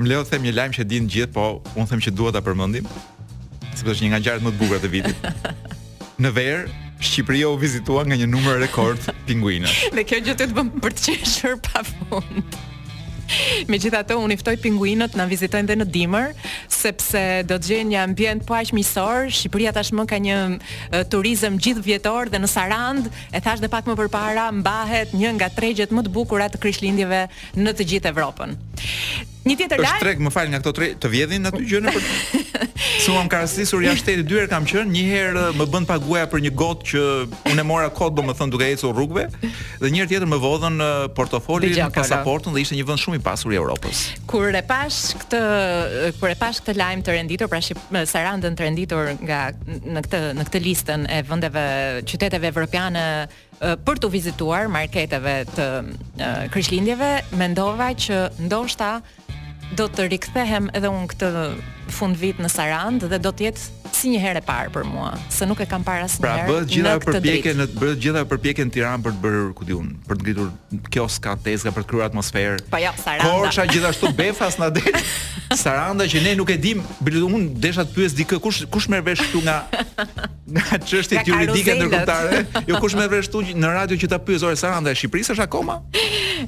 Më 0.00 0.08
leo 0.08 0.22
të 0.24 0.34
them 0.34 0.46
një 0.48 0.54
lajm 0.58 0.76
që 0.78 0.86
din 0.88 1.08
gjithë, 1.10 1.32
po 1.34 1.60
unë 1.76 1.90
them 1.92 2.02
që 2.04 2.14
dua 2.18 2.32
ta 2.34 2.40
përmendim, 2.44 2.88
sepse 3.72 3.90
është 3.94 4.06
një 4.06 4.12
nga 4.14 4.22
gjërat 4.26 4.46
më 4.46 4.54
të 4.54 4.62
bukura 4.62 4.80
të 4.82 4.92
vitit. 4.94 5.28
Në 6.22 6.32
verë, 6.36 6.64
Shqipëria 7.02 7.48
u 7.50 7.56
vizitua 7.58 8.04
nga 8.06 8.14
një 8.14 8.28
numër 8.30 8.60
rekord 8.62 9.10
pinguinash. 9.26 9.90
dhe 9.92 10.04
kjo 10.06 10.20
gjë 10.28 10.36
të 10.38 10.50
bën 10.56 10.68
për 10.82 10.92
të 10.98 11.56
pa 11.58 11.82
pafund. 11.82 12.60
Me 13.70 13.78
gjitha 13.80 14.02
të, 14.06 14.16
unë 14.18 14.36
iftoj 14.38 14.52
pinguinët 14.62 15.14
në 15.18 15.26
vizitojnë 15.30 15.70
dhe 15.70 15.76
në 15.82 15.86
dimër, 15.96 16.32
sepse 16.72 17.22
do 17.48 17.58
të 17.58 17.70
gjenë 17.72 17.90
një 17.92 18.00
ambjent 18.02 18.44
po 18.48 18.56
aqë 18.58 18.76
misor, 18.76 19.30
Shqipëria 19.32 19.72
tashmë 19.76 20.06
ka 20.12 20.20
një 20.24 20.38
turizm 21.12 21.58
gjithë 21.62 21.84
vjetor 21.88 22.32
dhe 22.32 22.42
në 22.42 22.50
Sarand, 22.52 23.08
e 23.32 23.40
thash 23.42 23.62
dhe 23.62 23.70
pak 23.72 23.88
më 23.90 23.98
përpara, 24.02 24.48
mbahet 24.60 25.14
një 25.16 25.34
nga 25.38 25.52
tregjet 25.56 25.92
më 25.94 26.06
të 26.08 26.14
bukurat 26.16 26.54
të 26.56 26.62
kryshlindjeve 26.64 27.26
në 27.58 27.76
të 27.78 27.90
gjithë 27.94 28.10
Evropën. 28.12 28.56
Një 29.44 29.56
tjetër 29.58 29.80
lajm. 29.82 29.96
Është 29.96 30.04
trek 30.06 30.20
më 30.22 30.30
fal, 30.32 30.50
nga 30.52 30.58
këto 30.62 30.72
tre 30.76 30.88
të 31.02 31.08
vjedhin 31.10 31.48
aty 31.50 31.64
gjëna 31.66 31.92
për. 31.94 32.04
Po- 32.04 32.68
Su 33.02 33.10
suam 33.10 33.28
karasisur 33.30 33.82
jashtë 33.82 33.98
shtetit 34.02 34.28
dy 34.30 34.36
herë 34.38 34.50
kam 34.52 34.66
qenë, 34.68 34.86
një 34.94 35.02
herë 35.10 35.40
eh, 35.48 35.56
më 35.58 35.66
bën 35.72 35.86
paguaja 35.88 36.28
për 36.30 36.44
një 36.44 36.52
got 36.60 36.84
që 36.92 37.02
unë 37.50 37.58
e 37.58 37.66
mora 37.66 37.88
kod 37.90 38.14
domethën 38.20 38.52
duke 38.52 38.68
ecur 38.74 38.94
rrugëve 38.94 39.26
dhe 39.82 39.90
një 39.90 40.02
herë 40.04 40.10
tjetër 40.12 40.28
më 40.30 40.38
vodhën 40.44 40.78
eh, 40.78 41.10
portofolin, 41.18 41.74
pasaportën 41.96 42.54
dhe 42.54 42.62
ishte 42.66 42.78
një 42.78 42.86
vend 42.92 43.02
shumë 43.02 43.18
i 43.18 43.22
pasur 43.26 43.54
i 43.54 43.58
Europës. 43.58 44.04
Kur 44.30 44.54
e 44.54 44.62
pash 44.68 45.00
këtë 45.24 45.42
eh, 45.42 46.10
kur 46.20 46.30
e 46.30 46.36
pash 46.44 46.62
këtë 46.62 46.78
lajm 46.78 47.02
të 47.06 47.18
renditur 47.18 47.50
pra 47.50 47.62
Sarandën 48.06 48.54
të 48.58 48.68
renditur 48.68 49.14
nga 49.26 49.42
në 49.66 50.06
këtë 50.06 50.22
në 50.38 50.48
këtë 50.50 50.64
listën 50.68 51.08
e 51.10 51.22
vendeve 51.26 51.66
qyteteve 52.12 52.52
evropiane 52.54 53.06
për 53.86 54.00
të 54.02 54.08
vizituar 54.10 54.68
marketeve 54.72 55.36
të 55.54 55.66
Krishtlindjeve, 56.54 57.12
mendova 57.38 57.92
që 57.94 58.18
ndoshta 58.48 58.94
do 59.78 59.86
të 59.88 60.08
rikthehem 60.12 60.68
edhe 60.76 60.90
unë 60.92 61.12
këtë 61.14 61.34
fund 61.96 62.18
vit 62.20 62.40
në 62.42 62.50
Sarandë 62.52 63.10
dhe 63.14 63.20
do 63.24 63.32
të 63.32 63.48
jetë 63.48 63.81
si 64.02 64.10
një 64.10 64.18
herë 64.22 64.40
e 64.42 64.44
parë 64.44 64.70
për 64.74 64.86
mua, 64.88 65.12
se 65.30 65.46
nuk 65.46 65.60
e 65.62 65.66
kam 65.70 65.84
parë 65.86 66.08
asnjëherë. 66.08 66.44
Pra 66.44 66.48
bëhet 66.48 66.70
gjithaja 66.72 67.00
përpjekje 67.06 67.52
në 67.62 67.66
bëhet 67.78 68.00
gjithaja 68.02 68.28
përpjekje 68.32 68.64
në 68.66 68.72
Tiranë 68.74 69.04
për 69.04 69.14
të 69.14 69.20
bërë, 69.22 69.42
ku 69.60 69.66
diun, 69.68 69.90
për 70.08 70.18
të 70.18 70.26
ngritur 70.26 70.48
kjo 70.92 71.04
skatezga 71.16 71.72
për 71.76 71.84
të 71.86 71.90
krijuar 71.92 72.08
atmosferë. 72.10 72.64
Po 72.72 72.80
ja, 72.82 72.90
jo, 72.90 73.02
Saranda. 73.02 73.30
Korça 73.36 73.66
gjithashtu 73.70 74.10
befas 74.20 74.58
na 74.58 74.68
del. 74.74 74.98
Saranda 75.54 76.06
që 76.10 76.22
ne 76.26 76.34
nuk 76.40 76.50
e 76.50 76.58
dim, 76.64 76.82
un 77.22 77.46
desha 77.62 77.84
të 77.86 77.94
pyes 78.00 78.16
dikë 78.18 78.40
kush 78.42 78.62
kush 78.74 78.88
merr 78.90 79.06
vesh 79.06 79.22
këtu 79.28 79.44
nga 79.46 79.58
nga 80.52 80.80
çështjet 80.88 81.30
juridike 81.30 81.76
ndërkombëtare. 81.78 82.42
Jo 82.70 82.82
kush 82.82 82.98
merr 82.98 83.12
vesh 83.14 83.30
këtu 83.30 83.52
në 83.54 83.72
radio 83.76 84.00
që 84.02 84.10
ta 84.10 84.18
pyes 84.18 84.42
ora 84.48 84.58
Saranda 84.58 84.90
e 84.90 84.98
Shqipërisë 84.98 85.36
është 85.36 85.46
akoma? 85.46 85.78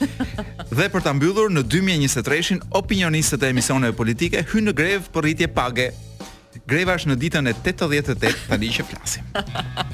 dhe 0.76 0.86
për 0.92 1.02
ta 1.04 1.12
mbyllur 1.16 1.52
në 1.52 1.62
2023-shin 1.72 2.62
opinionistët 2.76 3.44
e 3.46 3.50
emisioneve 3.52 3.96
politike 3.96 4.44
hynë 4.52 4.70
në 4.70 4.74
grevë 4.80 5.12
për 5.14 5.26
rritje 5.28 5.50
page. 5.56 5.90
Greva 6.68 6.94
është 6.98 7.10
në 7.10 7.16
ditën 7.22 7.48
e 7.50 7.54
88 7.56 8.16
tani 8.50 8.72
që 8.76 8.84
flasim. 8.90 9.28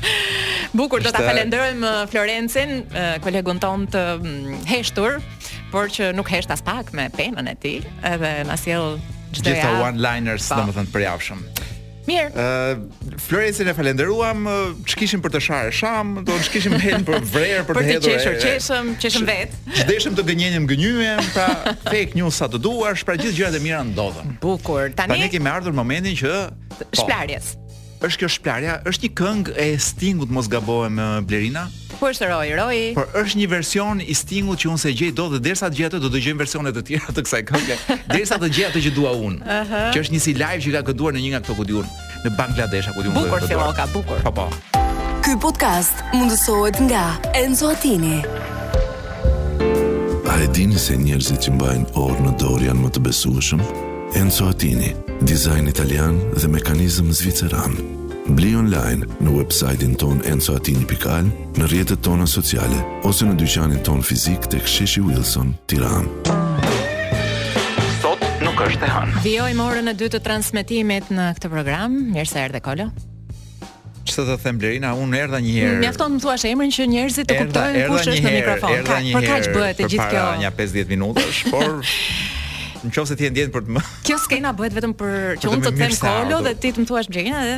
Bukur, 0.78 1.00
do 1.00 1.11
ta 1.14 1.22
falenderojm 1.24 1.85
uh, 1.87 1.94
Florencin, 2.12 2.83
uh, 2.92 3.14
kolegun 3.24 3.62
ton 3.62 3.87
të 3.88 4.02
mm, 4.18 4.59
heshtur, 4.68 5.16
por 5.72 5.88
që 5.94 6.11
nuk 6.18 6.28
hesht 6.35 6.50
as 6.52 6.61
pak 6.66 6.92
me 6.92 7.07
penën 7.16 7.48
e 7.48 7.54
tij, 7.62 7.87
edhe 8.11 8.33
na 8.50 8.59
sjell 8.61 8.98
çdo 9.31 9.48
Gjithë 9.48 9.72
one 9.87 10.02
liners, 10.02 10.50
po. 10.50 10.59
domethënë 10.61 10.92
për 10.92 11.07
javshëm. 11.07 11.46
Mirë. 12.09 12.33
Ë 12.33 12.40
uh, 12.40 13.16
Floresin 13.29 13.68
e 13.68 13.75
falenderuam, 13.77 14.47
ç'kishim 14.88 15.21
për 15.25 15.35
të 15.35 15.40
sharë 15.49 15.73
sham, 15.79 16.12
do 16.25 16.33
të 16.38 16.47
ç'kishim 16.49 16.77
hel 16.81 17.05
për 17.09 17.21
vrerë, 17.35 17.61
për 17.68 17.81
të 17.81 17.85
hedhur. 17.88 17.99
Për 17.99 18.09
të 18.09 18.16
qeshur, 18.16 18.38
qeshëm, 18.44 18.90
qeshëm 19.03 19.29
vet. 19.29 19.57
Ç'deshëm 19.83 20.16
të 20.18 20.27
gënjenim 20.31 20.68
gënyje, 20.71 21.12
pra 21.37 21.49
fake 21.88 22.16
news 22.18 22.40
sa 22.40 22.49
të 22.55 22.62
duash, 22.64 23.05
pra 23.09 23.18
gjithë 23.21 23.37
gjërat 23.42 23.59
e 23.61 23.64
mira 23.66 23.85
ndodhen. 23.90 24.38
Bukur. 24.42 24.88
Tani 24.97 25.18
tani 25.18 25.31
kemi 25.35 25.53
ardhur 25.53 25.77
momentin 25.83 26.16
që 26.23 26.35
shplarjes. 27.03 27.53
Po 27.57 27.67
është 28.00 28.18
kjo 28.22 28.28
shplarja, 28.30 28.76
është 28.87 29.08
një 29.08 29.14
këngë 29.18 29.54
e 29.62 29.66
Stingut 29.82 30.30
mos 30.30 30.48
gabohem 30.50 30.98
Blerina? 31.26 31.66
Po 31.98 32.11
është 32.12 32.28
Roy, 32.30 32.52
Roy. 32.58 32.80
Por 32.94 33.08
është 33.18 33.40
një 33.40 33.48
version 33.50 34.00
i 34.02 34.14
Stingut 34.14 34.61
që 34.62 34.70
unë 34.70 34.82
se 34.82 34.92
gjej 34.94 35.11
dot 35.18 35.32
dhe 35.34 35.40
derisa 35.42 35.66
të 35.70 35.80
gjej 35.80 35.88
atë 35.90 36.00
do 36.04 36.11
të 36.12 36.18
dëgjoj 36.18 36.34
versione 36.38 36.74
të 36.76 36.84
tjera 36.90 37.14
të 37.16 37.24
kësaj 37.26 37.40
këngë, 37.48 37.78
derisa 38.12 38.38
të 38.38 38.52
gjej 38.54 38.68
atë 38.70 38.84
që 38.87 38.94
dua 38.98 39.14
unë. 39.18 39.40
Uh 39.42 39.54
-huh. 39.54 39.88
Që 39.94 40.04
është 40.04 40.14
një 40.16 40.20
si 40.26 40.34
live 40.42 40.61
që 40.66 40.70
ka 40.76 40.82
kënduar 40.90 41.12
në 41.16 41.20
një 41.24 41.30
nga 41.32 41.40
këto 41.42 41.54
kodiun 41.61 41.87
në 42.24 42.30
Bangladesh 42.38 42.88
apo 42.88 43.00
diun. 43.02 43.14
Bukur 43.14 43.40
si 43.48 43.54
oka, 43.54 43.84
bukur. 43.94 44.18
Po 44.24 44.30
po. 44.30 44.46
Ky 45.24 45.32
podcast 45.44 45.94
mundësohet 46.14 46.76
nga 46.90 47.04
Enzo 47.34 47.66
Attini. 47.74 48.16
A 50.32 50.42
e 50.42 50.46
dini 50.54 50.78
se 50.78 50.94
njerëzit 50.96 51.38
që 51.44 51.50
mbajnë 51.56 51.87
orë 52.04 52.20
në 52.26 52.32
dorë 52.42 52.64
janë 52.70 52.80
më 52.84 52.90
të 52.94 53.00
besueshëm? 53.08 53.61
Enzo 54.16 54.47
Attini, 54.49 54.94
dizajn 55.21 55.66
italian 55.68 56.16
dhe 56.37 56.49
mekanizm 56.49 57.11
zviceran. 57.12 57.75
Bli 58.33 58.55
online 58.57 59.05
në 59.21 59.31
website-in 59.37 59.92
ton 60.01 60.23
enzoatini.al, 60.25 61.27
në 61.61 61.66
rjetët 61.68 62.01
tona 62.07 62.25
sociale, 62.27 62.79
ose 63.05 63.27
në 63.29 63.37
dyqanin 63.42 63.83
ton 63.85 64.01
fizik 64.03 64.47
të 64.49 64.62
ksheshi 64.64 65.03
Wilson, 65.05 65.51
tiran. 65.68 66.09
Sot 68.01 68.25
nuk 68.40 68.57
është 68.64 68.88
e 68.88 68.94
hanë. 68.97 69.23
Vioj 69.27 69.53
morë 69.61 69.85
në 69.90 69.94
dy 70.01 70.09
të 70.16 70.23
transmitimet 70.25 71.12
në 71.12 71.29
këtë 71.37 71.53
program, 71.53 72.01
njërë 72.16 72.31
sa 72.33 72.47
kolo. 72.64 72.88
Çfarë 74.09 74.25
të 74.25 74.38
them 74.47 74.57
Blerina, 74.59 74.94
unë 74.97 75.21
erdha 75.27 75.42
një 75.44 75.57
herë. 75.59 75.83
Mjafton 75.85 76.16
të 76.16 76.25
thuash 76.25 76.49
emrin 76.49 76.73
që 76.73 76.88
njerëzit 76.97 77.29
të 77.29 77.38
kuptojnë 77.42 77.85
kush 77.92 78.09
është 78.09 78.25
në 78.25 78.35
mikrofon. 78.38 78.88
Ka, 78.88 79.21
për 79.21 79.51
bëhet 79.53 79.85
e 79.85 79.92
gjithë 79.92 80.09
kjo? 80.09 80.23
Para 80.25 80.40
një 80.40 80.55
50 80.62 80.94
minutash, 80.97 81.44
por 81.53 81.71
në 82.84 82.94
qofë 82.94 83.12
se 83.12 83.16
ti 83.18 83.26
e 83.28 83.32
ndjenë 83.32 83.52
për 83.54 83.64
të 83.68 83.74
më 83.76 83.82
Kjo 84.06 84.18
skena 84.22 84.52
bëhet 84.56 84.76
vetëm 84.76 84.92
për 84.98 85.18
që 85.42 85.50
unë 85.50 85.66
të 85.66 85.72
të 85.72 85.76
them 85.80 85.98
kolo 86.04 86.38
dhe 86.48 86.54
ti 86.62 86.72
të 86.76 86.82
më 86.84 86.90
thuash 86.90 87.10
mëgjerina 87.12 87.42
dhe 87.48 87.56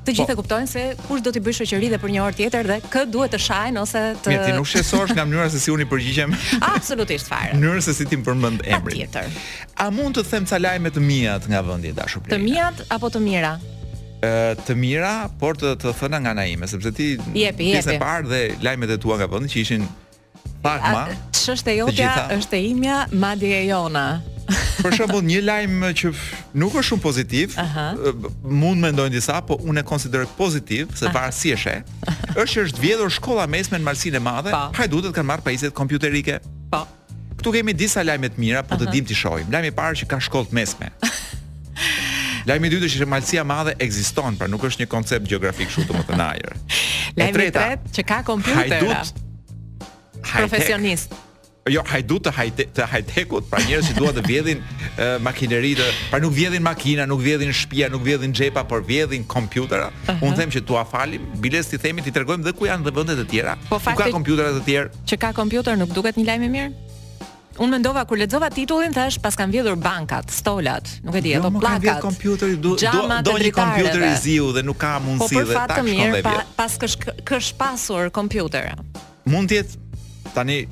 të 0.00 0.14
gjithë 0.16 0.32
po. 0.32 0.32
e 0.32 0.36
kuptojnë 0.40 0.68
se 0.70 0.82
kush 1.06 1.20
do 1.24 1.30
t'i 1.34 1.42
bëj 1.44 1.54
shoqëri 1.58 1.88
dhe 1.92 1.98
për 2.00 2.12
një 2.14 2.20
orë 2.24 2.36
tjetër 2.38 2.68
dhe 2.70 2.76
kë 2.92 3.02
duhet 3.12 3.34
të 3.34 3.40
shajnë 3.46 3.80
ose 3.84 4.00
të 4.24 4.32
Mirë, 4.32 4.46
ti 4.48 4.54
nuk 4.56 4.68
shqetësohesh 4.70 5.12
nga 5.16 5.26
mënyra 5.28 5.50
se 5.52 5.60
si 5.60 5.74
unë 5.74 5.84
i 5.84 5.88
përgjigjem? 5.90 6.32
Absolutisht 6.74 7.28
fare. 7.28 7.52
Mënyra 7.60 7.82
se 7.84 7.94
si 7.98 8.06
ti 8.08 8.16
më 8.16 8.24
përmend 8.26 8.64
emrin. 8.64 8.86
Patjetër. 8.86 9.42
A 9.76 9.86
mund 9.92 10.16
të 10.18 10.24
them 10.30 10.48
ca 10.48 10.58
lajme 10.60 10.92
të 10.96 11.02
mia 11.04 11.36
nga 11.48 11.60
vendi 11.68 11.92
i 11.92 11.96
dashur 11.96 12.24
Blerina? 12.24 12.32
Të 12.32 12.46
mia 12.46 12.94
apo 12.96 13.10
të 13.16 13.22
mira? 13.26 13.54
Ë, 14.24 14.56
të 14.66 14.76
mira, 14.80 15.14
por 15.40 15.60
të 15.60 15.74
të 15.84 15.92
thëna 16.00 16.22
nga 16.24 16.34
naime, 16.40 16.68
sepse 16.72 16.92
ti 16.96 17.10
jepi, 17.14 17.42
jepi. 17.44 17.66
pjesën 17.72 17.96
e 17.98 18.00
parë 18.02 18.28
dhe 18.32 18.42
lajmet 18.64 18.96
e 18.96 19.00
tua 19.04 19.16
nga 19.20 19.28
vendi 19.32 19.52
që 19.54 19.62
ishin 19.66 19.84
Pak 20.60 20.80
ma. 20.92 21.08
Ç'është 21.34 21.72
e 21.72 21.78
jotja, 21.78 22.10
është 22.36 22.58
e 22.58 22.66
imja, 22.70 22.98
madje 23.16 23.52
e 23.62 23.64
jona. 23.70 24.06
Për 24.84 24.94
shembull, 24.98 25.22
një 25.30 25.40
lajm 25.46 25.84
që 25.96 26.10
nuk 26.58 26.74
është 26.74 26.88
shumë 26.90 27.02
pozitiv, 27.04 27.52
Aha. 27.60 27.84
mund 28.42 28.82
mendojnë 28.82 29.14
disa, 29.14 29.36
po 29.46 29.60
unë 29.62 29.84
e 29.84 29.86
konsideroj 29.86 30.26
pozitiv 30.34 30.90
se 30.98 31.06
para 31.14 31.30
si 31.32 31.52
është. 31.54 31.76
Është 32.34 32.50
që 32.56 32.64
është 32.66 32.82
vjedhur 32.82 33.12
shkolla 33.14 33.44
mesme 33.50 33.78
në 33.78 33.86
Malsinë 33.86 34.18
e 34.18 34.24
Madhe, 34.24 34.50
po. 34.50 34.64
pa. 34.74 34.80
hajdutët 34.82 35.14
kanë 35.20 35.30
marrë 35.30 35.46
pajisjet 35.46 35.76
kompjuterike. 35.76 36.40
Po. 36.74 36.82
Ktu 37.40 37.54
kemi 37.60 37.72
disa 37.78 38.02
lajme 38.04 38.32
të 38.34 38.42
mira, 38.42 38.64
po 38.66 38.76
të 38.80 38.90
dim 38.92 39.06
ti 39.08 39.14
shohim. 39.16 39.46
Lajmi 39.54 39.70
i 39.70 39.76
parë 39.78 40.02
që 40.02 40.10
ka 40.10 40.18
shkollë 40.26 40.50
të 40.50 40.58
mesme. 40.58 40.90
Lajmi 42.50 42.66
i 42.68 42.74
dytë 42.74 42.90
është 42.90 43.04
që 43.06 43.10
Malsia 43.14 43.46
e 43.46 43.48
Madhe 43.54 43.76
ekziston, 43.86 44.36
pra 44.40 44.50
nuk 44.50 44.66
është 44.66 44.82
një 44.82 44.90
koncept 44.92 45.30
gjeografik 45.30 45.70
shumë 45.70 45.88
të 45.88 45.98
më 46.00 46.04
të 46.10 46.18
Lajmi 47.18 47.28
i 47.30 47.50
tretë 47.50 47.96
që 47.96 48.04
ka 48.10 48.22
kompjuter. 48.26 48.80
Hajdut, 48.80 49.28
profesionist. 50.22 51.14
Jo, 51.70 51.82
hajdu 51.86 52.16
të 52.24 52.32
hajte, 52.34 52.64
hajtekut, 52.88 53.44
pra 53.50 53.58
njerëz 53.60 53.90
që 53.90 53.94
duan 53.98 54.14
të 54.16 54.22
vjedhin 54.24 54.62
uh, 54.62 55.20
makineritë, 55.22 55.84
pra 56.10 56.18
nuk 56.22 56.32
vjedhin 56.34 56.62
makina, 56.64 57.04
nuk 57.06 57.20
vjedhin 57.22 57.52
shtëpia, 57.52 57.90
nuk 57.92 58.02
vjedhin 58.02 58.32
xhepa, 58.34 58.62
por 58.66 58.80
vjedhin 58.88 59.24
kompjuterat. 59.28 59.92
Uh 60.02 60.08
-huh. 60.14 60.22
Unë 60.30 60.36
them 60.38 60.50
që 60.50 60.62
tua 60.66 60.84
falim, 60.84 61.22
Biles 61.36 61.66
si 61.68 61.78
themi 61.78 62.02
ti 62.02 62.10
tregojmë 62.10 62.42
dhe 62.44 62.52
ku 62.52 62.64
janë 62.66 62.82
dhe 62.84 62.90
vendet 62.96 63.18
e 63.20 63.24
tjera. 63.24 63.54
Po 63.68 63.78
fakti, 63.78 64.02
ka 64.02 64.10
kompjuterat 64.10 64.56
e 64.56 64.62
tjerë. 64.68 64.88
Që 65.06 65.16
ka 65.18 65.32
kompjuter 65.32 65.76
nuk 65.78 65.90
duket 65.94 66.14
një 66.16 66.24
lajm 66.26 66.42
i 66.42 66.48
mirë. 66.48 66.70
Unë 67.62 67.70
mendova 67.70 68.04
kur 68.08 68.16
lexova 68.18 68.48
titullin 68.50 68.92
thash 68.92 69.18
pas 69.22 69.34
kanë 69.36 69.52
vjedhur 69.52 69.76
bankat, 69.76 70.30
stolat, 70.32 70.86
nuk 71.04 71.14
e 71.14 71.20
di, 71.20 71.30
jo, 71.30 71.40
ato 71.40 71.50
plakat. 71.50 71.74
Do 71.74 71.78
të 71.80 71.84
vjedh 71.86 72.00
kompjuteri, 72.00 72.56
do 72.56 72.70
do 73.28 73.32
një 73.44 73.50
kompjuter 73.60 74.00
i 74.12 74.16
ziu 74.24 74.52
dhe 74.56 74.62
nuk 74.62 74.78
ka 74.78 74.92
po, 74.98 75.04
mundësi 75.04 75.44
vetë 75.44 75.66
ta 75.66 75.76
shkon 75.76 75.76
Po 75.76 75.76
për 75.76 75.76
fat 75.76 75.78
të 75.78 75.82
mirë, 75.86 76.44
pas 76.56 76.72
kësh 76.80 76.96
kësh 77.28 77.48
pasur 77.60 78.10
kompjuter. 78.18 78.64
Mund 79.32 79.48
të 79.52 79.60
jetë 79.60 79.72
tani 80.34 80.62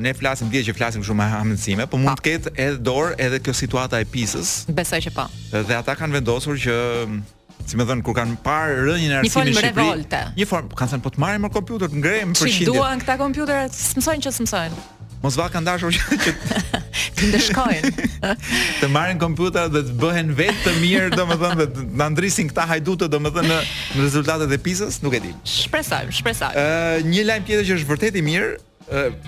ne 0.00 0.12
flasim 0.16 0.48
dje 0.52 0.62
që 0.70 0.74
flasim 0.76 1.04
shumë 1.04 1.20
me 1.20 1.28
hamësime, 1.32 1.86
po 1.90 1.98
mund 2.00 2.18
të 2.20 2.26
ketë 2.28 2.52
edhe 2.54 2.82
dorë 2.86 3.16
edhe 3.26 3.40
kjo 3.44 3.54
situata 3.56 4.00
e 4.02 4.08
pisës. 4.08 4.52
Besoj 4.76 5.00
që 5.08 5.14
po. 5.16 5.26
Dhe 5.52 5.76
ata 5.78 5.96
kanë 5.98 6.18
vendosur 6.20 6.58
që 6.60 6.76
si 7.66 7.78
më 7.80 7.86
thon 7.88 8.02
kur 8.06 8.14
kanë 8.16 8.36
parë 8.46 8.82
rënjën 8.86 9.14
e 9.16 9.18
arsimit 9.22 9.52
në 9.52 9.62
Shqipëri. 9.62 10.24
Një 10.38 10.48
formë 10.50 10.76
kanë 10.78 10.94
thënë 10.94 11.04
po 11.06 11.14
të 11.16 11.22
marrim 11.24 11.46
me 11.46 11.52
kompjuter, 11.54 11.92
ngrejmë 11.92 12.36
për 12.38 12.52
shitje. 12.52 12.68
Si 12.68 12.72
duan 12.72 13.02
këta 13.02 13.18
kompjuter, 13.20 13.72
mësojnë 13.98 14.26
që 14.28 14.34
smsojnë. 14.40 14.82
Mos 15.22 15.34
vaka 15.34 15.56
kanë 15.56 15.64
dashur 15.64 15.94
që 15.96 16.16
që 16.22 16.32
të 17.16 17.28
ndeshkojnë. 17.30 18.08
të 18.82 18.88
marrin 18.92 19.18
kompjuter 19.20 19.70
dhe 19.72 19.82
të 19.88 19.96
bëhen 20.02 20.30
vetë 20.38 20.58
të 20.66 20.74
mirë, 20.82 21.10
domethënë 21.16 21.58
dhe 21.66 21.86
na 22.00 22.10
ndrisin 22.12 22.50
këta 22.52 22.68
hajdutë 22.74 23.08
domethënë 23.16 23.48
në 23.48 23.58
rezultatet 24.04 24.52
e 24.52 24.60
pisës, 24.68 25.00
nuk 25.02 25.16
e 25.18 25.22
di. 25.24 25.32
Shpresojmë, 25.56 26.14
shpresojmë. 26.20 26.52
Ë 26.52 27.02
një 27.10 27.26
lajm 27.32 27.48
tjetër 27.48 27.64
që 27.72 27.78
është 27.80 27.92
vërtet 27.94 28.20
i 28.20 28.24
mirë, 28.28 28.52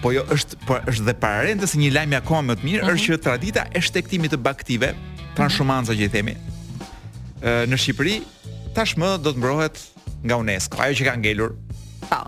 po 0.03 0.12
jo 0.14 0.23
është 0.31 0.59
po 0.68 0.77
është 0.87 1.07
dhe 1.09 1.14
pararente 1.23 1.66
se 1.66 1.79
një 1.81 1.90
lajm 1.97 2.12
akoma 2.21 2.53
më 2.53 2.59
të 2.61 2.66
mirë 2.68 2.83
mhm. 2.85 2.94
është 2.94 3.11
që 3.16 3.23
tradita 3.25 3.64
e 3.75 3.83
shtektimit 3.83 4.35
të 4.35 4.40
baktive, 4.44 4.92
transhumanca 5.38 5.97
që 5.99 6.07
i 6.07 6.11
themi, 6.12 6.37
ë 7.42 7.64
në 7.71 7.79
Shqipëri 7.81 8.16
tashmë 8.77 9.12
do 9.25 9.33
të 9.35 9.40
mbrohet 9.42 9.81
nga 10.27 10.37
UNESCO, 10.38 10.79
ajo 10.83 10.99
që 10.99 11.07
ka 11.09 11.14
ngelur. 11.21 11.53
Po. 12.09 12.21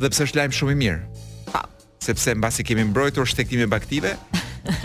Dhe 0.00 0.10
pse 0.10 0.26
është 0.26 0.38
lajm 0.40 0.54
shumë 0.58 0.74
i 0.74 0.78
mirë? 0.80 1.04
Po. 1.52 1.62
Sepse 2.02 2.34
mbasi 2.38 2.66
kemi 2.66 2.84
mbrojtur 2.90 3.26
shtektimin 3.30 3.70
baktive, 3.70 4.16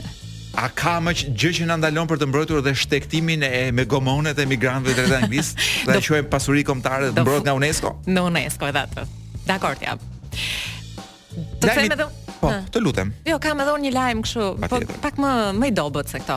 A 0.58 0.72
ka 0.74 0.96
më 1.06 1.12
që, 1.14 1.26
gjë 1.38 1.50
që 1.60 1.66
na 1.70 1.76
ndalon 1.78 2.08
për 2.10 2.18
të 2.18 2.28
mbrojtur 2.32 2.64
dhe 2.66 2.72
shtektimin 2.82 3.44
e 3.46 3.60
me 3.78 3.84
gomonet 3.86 4.40
e 4.42 4.46
migrantëve 4.50 4.96
drejt 4.98 5.14
anglisë, 5.20 5.68
dhe 5.94 6.00
quhen 6.02 6.26
pasuri 6.32 6.64
kombëtare 6.66 7.12
dhe 7.14 7.26
nga 7.46 7.54
UNESCO? 7.54 7.92
Në 8.10 8.24
UNESCO 8.32 8.72
edhe 8.74 8.88
atë. 8.90 9.06
Dakor 9.46 9.78
jam. 9.84 10.02
Ja. 10.02 10.14
Të 11.58 11.70
them 11.70 11.92
edhe 11.92 12.06
Po, 12.38 12.52
të 12.70 12.82
lutem. 12.86 13.10
Jo, 13.26 13.40
kam 13.42 13.58
edhe 13.64 13.72
unë 13.74 13.88
një 13.88 13.92
lajm 13.96 14.20
kështu, 14.22 14.50
po 14.70 14.78
pak 15.02 15.16
më 15.22 15.30
më 15.58 15.70
i 15.72 15.74
dobët 15.74 16.12
se 16.12 16.20
këto. 16.22 16.36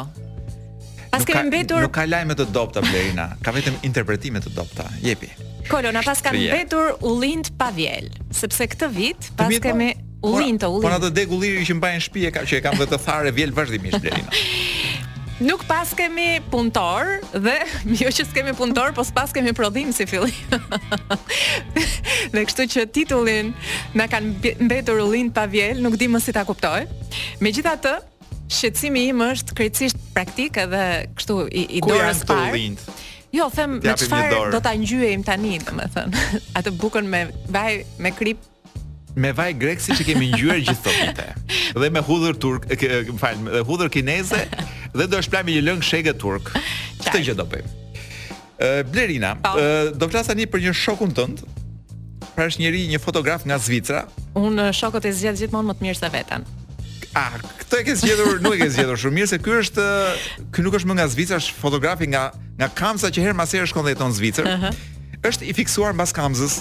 Pas 1.12 1.26
kemi 1.28 1.50
mbetur 1.50 1.83
Nuk 1.85 1.92
ka 1.92 2.06
lajme 2.09 2.37
të 2.38 2.46
dobta 2.54 2.80
Blerina, 2.87 3.26
ka 3.44 3.52
vetëm 3.52 3.76
interpretime 3.85 4.40
të 4.40 4.52
dobta. 4.56 4.87
Jepi. 5.04 5.28
Kolona, 5.68 6.00
pas 6.06 6.22
kanë 6.24 6.40
mbetur 6.46 6.94
ullin 7.11 7.44
të 7.44 7.68
vjel, 7.76 8.09
sepse 8.33 8.70
këtë 8.72 8.88
vit 8.96 9.28
pas 9.37 9.52
po- 9.52 9.61
kemi 9.66 9.92
po- 10.22 10.33
ullin 10.33 10.56
të 10.56 10.72
ullin. 10.72 10.87
Po 10.88 10.88
na 10.94 11.02
të 11.04 11.12
deg 11.20 11.37
që 11.68 11.76
mbajnë 11.83 12.04
shtëpi 12.06 12.26
e 12.28 12.33
ka 12.38 12.46
që 12.48 12.62
e 12.62 12.64
kam 12.64 12.80
vetë 12.80 12.96
të 12.96 13.02
tharë 13.11 13.37
vjel 13.37 13.52
vazhdimisht 13.61 14.00
Blerina. 14.00 14.37
nuk 15.40 15.62
pas 15.68 15.88
kemi 15.96 16.37
punëtor 16.53 17.18
dhe 17.33 17.57
jo 18.03 18.12
që 18.12 18.26
s'kemi 18.29 18.53
punëtor, 18.57 18.92
po 18.96 19.05
s'pas 19.07 19.33
kemi 19.33 19.53
prodhim 19.57 19.90
si 19.96 20.07
fillim. 20.09 20.57
dhe 22.33 22.44
kështu 22.46 22.66
që 22.74 22.87
titullin 22.94 23.53
na 23.96 24.07
kanë 24.12 24.55
mbetur 24.61 25.00
ullin 25.05 25.33
pa 25.33 25.46
vjel, 25.50 25.81
nuk 25.85 25.96
di 26.00 26.11
më 26.12 26.20
si 26.22 26.35
ta 26.37 26.44
kuptoj. 26.48 26.85
Megjithatë, 27.42 27.96
shqetësimi 28.53 29.07
im 29.14 29.24
është 29.31 29.57
krejtësisht 29.61 30.05
praktik 30.14 30.59
edhe 30.61 30.85
kështu 31.18 31.40
i, 31.48 31.66
i 31.81 31.85
dorës 31.88 32.24
parë. 32.29 32.50
Ku 32.50 32.64
janë 32.64 32.98
Jo, 33.31 33.44
them 33.55 33.76
me 33.79 33.92
çfarë 33.94 34.48
do 34.50 34.59
ta 34.59 34.72
ngjyejm 34.74 35.20
tani, 35.22 35.53
domethënë. 35.62 36.22
Atë 36.59 36.72
bukën 36.83 37.07
me 37.07 37.20
vaj 37.55 37.85
me 38.03 38.11
krip 38.11 38.42
me 39.16 39.33
vaj 39.35 39.55
grek 39.59 39.81
siç 39.83 40.01
e 40.03 40.07
kemi 40.07 40.31
ngjyrë 40.33 40.59
gjithë 40.68 40.83
sotite. 40.83 41.29
Dhe 41.79 41.90
me 41.90 42.03
hudhër 42.07 42.37
turk, 42.40 42.66
më 42.70 43.18
fal, 43.20 43.38
dhe 43.46 43.62
hudhër 43.66 43.90
kineze 43.92 44.42
dhe 44.94 45.07
do 45.11 45.20
shplaj 45.23 45.44
me 45.46 45.55
një 45.57 45.62
lëng 45.70 45.83
shege 45.85 46.12
turk. 46.18 46.53
Këtë 47.03 47.23
gjë 47.29 47.37
do 47.40 47.46
bëjmë. 47.49 47.75
Ë 48.61 48.70
Blerina, 48.92 49.35
do 49.99 50.11
flas 50.11 50.31
tani 50.31 50.46
për 50.46 50.66
një 50.68 50.75
shokun 50.77 51.14
tënd. 51.16 51.42
Pra 52.37 52.46
është 52.46 52.62
njëri 52.62 52.87
një 52.92 53.01
fotograf 53.03 53.44
nga 53.49 53.57
Zvicra. 53.59 54.05
Unë 54.38 54.68
shokët 54.77 55.09
e 55.11 55.14
zgjat 55.16 55.38
gjithmonë 55.42 55.73
më 55.73 55.79
të 55.81 55.85
mirë 55.88 55.99
se 55.99 56.11
veten. 56.14 56.46
A, 57.18 57.25
këtë 57.64 57.81
e 57.81 57.85
ke 57.88 57.94
zgjedhur, 57.99 58.37
nuk 58.40 58.55
e 58.55 58.61
ke 58.61 58.68
zgjedhur 58.70 59.01
shumë 59.03 59.16
mirë 59.16 59.31
se 59.33 59.38
ky 59.42 59.57
është 59.64 59.87
ky 60.55 60.62
nuk 60.62 60.77
është 60.79 60.90
më 60.92 60.94
nga 61.01 61.07
Zvicra, 61.11 61.40
është 61.42 61.57
fotografi 61.59 62.07
nga 62.07 62.29
nga 62.61 62.68
Kamsa 62.81 63.11
që 63.11 63.25
herë 63.25 63.38
pas 63.40 63.55
herë 63.57 63.66
shkon 63.73 63.87
dhe 63.88 63.96
jeton 63.96 64.12
në 64.12 64.18
Zvicër. 64.20 64.46
Uh 64.53 64.61
-huh. 64.62 64.85
Është 65.27 65.49
i 65.51 65.57
fiksuar 65.59 65.92
mbas 65.96 66.12
Kamzës, 66.14 66.61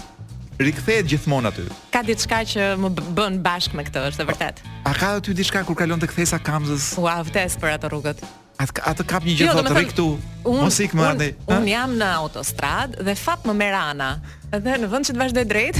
rikthehet 0.60 1.08
gjithmonë 1.10 1.50
aty. 1.50 1.66
Ka 1.94 2.02
diçka 2.04 2.42
që 2.54 2.66
më 2.84 2.90
bën 3.16 3.38
bashkë 3.44 3.78
me 3.80 3.86
këtë, 3.88 4.02
është 4.12 4.24
e 4.24 4.28
vërtet. 4.30 4.62
A 4.90 4.94
ka 4.98 5.14
aty 5.20 5.36
diçka 5.38 5.62
kur 5.68 5.78
kalon 5.80 6.02
te 6.02 6.10
kthesa 6.10 6.40
Kamzës? 6.44 6.92
Ua, 7.00 7.16
vdes 7.28 7.56
për 7.62 7.78
ato 7.78 7.92
rrugët. 7.92 8.24
Atë 8.60 8.84
atë 8.92 9.06
kap 9.08 9.24
një 9.24 9.38
gjë 9.40 9.46
jo, 9.48 9.54
thotë 9.56 9.76
rikthu. 9.78 10.08
Mos 10.46 10.80
ik 10.84 10.96
më 11.00 11.30
Un 11.56 11.68
jam 11.70 11.94
në 12.00 12.10
autostrad 12.20 12.98
dhe 13.06 13.16
fat 13.16 13.46
më 13.48 13.54
merr 13.56 13.78
ana. 13.80 14.10
Edhe 14.52 14.76
në 14.84 14.90
vend 14.92 15.08
që 15.08 15.16
të 15.16 15.22
vazhdoj 15.22 15.46
drejt, 15.48 15.80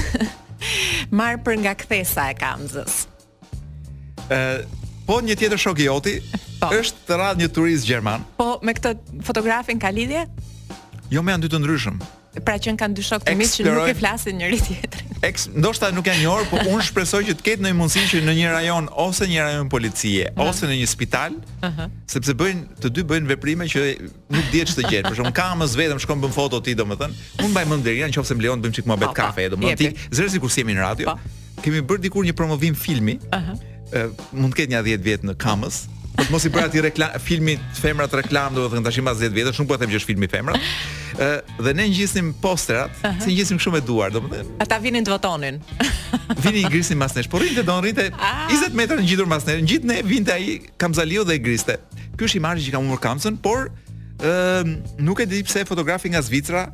marr 1.20 1.42
për 1.44 1.58
nga 1.64 1.74
kthesa 1.82 2.30
e 2.32 2.38
Kamzës. 2.40 3.00
Ë 4.28 4.44
Po 5.10 5.16
një 5.26 5.34
tjetër 5.40 5.58
shok 5.58 5.80
i 5.82 5.86
joti 5.88 6.12
po. 6.60 6.68
është 6.70 7.00
është 7.02 7.16
rradh 7.18 7.40
një 7.42 7.48
turist 7.50 7.82
gjerman. 7.88 8.22
Po 8.38 8.56
me 8.62 8.72
këtë 8.78 8.92
fotografin 9.26 9.80
ka 9.82 9.90
lidhje? 9.90 10.22
Jo, 11.10 11.18
me 11.26 11.34
anë 11.34 11.48
dy 11.48 11.50
të 11.50 11.58
ndryshëm 11.58 11.96
pra 12.44 12.54
që 12.62 12.74
kanë 12.78 12.94
dy 12.94 13.02
shokë 13.04 13.26
të 13.26 13.36
mirë 13.38 13.52
që 13.56 13.64
nuk 13.66 13.90
e 13.90 13.94
flasin 13.98 14.38
njëri 14.38 14.58
tjetrin. 14.62 15.14
Eks, 15.26 15.48
ndoshta 15.52 15.88
nuk 15.92 16.06
janë 16.06 16.28
orë, 16.30 16.46
por 16.52 16.62
unë 16.70 16.84
shpresoj 16.86 17.22
që 17.26 17.34
të 17.40 17.44
ketë 17.48 17.64
ndonjë 17.64 17.76
mundësi 17.80 18.04
që 18.12 18.20
në 18.28 18.34
një 18.38 18.52
rajon 18.54 18.86
ose 19.02 19.26
një 19.28 19.46
rajon 19.48 19.68
policie 19.72 20.28
uh 20.28 20.34
-huh. 20.36 20.48
ose 20.48 20.66
në 20.70 20.78
një 20.82 20.86
spital, 20.92 21.34
uh 21.34 21.66
-huh. 21.66 21.90
sepse 22.14 22.32
bëjnë 22.32 22.62
të 22.84 22.92
dy 22.96 23.02
bëjnë 23.10 23.26
veprime 23.34 23.64
që 23.66 23.80
nuk 24.30 24.44
diet 24.52 24.70
ç'të 24.70 24.82
gjën. 24.88 25.02
Për 25.10 25.14
shembull, 25.16 25.34
kam 25.40 25.62
as 25.62 25.76
vetëm 25.76 25.98
shkon 25.98 26.20
bën 26.22 26.30
foto 26.32 26.60
ti, 26.60 26.74
domethënë, 26.74 27.12
unë 27.42 27.48
mbaj 27.48 27.64
mend 27.66 27.84
deri 27.84 28.04
nëse 28.06 28.34
më 28.34 28.42
lejon 28.42 28.58
të 28.58 28.62
bëjmë 28.66 28.74
çik 28.76 28.86
muhabet 28.86 29.12
kafe, 29.14 29.48
domethënë 29.48 29.76
ti, 29.76 29.90
zërsi 30.16 30.40
kur 30.40 30.48
si 30.50 30.60
jemi 30.60 30.72
në 30.74 30.80
radio. 30.86 31.06
Pa. 31.10 31.18
Kemi 31.62 31.80
bërë 31.82 32.00
dikur 32.02 32.22
një 32.24 32.32
promovim 32.32 32.74
filmi. 32.76 33.18
Uh 33.34 33.38
-huh. 33.40 34.10
mund 34.32 34.52
të 34.54 34.56
ketë 34.56 34.70
një 34.70 34.82
10 34.82 35.02
vjet 35.02 35.20
në 35.24 35.34
Kamës, 35.36 35.76
Po 36.20 36.26
të 36.28 36.32
mos 36.36 36.44
i 36.44 36.50
bëra 36.52 36.68
ti 36.68 36.80
reklam 36.84 37.14
filmi 37.24 37.54
Femrat 37.78 38.12
reklam, 38.18 38.52
do 38.54 38.66
të 38.66 38.74
thënë 38.74 38.84
tashim 38.90 39.06
pas 39.08 39.16
10 39.22 39.32
vjetësh, 39.36 39.60
nuk 39.62 39.68
po 39.70 39.76
them 39.80 39.88
që 39.88 39.96
është 40.02 40.10
filmi 40.10 40.28
Femrat. 40.28 40.64
Ëh 41.16 41.60
dhe 41.64 41.72
ne 41.78 41.86
ngjisnim 41.88 42.28
posterat, 42.44 42.92
se 43.24 43.30
ngjisnim 43.30 43.60
shumë 43.62 43.80
e 43.80 43.84
duar, 43.88 44.12
do 44.12 44.20
Ata 44.60 44.76
vinin 44.84 45.06
të 45.06 45.14
votonin. 45.14 45.62
vini 46.44 46.60
i 46.60 46.68
grisin 46.68 47.00
mas 47.00 47.16
nesh, 47.16 47.28
po 47.32 47.40
rrinte 47.40 47.64
don 47.64 47.80
rrinte 47.80 48.04
ah. 48.20 48.44
20 48.52 48.76
metra 48.76 48.98
ngjitur 49.00 49.28
mas 49.32 49.48
nesh. 49.48 49.62
gjithë 49.72 49.88
ne 49.94 50.00
vinte 50.04 50.34
ai 50.34 50.58
Kamzaliu 50.76 51.24
dhe 51.24 51.38
e 51.38 51.40
griste. 51.40 51.78
Ky 52.20 52.28
është 52.28 52.42
imazhi 52.42 52.68
që 52.68 52.76
kam 52.76 52.84
humbur 52.84 53.00
Kamzën, 53.06 53.40
por 53.40 53.70
ëh 54.20 54.76
nuk 55.00 55.24
e 55.24 55.28
di 55.32 55.40
pse 55.46 55.64
fotografi 55.72 56.12
nga 56.12 56.20
Zvicra 56.26 56.66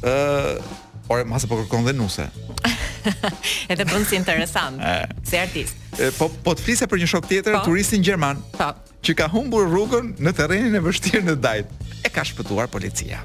ëh 0.00 0.86
Ore, 1.10 1.24
masë 1.26 1.48
po 1.50 1.56
kërkon 1.64 1.88
dhe 1.88 1.92
nuse. 1.98 2.22
Edhe 3.72 3.84
bën 3.84 4.04
si 4.06 4.14
interesant 4.16 4.80
si 5.22 5.36
artist. 5.40 5.76
Po 6.18 6.30
po 6.44 6.54
të 6.56 6.64
flisë 6.66 6.88
për 6.90 7.02
një 7.02 7.08
shok 7.14 7.28
tjetër, 7.32 7.58
po? 7.60 7.62
turistin 7.70 8.04
gjerman. 8.04 8.40
Po. 8.56 8.70
Që 9.00 9.14
ka 9.18 9.28
humbur 9.32 9.68
rrugën 9.70 10.14
në 10.20 10.34
terrenin 10.36 10.76
e 10.76 10.82
vështirë 10.84 11.26
në 11.32 11.36
Dajt. 11.40 11.76
E 12.04 12.10
ka 12.12 12.24
shpëtuar 12.26 12.68
policia. 12.72 13.22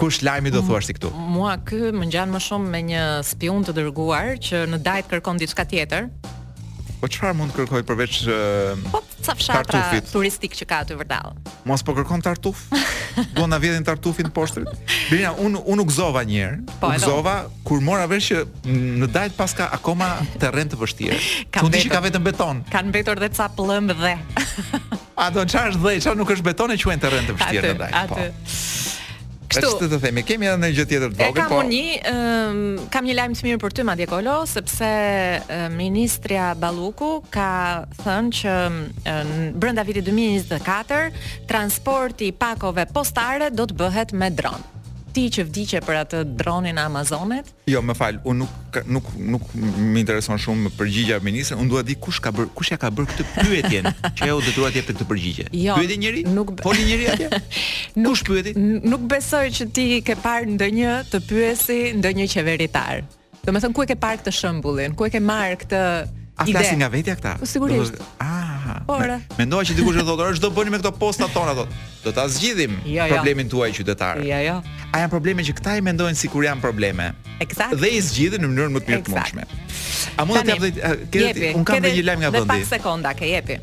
Kush 0.00 0.20
lajmi 0.24 0.50
do 0.52 0.60
thuash 0.64 0.88
ti 0.90 0.94
këtu? 0.96 1.10
Mua 1.32 1.54
ky 1.68 1.90
më 1.96 2.10
ngjan 2.10 2.32
më 2.32 2.40
shumë 2.46 2.72
me 2.72 2.80
një 2.90 3.04
spion 3.24 3.64
të 3.64 3.74
dërguar 3.78 4.34
që 4.46 4.64
në 4.72 4.82
Dajt 4.84 5.08
kërkon 5.12 5.40
diçka 5.40 5.64
tjetër, 5.70 6.10
Po 6.96 7.08
çfarë 7.12 7.36
mund 7.36 7.52
të 7.52 7.60
kërkoj 7.64 7.82
përveç 7.90 8.16
uh, 8.24 8.86
po 8.92 9.02
ca 9.26 9.34
fshatra 9.36 9.82
turistik 10.08 10.54
që 10.56 10.66
ka 10.70 10.78
aty 10.84 10.96
vërtet. 10.96 11.50
Mos 11.68 11.84
po 11.84 11.92
kërkon 11.96 12.22
tartuf? 12.24 12.62
Duan 13.36 13.52
na 13.52 13.58
vjedhin 13.60 13.84
tartufin 13.84 14.30
poshtrit. 14.32 14.70
Birina, 15.10 15.34
un 15.36 15.58
un 15.60 15.82
u 15.82 15.86
gëzova 15.90 16.22
një 16.28 16.38
herë. 16.40 16.58
Po, 16.80 16.88
u 16.88 16.96
gëzova 16.96 17.34
kur 17.68 17.84
mora 17.84 18.08
vesh 18.08 18.32
që 18.32 18.40
në 19.02 19.10
dajt 19.12 19.36
pas 19.36 19.52
ka 19.60 19.68
akoma 19.76 20.08
terren 20.40 20.72
të 20.72 20.80
vështirë. 20.80 21.20
Ku 21.60 21.68
që 21.68 21.86
ka 21.92 22.00
vetëm 22.08 22.24
beton. 22.30 22.64
Kan 22.72 22.88
mbetur 22.88 23.20
dhe 23.20 23.28
ca 23.36 23.50
pllëmb 23.52 23.92
dhe. 24.00 24.16
A 25.20 25.30
do 25.32 25.44
çash 25.48 25.74
është 25.76 25.84
dhe, 25.84 25.96
çfarë 26.00 26.20
nuk 26.24 26.32
është 26.38 26.48
beton 26.48 26.72
e 26.72 26.80
quajnë 26.80 27.04
terren 27.04 27.28
të 27.28 27.36
vështirë 27.40 27.74
në 27.74 27.80
dajt. 27.84 27.96
Po. 28.08 28.22
Aty. 28.24 28.30
Po. 28.32 28.95
Kështu. 29.56 29.72
Ashtu 29.72 29.86
të 29.90 29.98
themi, 30.02 30.22
kemi 30.26 30.48
edhe 30.50 30.58
një 30.62 30.70
gjë 30.76 30.84
tjetër 30.90 31.12
të 31.14 31.18
vogël, 31.20 31.48
po. 31.48 31.60
Kam 31.60 31.70
një, 31.70 32.12
um, 32.12 32.62
kam 32.92 33.08
një 33.08 33.14
lajm 33.20 33.36
të 33.38 33.46
mirë 33.48 33.60
për 33.64 33.76
ty 33.78 33.84
Madje 33.88 34.08
Kolo, 34.10 34.34
sepse 34.50 34.90
uh, 35.40 35.66
ministrja 35.74 36.50
Balluku 36.62 37.12
ka 37.34 37.48
thënë 38.02 38.36
që 38.42 38.56
uh, 38.66 39.34
brenda 39.62 39.86
vitit 39.88 40.06
2024 40.08 41.26
transporti 41.50 42.32
i 42.32 42.36
pakove 42.36 42.88
postare 42.92 43.48
do 43.54 43.68
të 43.70 43.80
bëhet 43.84 44.12
me 44.16 44.28
dron 44.32 44.72
ti 45.16 45.26
që 45.32 45.46
vdiqe 45.48 45.80
për 45.84 45.96
atë 46.04 46.18
dronin 46.36 46.76
Amazonet? 46.80 47.48
Jo, 47.72 47.80
më 47.88 47.94
fal, 47.96 48.18
unë 48.28 48.42
nuk 48.44 48.76
nuk 48.96 49.06
nuk 49.34 49.46
më 49.56 50.00
intereson 50.02 50.40
shumë 50.42 50.72
përgjigja 50.76 51.16
e 51.16 51.24
ministrit, 51.24 51.60
unë 51.62 51.72
dua 51.72 51.84
di 51.88 51.96
kush 52.04 52.18
ka 52.24 52.32
bër, 52.36 52.50
kush 52.56 52.72
ja 52.74 52.78
ka 52.82 52.90
bër 52.92 53.08
këtë 53.12 53.26
pyetjen, 53.36 53.88
që 54.18 54.26
ajo 54.28 54.36
detyrohet 54.44 54.76
të 54.76 54.82
jepte 54.82 54.96
këtë 54.98 55.08
përgjigje. 55.14 55.46
Jo, 55.62 55.78
pyeti 55.80 55.96
njëri? 56.02 56.24
Nuk 56.36 56.52
po 56.60 56.74
njëri 56.76 57.08
atje? 57.14 57.30
nuk, 58.00 58.12
kush 58.12 58.26
pyeti? 58.28 58.52
Nuk 58.84 59.06
besoj 59.16 59.46
që 59.58 59.68
ti 59.78 59.86
ke 60.06 60.18
parë 60.20 60.52
ndonjë 60.58 60.98
të 61.14 61.22
pyesi 61.30 61.78
ndonjë 62.02 62.28
qeveritar. 62.36 63.04
Do 63.46 63.54
thënë 63.56 63.72
ku 63.72 63.86
e 63.86 63.90
ke 63.92 63.96
parë 64.02 64.20
këtë 64.20 64.36
shembullin? 64.42 64.96
Ku 64.98 65.06
e 65.08 65.12
ke 65.16 65.22
marr 65.22 65.56
këtë 65.62 65.82
A 66.36 66.44
flasin 66.44 66.82
nga 66.82 66.90
vetja 66.92 67.14
këta? 67.16 67.38
Po 67.40 67.46
sigurisht. 67.48 67.96
Ah, 68.20 68.45
Ora. 68.88 69.20
mendoa 69.38 69.64
që 69.64 69.76
dikush 69.78 69.96
do 70.00 70.04
thotë, 70.08 70.26
"Është 70.32 70.42
do 70.46 70.50
bëni 70.56 70.70
me 70.74 70.78
këto 70.78 70.92
posta 70.98 71.28
tona 71.32 71.54
thotë. 71.54 71.70
Do 72.04 72.12
ta 72.12 72.26
zgjidhim 72.28 72.76
jo, 72.84 72.92
jo. 72.92 73.14
problemin 73.14 73.48
tuaj 73.48 73.70
qytetar." 73.72 74.20
Jo, 74.24 74.38
jo. 74.48 74.56
A 74.92 74.98
janë 75.00 75.10
probleme 75.10 75.42
që 75.42 75.52
këta 75.58 75.76
i 75.78 75.80
mendojnë 75.88 76.14
sikur 76.18 76.44
janë 76.44 76.60
probleme? 76.60 77.10
Eksakt. 77.40 77.74
Dhe 77.76 77.88
i 77.88 78.00
zgjidhin 78.00 78.40
në 78.44 78.48
mënyrën 78.48 78.72
më 78.76 78.80
të 78.84 78.88
mirë 78.90 79.02
të 79.02 79.08
mundshme. 79.14 79.44
A 80.18 80.24
mund 80.24 80.40
të 80.40 80.46
jap 80.46 80.58
këtë 80.58 81.56
un 81.56 81.64
kam 81.64 81.82
një 81.82 82.04
lajm 82.04 82.18
nga 82.22 82.30
vendi. 82.30 82.46
Vetëm 82.46 82.46
pak 82.46 82.80
sekonda 82.80 83.14
ke 83.14 83.26
jepi. 83.28 83.56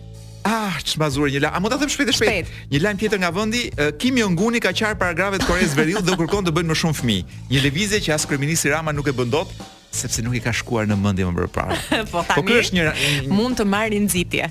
Ah, 0.46 0.76
çmazur 0.84 1.30
një 1.32 1.40
lajm. 1.44 1.54
A 1.56 1.60
mund 1.60 1.72
ta 1.72 1.78
them 1.78 1.90
shpejt 1.90 2.10
e 2.10 2.12
shpejt? 2.18 2.46
Një 2.72 2.80
lajm 2.84 2.98
tjetër 3.00 3.18
nga 3.24 3.32
vendi, 3.32 3.72
Kim 4.00 4.18
Jong 4.18 4.40
Un 4.40 4.60
ka 4.60 4.70
qarë 4.72 4.98
paragrafet 4.98 5.46
Koreas 5.46 5.74
Veriut 5.74 6.04
dhe 6.04 6.12
kërkon 6.18 6.44
të 6.46 6.52
bëjnë 6.56 6.70
më 6.72 6.76
shumë 6.82 6.96
fëmijë. 7.00 7.24
Një 7.52 7.60
lëvizje 7.66 8.00
që 8.02 8.12
as 8.14 8.26
kryeministri 8.26 8.70
Rama 8.72 8.92
nuk 8.92 9.08
e 9.08 9.12
bën 9.12 9.30
dot, 9.30 9.48
sepse 9.94 10.24
nuk 10.26 10.34
i 10.38 10.42
ka 10.42 10.52
shkuar 10.54 10.88
në 10.90 10.98
mendje 11.00 11.28
më 11.30 11.34
përpara. 11.38 11.78
po 12.12 12.26
Po 12.28 12.42
kjo 12.44 12.60
është 12.64 12.78
një 12.78 13.32
mund 13.32 13.60
të 13.62 13.66
marrë 13.70 14.02
nxitje. 14.08 14.50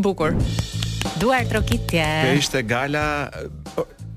Bukur. 0.00 0.34
Duar 1.20 1.46
trokitje. 1.50 2.06
Kjo 2.24 2.38
ishte 2.40 2.64
gala 2.68 3.04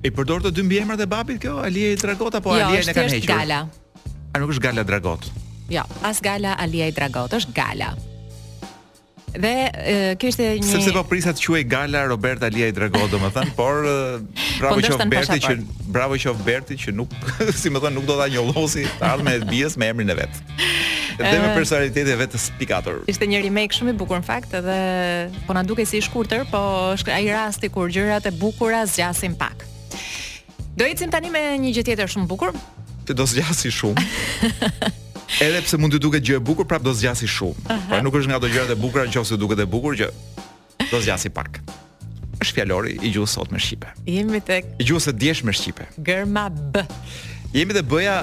e 0.02 0.10
përdor 0.12 0.42
të 0.48 0.54
dy 0.58 0.66
mbiemrat 0.66 1.04
e 1.06 1.10
babit 1.12 1.42
kjo, 1.44 1.60
Alia 1.66 1.92
i 1.94 2.00
Dragot 2.02 2.34
apo 2.40 2.50
po 2.50 2.58
jo, 2.58 2.72
Alia 2.72 2.82
e 2.82 2.96
kanë 2.96 3.18
Jo, 3.20 3.20
është 3.22 3.34
gala. 3.36 3.62
A 4.34 4.40
nuk 4.42 4.56
është 4.56 4.66
gala 4.70 4.84
Dragot? 4.88 5.28
Jo, 5.72 5.84
as 6.08 6.24
gala 6.24 6.56
Alia 6.60 6.88
i 6.90 6.96
Dragot, 6.96 7.36
është 7.42 7.54
gala. 7.60 7.92
Dhe 9.32 10.16
kjo 10.20 10.28
ishte 10.28 10.48
një 10.60 10.66
Sepse 10.68 10.92
po 10.92 11.04
prisat 11.08 11.38
të 11.40 11.46
quaj 11.48 11.62
gala 11.72 12.02
Roberta 12.10 12.50
Lia 12.52 12.68
i 12.68 12.74
Drago, 12.76 13.06
domethënë, 13.12 13.54
por 13.56 13.86
bravo 14.60 14.82
po 14.82 14.82
qof 14.84 15.00
Berti 15.12 15.38
që 15.46 15.54
bravo 15.88 16.18
qof 16.20 16.42
Berti 16.44 16.76
që 16.80 16.94
nuk, 16.98 17.14
si 17.62 17.72
më 17.72 17.80
thon, 17.86 17.96
nuk 17.96 18.08
do 18.10 18.18
ta 18.20 18.28
njollosi 18.32 18.84
të 19.00 19.06
ardhmën 19.12 19.38
e 19.38 19.48
bijës 19.48 19.78
me 19.80 19.88
emrin 19.94 20.12
e 20.12 20.18
vet. 20.20 20.42
Dhe 21.22 21.36
me 21.40 21.54
personalitetin 21.56 22.12
e 22.12 22.18
vet 22.20 22.34
të 22.36 22.40
spikator 22.42 23.02
Ishte 23.12 23.28
një 23.30 23.44
remake 23.46 23.76
shumë 23.78 23.94
i 23.94 23.98
bukur 24.00 24.20
në 24.20 24.28
fakt, 24.28 24.56
edhe 24.58 24.78
po 25.48 25.56
na 25.56 25.64
duket 25.68 25.88
si 25.88 26.02
i 26.02 26.04
shkurtër, 26.04 26.44
po 26.52 26.62
është 26.98 27.16
ai 27.16 27.24
rasti 27.32 27.70
kur 27.72 27.92
gjërat 27.94 28.28
e 28.28 28.34
bukura 28.42 28.84
zgjasin 28.90 29.38
pak. 29.40 29.64
Do 30.76 30.84
ecim 30.88 31.12
tani 31.14 31.32
me 31.32 31.46
një 31.62 31.72
gjë 31.78 31.86
tjetër 31.92 32.12
shumë 32.12 32.28
bukur. 32.32 32.52
Ti 33.08 33.16
do 33.16 33.28
zgjasi 33.32 33.72
shumë. 33.78 35.06
edhe 35.40 35.62
pse 35.64 35.78
mund 35.80 35.94
të 35.96 36.00
duket 36.04 36.26
gjë 36.28 36.40
e 36.40 36.44
bukur, 36.44 36.66
prap 36.68 36.84
do 36.84 36.92
zgjasi 36.94 37.28
shumë. 37.30 37.64
Uh 37.66 37.72
-huh. 37.72 37.88
Pra 37.90 38.02
nuk 38.02 38.14
është 38.16 38.28
nga 38.28 38.36
ato 38.38 38.48
gjërat 38.52 38.72
e 38.72 38.76
bukura 38.76 39.06
nëse 39.06 39.38
duket 39.38 39.60
e 39.60 39.66
bukur 39.66 39.94
që 39.96 40.10
do 40.92 41.00
zgjasi 41.02 41.30
pak 41.30 41.60
është 42.42 42.54
fjalori 42.54 42.92
i 43.02 43.12
gjuhës 43.14 43.28
sot 43.32 43.52
me 43.52 43.60
shqipe. 43.60 43.88
Jemi 44.06 44.42
tek 44.42 44.66
i 44.80 44.84
gjuhës 44.84 45.08
së 45.10 45.12
djesh 45.12 45.44
me 45.44 45.52
shqipe. 45.54 45.84
Gërma 45.98 46.50
b. 46.72 46.84
Jemi 47.54 47.74
te 47.74 47.82
bëja 47.84 48.18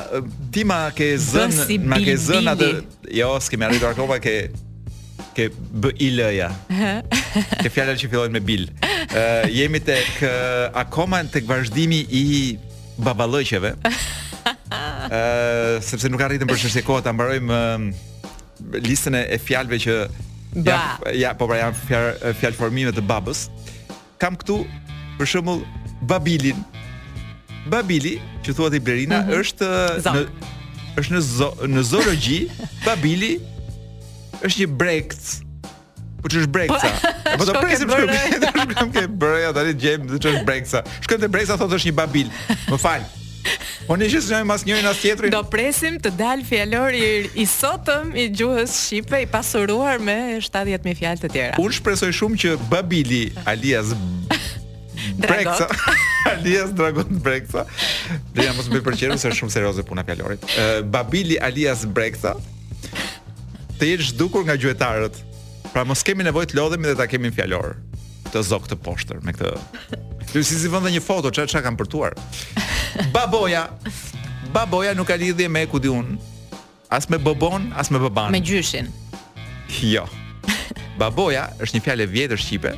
ti 0.53 0.64
ma 0.64 0.90
ke 0.90 1.16
zën, 1.18 1.51
si 1.66 1.79
ma 1.79 1.97
ke 1.97 2.14
zën 2.16 2.44
atë 2.49 2.83
jo, 3.12 3.40
s'kemë 3.40 3.64
arritur 3.66 3.88
akoma 3.90 4.18
ke 4.18 4.51
ke 5.37 5.51
b 5.73 5.83
i 6.01 6.09
l 6.11 6.18
ja. 6.35 6.51
ke 7.62 7.68
fjalën 7.71 7.94
që 7.99 8.11
fillojnë 8.11 8.33
me 8.33 8.40
bil. 8.40 8.68
Ë 9.14 9.14
uh, 9.14 9.51
jemi 9.59 9.81
tek 9.81 10.07
uh, 10.23 10.75
akoma 10.81 11.25
tek 11.25 11.44
vazhdimi 11.49 12.01
i 12.11 12.59
baballëqeve. 12.99 13.73
sepse 15.85 16.09
nuk 16.11 16.23
arritëm 16.25 16.49
për 16.49 16.67
e 16.81 16.85
kohë 16.87 17.05
ta 17.07 17.13
mbarojmë 17.17 17.61
listën 18.85 19.17
e 19.23 19.39
fjalëve 19.43 19.79
që 19.87 19.97
ja, 20.67 20.79
ja 21.15 21.35
po 21.39 21.49
pra 21.51 21.61
janë 21.63 22.35
fjalë 22.39 22.57
formime 22.59 22.93
të 22.97 23.03
babës. 23.07 23.47
Kam 24.19 24.39
këtu 24.41 24.63
për 25.19 25.29
shembull 25.35 25.61
Babilin. 26.09 26.61
Babili, 27.69 28.15
që 28.47 28.55
thuat 28.57 28.75
i 28.75 28.81
Blerina, 28.81 29.19
mm 29.21 29.29
-hmm. 29.29 29.41
është 29.41 29.67
në 30.07 30.25
është 31.03 31.15
në 31.17 31.21
zo, 31.21 31.49
në 31.77 31.83
zoologji, 31.85 32.41
Babili 32.85 33.33
është 34.45 34.65
një 34.65 34.69
brekt. 34.81 35.45
Po 36.23 36.27
ç'është 36.29 36.49
brekca? 36.51 36.89
Po, 36.99 37.37
po 37.39 37.45
do 37.45 37.53
presim 37.61 37.89
këtu. 37.89 38.39
Do 38.49 38.49
të 38.49 38.87
kemë 38.97 39.19
bërë 39.21 39.45
ata 39.53 39.61
të 39.69 39.75
gjejmë 39.85 40.19
ç'është 40.19 40.45
brekca. 40.47 40.83
Shkojmë 41.05 41.29
te 41.29 41.47
thotë 41.53 41.75
është 41.79 41.89
një 41.93 41.95
Babil. 41.95 42.29
Më 42.73 42.79
fal. 42.81 43.03
Po 43.88 43.96
ne 43.96 44.05
që 44.11 44.18
s'jemi 44.20 44.44
mas 44.51 44.66
njërin 44.68 44.85
as 44.90 44.98
tjetrin. 45.01 45.33
Do 45.33 45.40
presim 45.48 45.94
të 46.05 46.11
dal 46.18 46.42
fjalori 46.44 47.31
i 47.40 47.44
sotëm 47.48 48.11
i 48.20 48.27
gjuhës 48.37 48.74
shqipe 48.83 49.22
i 49.24 49.29
pasuruar 49.33 49.96
me 50.05 50.16
70000 50.44 50.92
fjalë 50.98 51.22
të 51.22 51.31
tjera. 51.33 51.55
Unë 51.62 51.79
shpresoj 51.79 52.11
shumë 52.18 52.40
që 52.42 52.53
Babili 52.68 53.22
alias 53.48 53.94
Breksa 55.22 55.70
alias 56.35 56.74
Dragon 56.77 57.16
Breksa. 57.24 57.64
Dhe 58.37 58.44
jam 58.51 58.61
mos 58.61 58.68
më 58.68 58.83
përqeru 58.90 59.16
se 59.22 59.33
shumë 59.40 59.57
serioze 59.57 59.85
puna 59.88 60.05
fjalorit. 60.05 60.44
Babili 60.92 61.40
alias 61.48 61.87
Breksa 61.88 62.35
të 63.79 63.92
jetë 63.94 64.11
zhdukur 64.11 64.44
nga 64.51 64.59
gjuetarët. 64.61 65.16
Pra 65.72 65.88
mos 65.88 66.05
kemi 66.05 66.29
nevojë 66.29 66.53
të 66.53 66.61
lodhemi 66.61 66.92
dhe 66.92 66.98
ta 67.01 67.09
kemi 67.09 67.33
fjalor 67.38 67.79
të 68.29 68.44
zok 68.53 68.68
të 68.68 68.77
poshtër 68.85 69.24
me 69.24 69.33
këtë 69.37 70.05
Ju 70.35 70.45
si 70.45 70.59
si 70.61 70.69
vënë 70.69 70.91
një 70.99 71.01
foto, 71.01 71.31
që 71.33 71.47
çfarë 71.49 71.64
kam 71.64 71.77
përtuar. 71.79 72.14
Baboja. 73.14 73.62
Baboja 74.53 74.93
nuk 74.97 75.09
ka 75.09 75.17
lidhje 75.21 75.47
me 75.49 75.62
ku 75.71 75.81
di 75.81 75.88
unë, 75.93 76.17
As 76.91 77.09
me 77.11 77.19
bobon, 77.21 77.67
as 77.77 77.91
me 77.93 77.99
baban. 78.01 78.33
Me 78.33 78.41
gjyshin. 78.41 78.87
Jo. 79.85 80.07
Baboja 80.97 81.49
është 81.61 81.77
një 81.77 81.83
fjalë 81.85 82.01
e 82.01 82.07
vjetër 82.14 82.41
shqipe. 82.41 82.71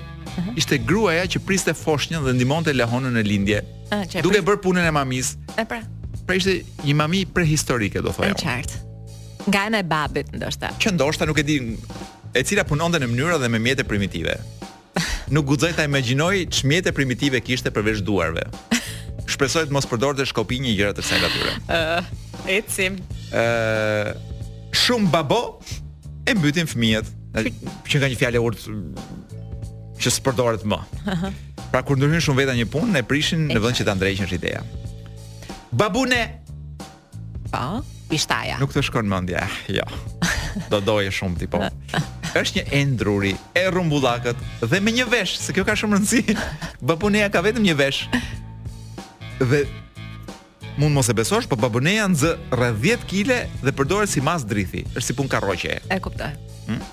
Ishte 0.58 0.80
gruaja 0.82 1.28
që 1.30 1.38
priste 1.46 1.74
foshnjën 1.78 2.18
dhe 2.26 2.34
ndihmonte 2.34 2.74
lehonën 2.74 3.14
e 3.20 3.22
lindje. 3.22 3.60
A, 3.94 4.02
duke 4.18 4.42
bërë 4.42 4.60
punën 4.64 4.88
e 4.88 4.90
mamis. 4.90 5.36
E 5.54 5.62
pra. 5.62 5.78
Pra 6.26 6.34
ishte 6.40 6.56
një 6.82 6.96
mami 6.98 7.22
prehistorike, 7.36 8.02
do 8.02 8.10
E 8.10 8.32
Qartë. 8.34 8.82
Nga 9.46 9.60
ana 9.70 9.78
e 9.78 9.86
babit 9.86 10.34
ndoshta. 10.34 10.74
Që 10.82 10.90
ndoshta 10.98 11.30
nuk 11.30 11.38
e 11.38 11.46
di 11.46 11.58
e 12.34 12.42
cila 12.42 12.64
punonte 12.66 12.98
në 12.98 13.06
mënyrë 13.06 13.38
dhe 13.38 13.46
me 13.48 13.62
mjete 13.62 13.86
primitive 13.86 14.34
nuk 15.34 15.46
guxoj 15.46 15.72
ta 15.76 15.86
imagjinoj 15.86 16.42
e 16.42 16.92
primitive 16.92 17.40
kishte 17.40 17.70
përveç 17.70 18.02
duarve. 18.02 18.44
Shpresoj 19.30 19.68
të 19.68 19.72
mos 19.76 19.86
përdorte 19.86 20.26
shkopi 20.26 20.58
një 20.62 20.74
gjëra 20.74 20.94
të 20.96 21.04
kësaj 21.06 21.20
natyre. 21.22 21.52
Ëh, 21.70 22.48
eci. 22.56 22.88
Ëh, 23.30 24.10
shumë 24.74 25.10
babo 25.12 25.38
e 26.26 26.34
mbytin 26.34 26.66
fëmijët. 26.66 27.10
Që 27.86 28.00
nga 28.02 28.10
një 28.10 28.18
fjalë 28.18 28.40
e 28.40 28.42
urtë 28.42 28.72
mm, 28.72 29.38
që 30.02 30.14
s'përdoret 30.16 30.66
më. 30.66 30.80
Pra 31.70 31.84
kur 31.86 31.94
ndryshin 32.00 32.24
shumë 32.26 32.40
veta 32.42 32.56
një 32.58 32.66
punë, 32.72 32.88
ne 32.98 33.04
prishin 33.06 33.44
në 33.52 33.60
vend 33.62 33.78
që 33.78 33.84
ta 33.86 33.94
ndrejshin 33.94 34.32
ideja. 34.34 34.64
Babune. 35.70 36.18
Pa, 37.52 37.78
po, 37.78 37.84
ishtaja. 38.14 38.56
Nuk 38.58 38.74
të 38.74 38.82
shkon 38.90 39.06
mendja. 39.06 39.44
Jo. 39.70 39.86
Do 40.72 40.82
doje 40.82 41.14
shumë 41.14 41.38
ti 41.44 41.50
po 41.50 41.62
është 42.36 42.60
një 42.60 42.66
endruri 42.80 43.32
e 43.56 43.64
rrumbullakët 43.72 44.40
dhe 44.62 44.80
me 44.82 44.92
një 44.94 45.06
vesh, 45.10 45.36
se 45.42 45.54
kjo 45.54 45.64
ka 45.66 45.74
shumë 45.78 45.98
rëndësi. 45.98 46.36
Babuneja 46.90 47.30
ka 47.32 47.42
vetëm 47.44 47.64
një 47.70 47.74
vesh. 47.80 48.02
Dhe 49.40 49.64
mund 50.80 50.94
mos 50.96 51.08
e 51.12 51.14
besosh, 51.16 51.48
po 51.50 51.58
babuneja 51.60 52.06
nxë 52.12 52.28
rreth 52.54 52.76
10 52.84 53.06
kg 53.10 53.30
dhe 53.66 53.72
përdoret 53.76 54.08
si 54.12 54.22
mas 54.24 54.44
drithi, 54.48 54.84
është 54.94 55.06
si 55.10 55.16
pun 55.18 55.26
karroqe. 55.28 55.76
E 55.90 55.98
kuptoj. 56.00 56.30
Hmm? 56.68 56.84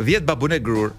10 0.00 0.24
babune 0.28 0.60
grur. 0.64 0.92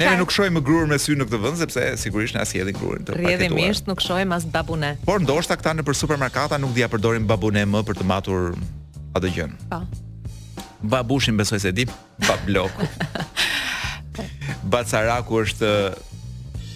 Ne 0.00 0.06
nuk 0.16 0.32
shohim 0.32 0.56
grur 0.64 0.86
me 0.88 0.96
sy 1.02 1.12
në 1.18 1.26
këtë 1.28 1.40
vend 1.42 1.58
sepse 1.60 1.82
sigurisht 2.00 2.32
ne 2.34 2.40
as 2.40 2.54
hedhin 2.56 2.72
grurin 2.78 3.04
të 3.04 3.12
paketuar. 3.18 3.26
Rrjedhimisht 3.26 3.90
nuk 3.90 4.00
shohim 4.00 4.32
as 4.32 4.46
babune. 4.48 4.94
Por 5.04 5.20
ndoshta 5.20 5.58
këta 5.60 5.74
nëpër 5.76 5.98
supermarkata 5.98 6.56
nuk 6.62 6.72
dia 6.78 6.88
përdorin 6.92 7.28
babune 7.28 7.66
më 7.74 7.82
për 7.90 8.00
të 8.00 8.08
matur 8.08 8.54
atë 9.18 9.34
gjën. 9.36 9.52
Po. 9.74 9.82
Babushin 10.84 11.36
besoj 11.36 11.60
se 11.60 11.72
di 11.72 11.86
pa 12.26 12.34
bloku. 12.46 12.82
Bacaraku 14.72 15.42
është 15.46 15.68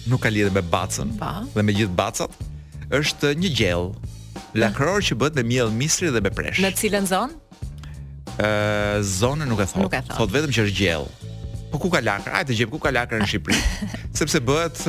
nuk 0.07 0.23
ka 0.23 0.31
lidhje 0.31 0.53
me 0.55 0.63
bacën 0.63 1.11
pa? 1.19 1.41
Po. 1.43 1.51
dhe 1.59 1.63
me 1.67 1.75
gjithë 1.75 1.95
bacat, 1.99 2.31
është 2.95 3.33
një 3.43 3.49
gjell 3.51 3.91
lakror 4.55 5.03
që 5.03 5.17
bëhet 5.19 5.35
me 5.35 5.43
miell 5.51 5.71
misri 5.75 6.11
dhe 6.13 6.23
me 6.23 6.31
presh. 6.31 6.63
Në 6.63 6.71
cilën 6.79 7.09
zonë? 7.11 7.35
Ë 8.39 9.01
zonë 9.03 9.47
nuk 9.49 9.59
e 9.59 9.67
thot. 9.67 9.83
Nuk 9.83 9.91
e 9.97 10.01
thot. 10.07 10.15
thot 10.21 10.35
vetëm 10.37 10.55
që 10.55 10.65
është 10.69 10.77
gjell. 10.79 11.07
Po 11.67 11.81
ku 11.83 11.91
ka 11.91 11.99
lakra? 11.99 12.45
të 12.47 12.55
gjej 12.55 12.67
ku 12.71 12.79
ka 12.79 12.91
lakra 12.95 13.19
në 13.19 13.27
Shqipëri. 13.27 13.59
Sepse 14.17 14.39
bëhet 14.39 14.79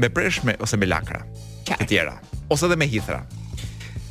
me 0.00 0.10
presh 0.10 0.42
me 0.42 0.58
ose 0.58 0.74
me 0.76 0.90
lakra. 0.90 1.22
Të 1.70 1.86
tjera 1.88 2.18
ose 2.52 2.66
edhe 2.66 2.76
me 2.78 2.90
hithra. 2.90 3.22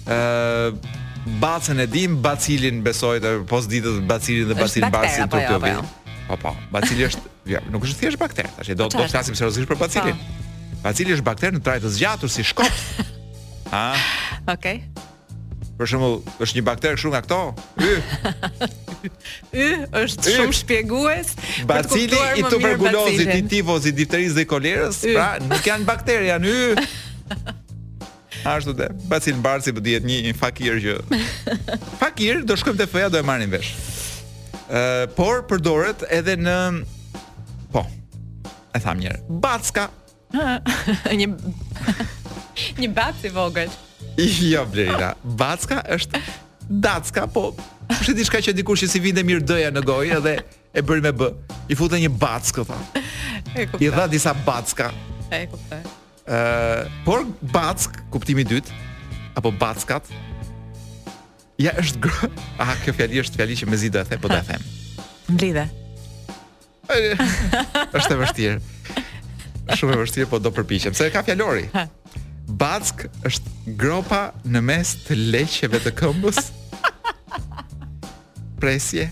Ë 0.07 1.02
Bacën 1.27 1.77
e 1.79 1.85
dim, 1.89 2.17
Bacilin 2.23 2.81
besoj 2.85 3.19
të 3.23 3.31
pos 3.47 3.67
ditët 3.71 4.01
Bacilin 4.09 4.49
dhe 4.49 4.57
Bacilin 4.57 4.91
bacilin 4.91 5.29
të 5.31 5.43
jo, 5.43 5.47
të 5.47 5.53
jo? 5.53 5.61
vjen. 5.63 5.91
Po 6.27 6.37
po, 6.41 6.51
Bacili 6.73 7.03
është, 7.07 7.31
ja, 7.51 7.59
jo, 7.59 7.71
nuk 7.71 7.83
është 7.87 7.99
thjesht 8.01 8.19
bakter, 8.21 8.47
tash 8.57 8.71
do 8.73 8.83
do 8.83 8.89
të 8.93 8.99
po 8.99 9.05
flasim 9.11 9.35
seriozisht 9.39 9.67
për 9.69 9.79
Bacilin. 9.81 10.19
Pa. 10.19 10.35
Po. 10.35 10.81
Bacili 10.83 11.15
është 11.17 11.25
bakter 11.29 11.55
në 11.55 11.61
trajtë 11.65 11.85
të 11.85 11.91
zgjatur 11.97 12.33
si 12.35 12.45
shkop. 12.51 12.79
Ha? 13.73 13.95
Okej. 14.53 14.83
Për 15.79 15.87
shembull, 15.89 16.19
është 16.43 16.59
një 16.59 16.61
bakter 16.67 16.97
shumë 17.01 17.13
nga 17.15 17.21
këto? 17.25 17.39
Y. 17.81 17.93
Y 19.61 19.63
është 20.03 20.35
shumë 20.35 20.57
shpjegues. 20.59 21.31
Bacili 21.65 22.19
i 22.37 22.45
tuberkulozit, 22.51 23.33
i 23.33 23.63
i 23.89 23.95
difterisë 23.97 24.37
dhe 24.37 24.45
kolerës, 24.51 25.01
pra 25.15 25.25
nuk 25.47 25.65
janë 25.65 25.89
bakter, 25.89 26.21
janë 26.29 26.53
y. 26.53 26.85
Ashtu 28.43 28.73
dhe, 28.75 28.87
pasi 29.07 29.31
në 29.31 29.39
barë 29.43 29.63
si 29.63 29.71
për 29.71 29.83
djetë 29.85 30.09
një 30.09 30.33
fakir 30.35 30.79
që 30.83 30.93
Fakir, 32.01 32.41
do 32.43 32.57
shkëm 32.59 32.79
të 32.81 32.87
fëja, 32.91 33.11
do 33.13 33.21
e 33.21 33.23
marrin 33.25 33.51
vesh 33.53 33.69
uh, 34.67 35.05
Por, 35.15 35.43
përdoret 35.47 36.03
edhe 36.13 36.35
në 36.41 36.55
Po, 37.73 37.85
e 38.75 38.81
tham 38.83 38.99
njërë 38.99 39.39
Batska 39.45 39.87
Një 40.35 41.29
Një 42.77 42.85
batë 42.97 43.29
vogël. 43.33 43.69
Jo, 44.17 44.61
Blerina. 44.69 45.11
Batska 45.37 45.79
është 45.95 46.19
Datska, 46.85 47.25
po 47.33 47.47
është 47.97 48.13
diçka 48.17 48.41
që 48.45 48.53
dikush 48.59 48.83
që 48.85 48.89
si 48.93 49.01
vinte 49.01 49.23
mirë 49.25 49.43
D-ja 49.49 49.71
në 49.73 49.83
gojë 49.87 50.13
edhe 50.19 50.35
e 50.69 50.85
bërë 50.85 51.05
me 51.07 51.13
B. 51.17 51.31
I 51.73 51.77
futën 51.77 52.05
një 52.05 52.13
backë, 52.21 52.65
tha. 52.69 52.77
I 53.81 53.89
dha 53.89 54.05
disa 54.11 54.35
backa. 54.45 54.91
E 55.33 55.47
kuptoj 55.49 55.81
por 57.05 57.25
Back, 57.41 58.01
kuptimi 58.11 58.41
i 58.43 58.47
dytë 58.47 58.81
apo 59.35 59.51
Backat. 59.51 60.05
Ja 61.59 61.71
është 61.79 61.99
gro. 62.05 62.29
A 62.59 62.67
kjo 62.83 62.93
fjali 62.97 63.19
është 63.23 63.39
fjali 63.39 63.55
që 63.57 63.69
mezi 63.69 63.89
do 63.93 64.01
të 64.01 64.13
the, 64.13 64.17
po 64.21 64.27
do 64.31 64.35
e 64.35 64.43
them. 64.47 64.61
Mblidhe. 65.29 65.65
është 67.95 68.11
e 68.13 68.17
vështirë. 68.19 68.59
Shumë 69.73 69.95
e 69.95 69.99
vështirë, 70.03 70.27
po 70.29 70.39
do 70.43 70.51
përpiqem, 70.53 70.93
se 70.93 71.07
ka 71.13 71.21
fjalori. 71.25 71.65
Back 72.49 73.05
është 73.25 73.73
gropa 73.79 74.27
në 74.45 74.61
mes 74.61 74.93
të 75.07 75.15
leqeve 75.31 75.79
të 75.85 75.93
këmbës. 75.97 76.51
Presje. 78.61 79.09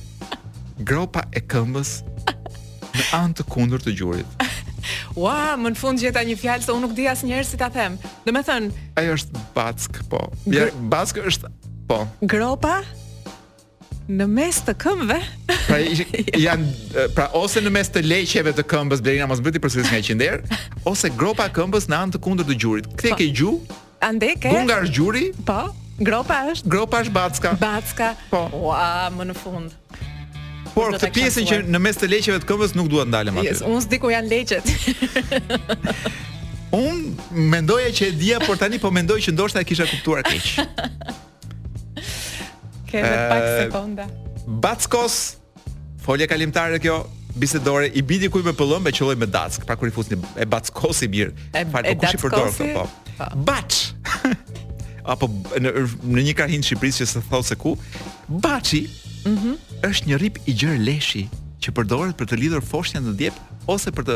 Gropa 0.82 1.26
e 1.36 1.42
këmbës 1.46 1.98
në 2.06 3.10
anë 3.24 3.40
të 3.42 3.48
kundër 3.54 3.84
të 3.90 3.96
gjurit. 4.00 4.50
Ua, 5.20 5.56
më 5.60 5.74
në 5.74 5.80
fund 5.80 6.02
gjeta 6.02 6.24
një 6.26 6.38
fjalë 6.40 6.66
se 6.66 6.74
unë 6.74 6.86
nuk 6.86 6.96
di 6.98 7.08
asnjëherë 7.12 7.48
si 7.52 7.60
ta 7.60 7.70
them. 7.74 7.98
Do 8.26 8.34
të 8.34 8.44
thënë, 8.48 8.88
ajo 9.02 9.18
është 9.20 9.44
bask, 9.56 10.02
po. 10.12 10.24
Gr 10.50 10.72
bask 10.94 11.22
është, 11.22 11.52
po. 11.90 12.02
Gropa 12.34 12.80
në 14.12 14.26
mes 14.28 14.58
të 14.66 14.74
këmbëve. 14.82 15.20
Pra 15.68 15.80
janë 16.48 17.08
pra 17.16 17.30
ose 17.38 17.64
në 17.64 17.74
mes 17.78 17.92
të 17.94 18.04
leqeve 18.08 18.54
të 18.58 18.66
këmbës 18.72 19.04
Blerina 19.06 19.30
mos 19.30 19.44
bëti 19.46 19.60
nga 19.62 19.70
s'ka 19.72 20.02
qendër, 20.10 20.42
ose 20.90 21.12
gropa 21.20 21.48
këmbës 21.56 21.88
në 21.92 22.00
anë 22.02 22.16
të 22.18 22.24
kundër 22.28 22.50
të 22.52 22.58
gjurit. 22.64 22.90
Kthe 22.98 23.14
po. 23.16 23.20
ke 23.22 23.30
gju? 23.38 23.54
Ande 24.02 24.34
ke? 24.42 24.50
Ku 24.50 24.64
nga 24.68 24.80
është 24.84 24.94
gjuri? 24.98 25.26
Po. 25.46 25.62
Gropa 26.02 26.40
është? 26.50 26.66
Gropa 26.66 27.04
është 27.06 27.14
backa. 27.14 27.52
Backa. 27.62 28.10
Po. 28.32 28.48
Ua, 28.72 29.12
më 29.14 29.30
në 29.32 29.38
fund. 29.38 29.78
Por 30.76 30.94
këtë 30.96 31.10
pjesën 31.16 31.48
që 31.50 31.58
në 31.74 31.80
mes 31.84 31.98
të 32.00 32.10
leqeve 32.16 32.42
të 32.44 32.48
këmbës 32.50 32.74
nuk 32.78 32.88
duhet 32.92 33.10
ndalem 33.12 33.40
aty. 33.42 33.50
Yes, 33.52 33.64
unë 33.68 33.84
s'di 33.86 34.00
ku 34.00 34.12
janë 34.12 34.30
leqet. 34.32 34.68
unë 36.86 37.40
mendoja 37.52 37.90
që 37.98 38.08
e 38.12 38.16
dija, 38.22 38.40
por 38.46 38.60
tani 38.62 38.80
po 38.80 38.92
mendoj 38.96 39.20
që 39.26 39.34
ndoshta 39.36 39.64
e 39.64 39.68
kisha 39.68 39.88
kuptuar 39.90 40.24
keq. 40.28 40.62
Ke 42.92 43.04
pak 43.04 43.48
sekonda. 43.58 44.06
Backos. 44.64 45.18
Folje 46.04 46.28
kalimtare 46.28 46.80
kjo 46.82 47.02
bisedore 47.40 47.92
i 47.96 48.02
biti 48.04 48.28
kuj 48.34 48.42
me 48.48 48.56
pëllëm 48.58 48.84
me 48.88 48.92
qëlloj 48.96 49.16
me 49.22 49.28
dask, 49.32 49.64
pra 49.68 49.76
kur 49.80 49.88
i 49.92 49.94
fusni 49.96 50.18
e 50.36 50.48
i 50.48 50.48
mirë. 51.08 51.36
E, 51.62 51.66
po 51.72 51.84
e 51.84 51.96
kush 52.02 52.16
i 52.18 52.22
përdor 52.24 52.50
po. 52.56 52.72
po. 52.80 53.30
Bach. 53.50 54.34
apo 55.12 55.28
në, 55.62 55.70
në 56.14 56.26
një 56.28 56.34
krahin 56.38 56.62
të 56.64 56.72
Shqipërisë 56.72 57.04
që 57.04 57.08
se 57.12 57.24
thotë 57.30 57.48
se 57.52 57.56
ku, 57.60 57.78
Baci 58.30 58.84
Mhm. 59.26 59.56
është 59.90 60.08
një 60.10 60.18
rip 60.22 60.38
i 60.50 60.54
gjerë 60.56 60.82
leshi 60.84 61.26
që 61.62 61.74
përdoret 61.78 62.18
për 62.18 62.26
të 62.32 62.38
lidhur 62.42 62.64
foshnjën 62.66 63.04
në 63.06 63.14
djep 63.20 63.38
ose 63.70 63.92
për 63.94 64.08
të 64.08 64.16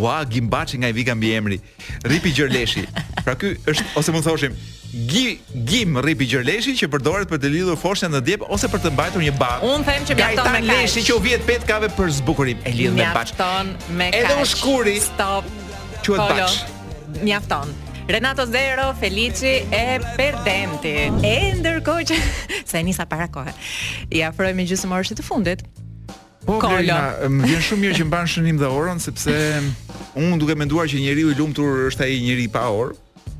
ua 0.00 0.20
gimbaçi 0.28 0.78
nga 0.80 0.88
i 0.92 0.96
viga 0.96 1.14
mbi 1.14 1.32
emri. 1.36 1.58
Rip 2.04 2.26
i 2.26 2.32
gjerë 2.36 2.52
leshi. 2.52 2.86
Pra 3.24 3.34
ky 3.36 3.54
është 3.68 3.84
ose 3.96 4.12
mund 4.12 4.24
të 4.24 4.30
thoshim 4.30 4.56
gi, 5.12 5.38
gim 5.68 5.98
rip 6.04 6.20
i 6.24 6.28
gjerë 6.30 6.46
leshi 6.50 6.74
që 6.80 6.88
përdoret 6.92 7.28
për 7.32 7.40
të 7.42 7.50
lidhur 7.52 7.76
foshnjën 7.80 8.12
në 8.16 8.20
djep 8.28 8.46
ose 8.52 8.68
për 8.72 8.80
të 8.86 8.92
mbajtur 8.96 9.24
një 9.24 9.34
bakë. 9.40 9.72
Un 9.74 9.84
them 9.84 10.06
që 10.08 10.16
mjafton 10.20 10.52
me 10.52 10.62
kaq. 10.62 10.70
leshi 10.72 11.04
që 11.08 11.16
u 11.16 11.20
vjet 11.28 11.46
pet 11.48 11.66
kave 11.68 11.90
për 11.98 12.12
zbukurim 12.20 12.60
e 12.64 12.72
lidh 12.72 12.96
me 12.96 13.08
bakë. 13.16 13.36
Mjafton 13.36 13.96
me 13.96 14.10
kaq. 14.12 14.30
Edhe 14.30 14.46
shkuri. 14.54 14.96
Stop. 15.04 15.44
Quhet 16.06 16.16
bakë. 16.16 17.24
Mjafton. 17.24 17.76
Renato 18.08 18.46
Zero, 18.48 18.94
Felici 18.96 19.66
e 19.68 19.98
Perdenti. 20.14 20.94
E 21.26 21.38
ndërkohë 21.58 22.04
që 22.06 22.18
sa 22.62 22.78
nisa 22.86 23.02
para 23.10 23.26
kohë. 23.26 23.50
I 24.14 24.20
afrojmë 24.28 24.66
gjysmë 24.70 24.94
orës 24.94 25.10
të 25.18 25.24
fundit. 25.26 25.64
Po, 26.46 26.60
Kolo. 26.62 26.78
më 27.26 27.48
vjen 27.50 27.64
shumë 27.68 27.82
mirë 27.82 27.96
që 27.98 28.04
mban 28.06 28.30
shënim 28.30 28.60
dhe 28.60 28.70
orën 28.70 29.00
sepse 29.02 29.34
unë 30.22 30.38
duke 30.38 30.54
menduar 30.54 30.86
që 30.86 31.00
njeriu 31.02 31.32
i 31.34 31.34
lumtur 31.40 31.88
është 31.88 32.06
ai 32.06 32.20
njeriu 32.22 32.52
pa 32.54 32.68
orë. 32.70 32.94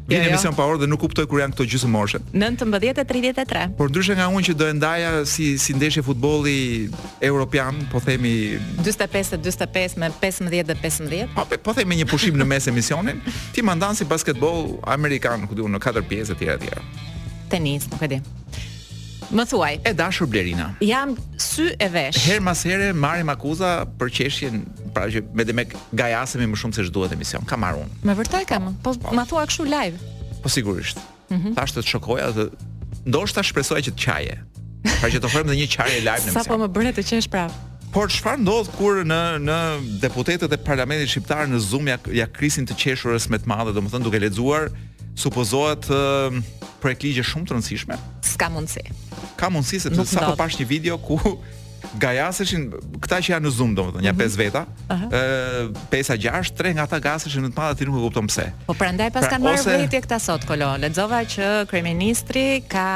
Vini 0.06 0.28
ja, 0.30 0.36
mision 0.38 0.54
pa 0.54 0.62
orë 0.70 0.78
dhe 0.84 0.86
nuk 0.86 1.00
kuptoj 1.02 1.24
kur 1.26 1.40
janë 1.42 1.56
këto 1.56 1.64
gjysmë 1.66 1.90
moshë. 1.90 2.20
19:33. 2.30 3.62
Por 3.76 3.88
ndryshe 3.90 4.14
nga 4.14 4.28
unë 4.30 4.44
që 4.48 4.54
do 4.54 4.68
e 4.70 4.74
ndaja 4.78 5.08
si 5.26 5.46
si 5.58 5.74
ndeshje 5.74 6.04
futbolli 6.06 6.86
europian, 7.28 7.74
po 7.90 7.98
themi 8.00 8.54
45-45 8.86 9.98
me 9.98 10.12
15 10.22 10.78
15. 10.78 11.26
Po 11.34 11.42
po 11.62 11.74
themi 11.74 11.98
një 11.98 12.06
pushim 12.10 12.38
në 12.38 12.46
mes 12.46 12.66
e 12.70 12.74
misionin. 12.78 13.18
Ti 13.52 13.66
mandan 13.66 13.98
si 13.98 14.04
basketboll 14.06 14.78
amerikan, 14.86 15.42
ku 15.50 15.58
diun 15.58 15.74
në 15.74 15.82
katër 15.82 16.06
pjesë 16.06 16.38
të 16.38 16.38
tjera 16.38 16.56
të 16.62 16.70
tjera. 16.70 16.86
Tenis, 17.50 17.90
nuk 17.90 18.02
e 18.06 18.10
di. 18.14 18.22
Më 19.34 19.42
thuaj. 19.50 19.80
E 19.90 19.94
dashur 19.94 20.30
Blerina. 20.30 20.68
Jam 20.80 21.16
sy 21.34 21.72
e 21.82 21.88
vesh. 21.90 22.22
Her 22.30 22.38
mas 22.40 22.62
here 22.62 22.92
marrim 22.94 23.28
akuza 23.28 23.82
për 23.98 24.14
qeshjen 24.20 24.66
pra 24.96 25.06
që 25.12 25.20
me 25.36 25.44
dhe 25.44 25.52
me 25.54 25.64
gajasemi 25.92 26.46
më 26.48 26.58
shumë 26.62 26.78
se 26.78 26.84
çdohet 26.88 27.12
emision. 27.16 27.44
Kam 27.48 27.60
marr 27.64 27.82
unë. 27.82 27.98
Me 28.08 28.14
vërtet 28.16 28.46
kam. 28.48 28.70
Po, 28.82 28.94
po 28.96 29.14
ma 29.16 29.26
thua 29.28 29.42
kështu 29.48 29.66
live. 29.68 29.98
Po 30.42 30.52
sigurisht. 30.52 31.00
Mm 31.28 31.40
-hmm. 31.42 31.56
të, 31.58 31.66
të 31.84 31.90
shokoja 31.90 32.28
të 32.36 32.44
ndoshta 33.10 33.42
shpresoja 33.44 33.82
që 33.88 33.92
të 33.92 34.02
qaje. 34.04 34.34
Pra 35.00 35.08
që 35.12 35.18
të 35.20 35.26
ofrojmë 35.28 35.50
dhe 35.52 35.58
një 35.60 35.68
qaje 35.76 35.98
live 36.06 36.22
në 36.24 36.32
mision. 36.32 36.40
Sa 36.40 36.48
po 36.48 36.56
më 36.64 36.68
bëre 36.76 36.92
të 36.96 37.02
qesh 37.10 37.28
prap. 37.32 37.52
Por 37.94 38.06
çfarë 38.14 38.40
ndodh 38.44 38.68
kur 38.78 38.94
në 39.12 39.20
në 39.48 39.58
deputetët 40.04 40.52
e 40.52 40.58
Parlamentit 40.70 41.08
shqiptar 41.12 41.42
në 41.52 41.58
Zoom 41.70 41.88
ja, 41.92 41.98
ja 42.20 42.26
krisin 42.36 42.64
të 42.68 42.74
qeshurës 42.82 43.24
me 43.30 43.36
të 43.42 43.46
madhe, 43.52 43.70
domethënë 43.78 44.04
duke 44.06 44.18
lexuar 44.24 44.64
supozohet 45.22 45.82
uh, 45.90 45.98
projekt 46.80 47.02
ligje 47.02 47.22
shumë 47.30 47.46
të 47.48 47.52
rëndësishme. 47.54 47.94
S'ka 48.32 48.46
mundsi. 48.56 48.82
Ka 49.40 49.46
mundësi 49.54 49.78
sepse 49.84 50.04
sapo 50.14 50.36
pash 50.40 50.56
një 50.60 50.66
video 50.74 50.96
ku 51.06 51.14
gajaseshin 52.00 52.66
këta 53.02 53.18
që 53.22 53.32
janë 53.34 53.46
në 53.46 53.52
Zoom 53.54 53.72
domethënë, 53.78 54.04
ja 54.06 54.12
mhm. 54.12 54.20
pesë 54.20 54.40
veta, 54.40 54.62
ë 54.90 55.88
5 55.92 56.12
a 56.30 56.42
6, 56.44 56.68
nga 56.76 56.86
ata 56.88 57.00
gajaseshin 57.06 57.46
në 57.46 57.50
të 57.54 57.60
madh, 57.60 57.78
ti 57.80 57.88
nuk 57.88 57.98
e 58.00 58.04
kupton 58.06 58.30
pse. 58.30 58.46
Po 58.68 58.76
prandaj 58.78 59.10
pas 59.14 59.26
pra, 59.26 59.34
kanë 59.34 59.48
marrë 59.48 59.76
vëti 59.84 60.00
këta 60.04 60.18
sot 60.22 60.46
kolo. 60.48 60.72
Lexova 60.82 61.22
që 61.30 61.50
kryeministri 61.70 62.46
ka 62.70 62.86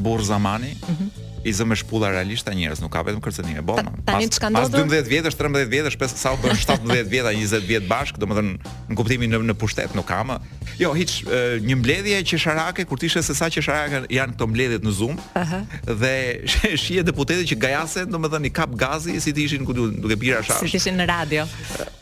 Burr 0.00 0.22
Zamani. 0.24 0.76
Mm 0.88 0.94
-hmm. 0.96 1.28
I 1.48 1.52
zëmë 1.56 1.76
shpulla 1.80 2.10
realisht 2.12 2.44
ta 2.44 2.52
njerëz, 2.52 2.82
nuk 2.84 2.90
ka 2.92 3.00
vetëm 3.02 3.20
kërcënim 3.24 3.62
e 3.62 3.62
Pas 4.04 4.68
12 4.68 5.06
vjetësh, 5.08 5.36
13 5.38 5.70
vjetësh, 5.72 5.96
pesë 5.96 6.18
sa 6.20 6.32
u 6.36 6.38
bën 6.42 6.52
17 6.52 7.08
vjeta, 7.08 7.32
20 7.32 7.64
vjet 7.64 7.86
bashk, 7.88 8.18
domethënë 8.20 8.52
në 8.90 8.96
kuptimin 8.98 9.32
në, 9.32 9.38
në 9.48 9.54
pushtet 9.56 9.94
nuk 9.96 10.10
më. 10.28 10.36
Jo, 10.82 10.92
hiç 10.92 11.24
një 11.64 11.74
mbledhje 11.80 12.20
që 12.28 12.38
sharake 12.44 12.84
kur 12.84 12.98
tishe 13.00 13.22
se 13.22 13.34
sa 13.34 13.48
që 13.48 13.62
sharake 13.62 14.02
janë 14.12 14.34
këto 14.36 14.44
mbledhjet 14.52 14.84
në 14.84 14.92
Zoom. 14.92 15.16
Ëh. 15.16 15.40
Uh 15.40 15.46
-huh. 15.46 15.96
Dhe 16.02 16.76
shihe 16.82 17.02
deputetin 17.02 17.46
që 17.48 17.56
gajase, 17.56 18.04
domethënë 18.04 18.44
i 18.46 18.50
kap 18.50 18.70
gazi 18.76 19.20
si 19.20 19.32
ti 19.32 19.44
ishin 19.48 19.64
ku 19.64 19.72
duke 19.72 20.16
bira 20.16 20.42
shaf. 20.42 20.60
Si 20.60 20.68
ti 20.68 20.76
ishin 20.76 20.96
në 21.00 21.06
radio. 21.08 21.48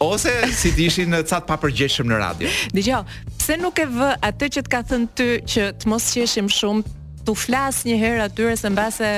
Ose 0.01 0.30
si 0.53 0.74
të 0.74 0.80
ishin 0.86 1.14
në 1.14 1.22
chat 1.26 1.46
papërgjeshëm 1.46 2.07
në 2.11 2.16
radio. 2.18 2.49
Dgjoj, 2.74 3.05
pse 3.38 3.55
nuk 3.57 3.78
e 3.78 3.86
vë 3.86 4.18
atë 4.18 4.46
që 4.55 4.61
të 4.66 4.70
ka 4.70 4.82
thënë 4.82 5.07
ty 5.14 5.28
që 5.55 5.62
të 5.78 5.84
mos 5.86 6.05
qeshim 6.14 6.46
shumë 6.51 6.97
tu 7.29 7.37
flas 7.37 7.83
një 7.85 7.99
herë 8.01 8.22
aty 8.29 8.47
se 8.57 8.70
mbase 8.72 9.09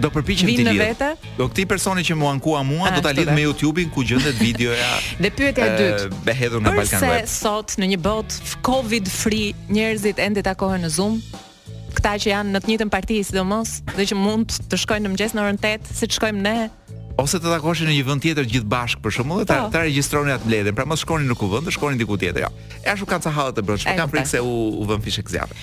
do 0.00 0.08
përpiqem 0.10 0.48
të 0.56 0.64
lidh. 0.74 1.04
Do 1.38 1.46
këtë 1.50 1.66
personi 1.70 2.02
që 2.06 2.16
mua 2.18 2.32
ankua 2.34 2.64
mua 2.66 2.90
do 2.96 3.02
ta 3.04 3.12
lidh 3.14 3.30
me 3.36 3.44
YouTube-in 3.46 3.90
ku 3.94 4.02
gjendet 4.08 4.36
videoja. 4.40 4.88
Dhe 5.22 5.30
pyetja 5.36 5.66
e 5.68 5.78
dytë, 5.78 6.08
behetur 6.26 6.64
në 6.64 6.72
Balkan 6.74 7.04
Web. 7.06 7.22
Përse 7.22 7.40
sot 7.44 7.76
në 7.78 7.90
një 7.94 8.00
bot 8.02 8.38
COVID 8.66 9.10
free 9.12 9.52
njerëzit 9.70 10.18
ende 10.24 10.42
takohen 10.46 10.82
në 10.86 10.90
Zoom? 10.96 11.20
Këta 11.92 12.14
që 12.24 12.32
janë 12.32 12.54
në 12.56 12.60
të 12.64 12.72
njëjtën 12.72 12.90
parti, 12.94 13.20
sidomos, 13.28 13.76
do 13.92 14.06
që 14.08 14.16
mund 14.16 14.56
të 14.72 14.78
shkojnë 14.80 15.06
në 15.06 15.12
mëngjes 15.12 15.34
në 15.36 15.42
orën 15.44 15.60
8, 15.60 15.98
siç 16.00 16.16
shkojmë 16.18 16.44
ne 16.48 16.56
ose 17.20 17.36
të 17.36 17.44
takoheni 17.52 17.90
në 17.90 17.92
një 17.92 18.04
vend 18.08 18.22
tjetër 18.24 18.46
gjithë 18.48 18.66
bashk 18.72 19.02
për 19.04 19.12
shkakun 19.18 19.42
dhe 19.42 19.44
ta, 19.50 19.58
po. 19.66 19.68
ta 19.74 19.82
regjistroni 19.84 20.32
atë 20.32 20.48
mbledhjen, 20.48 20.76
pra 20.78 20.86
mos 20.88 21.02
shkoni 21.04 21.28
në 21.28 21.36
kuvend, 21.36 21.68
shkoni 21.76 22.00
diku 22.00 22.16
tjetër. 22.18 22.46
Ja. 22.46 22.48
Jo. 22.48 22.80
E 22.80 22.88
ashtu 22.94 23.08
kanë 23.10 23.26
ca 23.26 23.32
hallë 23.36 23.54
të 23.58 23.64
brojtshme, 23.68 23.94
kanë 23.98 24.12
frikë 24.14 24.30
se 24.32 24.40
u, 24.42 24.56
u 24.80 24.88
vën 24.88 25.04
fishek 25.04 25.28
zjarri. 25.30 25.58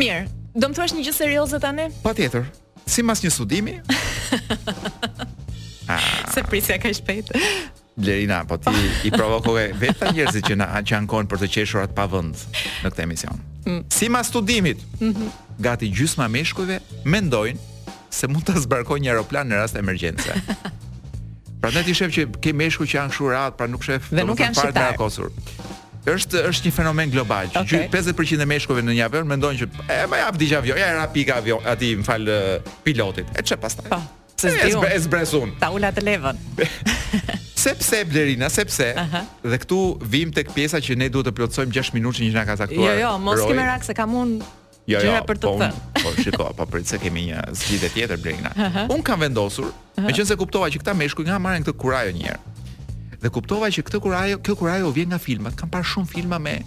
Mirë, 0.00 0.24
Do 0.54 0.70
më 0.70 0.74
thua 0.78 0.84
është 0.86 0.96
një 1.00 1.04
gjithë 1.06 1.18
seriozë 1.18 1.58
të 1.62 1.68
ane? 1.72 1.84
Pa 2.04 2.12
tjetër, 2.14 2.44
si 2.86 3.02
mas 3.02 3.22
një 3.24 3.30
studimi... 3.34 3.74
ah. 5.92 6.04
Se 6.32 6.42
prisja 6.46 6.76
ka 6.80 6.90
shpejtë 6.94 7.38
Lerina, 8.02 8.40
po 8.48 8.56
ti 8.58 8.70
i 9.06 9.10
provokove 9.12 9.66
vetë 9.82 10.10
të 10.14 10.40
që 10.48 10.56
në 10.58 10.66
që 10.88 11.00
për 11.30 11.38
të 11.42 11.48
qeshurat 11.58 11.92
pa 11.94 12.06
vëndë 12.10 12.54
në 12.54 12.90
këte 12.90 13.04
emision. 13.06 13.38
Mm. 13.66 13.82
Si 13.90 14.08
studimit, 14.30 14.78
mm 15.00 15.10
-hmm. 15.12 15.28
gati 15.60 15.90
gjysë 15.94 16.18
ma 16.18 16.28
meshkujve, 16.28 16.80
mendojnë 17.04 17.58
se 18.10 18.26
mund 18.28 18.44
të 18.44 18.58
zbarkoj 18.60 18.98
një 19.00 19.08
aeroplan 19.10 19.48
në 19.50 19.54
rast 19.54 19.76
e 19.76 19.78
emergjense. 19.78 20.32
pra 21.60 21.70
në 21.70 21.84
ti 21.84 21.94
shëfë 21.94 22.12
që 22.18 22.22
ke 22.40 22.52
meshkuj 22.52 22.86
që 22.86 22.96
janë 22.98 23.12
shurat, 23.12 23.56
pra 23.56 23.66
nuk 23.66 23.82
shëfë 23.84 24.10
të 24.16 24.24
më 24.26 24.34
të 24.34 24.54
parë 24.54 24.74
rakosur 24.80 25.30
është 26.12 26.42
është 26.50 26.68
një 26.68 26.72
fenomen 26.76 27.12
global. 27.12 27.48
Okay. 27.56 27.88
Që 27.88 27.88
50% 27.92 28.44
e 28.44 28.48
meshkujve 28.48 28.82
në 28.84 28.96
një 28.98 29.04
avion 29.06 29.28
mendojnë 29.30 29.62
që 29.62 29.70
e 29.94 30.00
më 30.10 30.20
jap 30.20 30.38
diçka 30.40 30.60
avion, 30.60 30.80
ja 30.80 30.90
era 30.92 31.06
pika 31.12 31.38
avion, 31.40 31.64
aty 31.72 31.94
më 32.00 32.04
fal 32.06 32.28
pilotit. 32.84 33.30
E 33.34 33.42
çe 33.46 33.56
pastaj. 33.60 33.88
Po. 33.88 34.00
Pa, 34.00 34.20
Se 34.34 34.50
zbe, 34.50 34.88
e 34.90 34.96
zbresun. 35.00 35.52
Ta 35.60 35.70
ula 35.72 35.92
të 35.94 36.02
levën. 36.04 36.40
Sepse 37.64 38.00
Blerina, 38.04 38.48
sepse. 38.52 38.90
Aha. 39.00 39.20
Dhe 39.40 39.56
këtu 39.62 39.78
vim 40.10 40.32
tek 40.34 40.50
pjesa 40.52 40.82
që 40.84 40.96
ne 41.00 41.06
duhet 41.08 41.30
të 41.30 41.32
plotësojmë 41.38 41.72
6 41.78 41.94
minutë 41.96 42.20
që 42.20 42.28
na 42.34 42.42
ka 42.44 42.56
zakuar. 42.64 42.90
Jo, 42.90 43.06
jo, 43.06 43.12
mos 43.22 43.40
kemë 43.40 43.64
rak 43.70 43.86
se 43.86 43.94
kam 43.96 44.12
un. 44.20 44.34
Jo, 44.90 44.98
jo, 45.00 45.14
për 45.24 45.38
të 45.40 45.48
po 45.52 45.60
thënë. 45.62 45.82
Po 46.02 46.12
shikoj, 46.18 46.50
po 46.58 46.66
prit 46.68 46.90
se 46.92 46.98
kemi 47.00 47.28
një 47.30 47.46
zgjidhje 47.56 47.92
tjetër 47.94 48.20
Blerina. 48.20 48.52
Un 48.92 49.00
kam 49.06 49.22
vendosur, 49.24 49.70
meqense 50.02 50.36
kuptova 50.36 50.68
që 50.74 50.82
këta 50.82 50.92
meshkuj 50.98 51.24
nga 51.30 51.40
marrin 51.40 51.64
këtë 51.64 51.78
kurajë 51.80 52.18
një 52.18 52.28
herë 52.28 52.42
dhe 53.24 53.32
kuptova 53.32 53.70
që 53.72 53.84
këtë 53.88 54.00
kurajo, 54.04 54.38
kjo 54.44 54.54
kurajo 54.60 54.90
vjen 54.92 55.12
nga 55.14 55.18
filmat. 55.22 55.56
Kam 55.56 55.70
parë 55.72 55.88
shumë 55.94 56.10
filma 56.12 56.38
me 56.42 56.58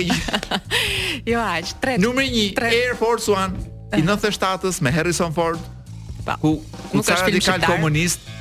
jo 1.35 1.43
aq, 1.45 1.75
tre. 1.83 1.99
Numri 2.01 2.29
1 2.55 2.67
Air 2.71 2.97
Force 2.99 3.29
One 3.31 3.67
i 3.93 4.01
97-s 4.01 4.81
me 4.81 4.89
Harrison 4.91 5.35
Ford. 5.35 5.61
Pa. 6.23 6.37
Ku, 6.39 6.57
ku 6.89 7.03
ka 7.03 7.19
është 7.19 7.35
film 7.43 7.67
komunist. 7.67 8.31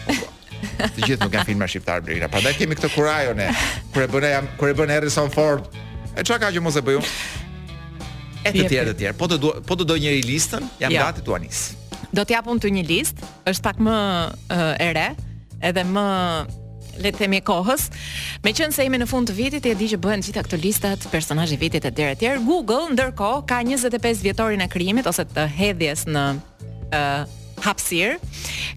Të 0.63 1.03
gjithë 1.03 1.27
nuk 1.27 1.35
janë 1.35 1.47
filma 1.49 1.67
shqiptar 1.71 2.03
Blerina. 2.05 2.29
Prandaj 2.31 2.53
kemi 2.59 2.77
këtë 2.79 2.91
kurajo 2.95 3.35
ne. 3.39 3.49
Kur 3.95 4.05
e 4.05 4.09
bën 4.15 4.49
kur 4.61 4.71
e 4.73 4.77
bën 4.79 4.93
Harrison 4.95 5.31
Ford. 5.33 5.67
E 6.17 6.23
çka 6.25 6.39
ka 6.43 6.51
që 6.55 6.63
mos 6.63 6.77
e 6.79 6.83
bëju? 6.85 7.03
E 8.45 8.51
të 8.55 8.67
tjerë 8.71 8.89
të 8.93 8.99
tjerë. 9.03 9.19
Po 9.19 9.29
të 9.31 9.39
duaj 9.43 9.63
po 9.69 9.79
të 9.79 9.87
do 9.91 9.97
njëri 10.05 10.25
listën, 10.29 10.67
jam 10.83 10.95
ja. 10.95 11.09
gati 11.09 11.23
tu 11.25 11.35
anis. 11.37 11.73
Do 12.15 12.25
t'ja 12.29 12.43
pun 12.45 12.59
të 12.61 12.71
një 12.77 12.83
listë, 12.89 13.29
është 13.53 13.65
pak 13.69 13.79
më 13.83 13.97
eh, 14.53 14.65
e 14.71 14.89
ere, 14.91 15.07
edhe 15.65 15.85
më 15.89 16.07
le 17.03 17.09
të 17.11 17.23
themi 17.23 17.39
kohës. 17.43 17.89
se 18.73 18.83
jemi 18.85 18.99
në 18.99 19.07
fund 19.09 19.29
të 19.31 19.35
vitit, 19.35 19.67
e 19.67 19.75
di 19.75 19.89
që 19.89 19.97
bëhen 19.99 20.21
gjitha 20.23 20.43
këto 20.45 20.57
listat, 20.61 20.99
personazhi 21.11 21.57
vitit 21.57 21.85
etj 21.85 22.03
tjerë 22.21 22.43
Google 22.45 22.91
ndërkohë 22.93 23.47
ka 23.49 23.63
25 23.65 24.23
vjetorin 24.23 24.61
e 24.61 24.69
krijimit 24.69 25.07
ose 25.07 25.25
të 25.25 25.47
hedhjes 25.57 26.05
në 26.07 26.25
eh, 26.93 27.23
hapësirë. 27.65 28.17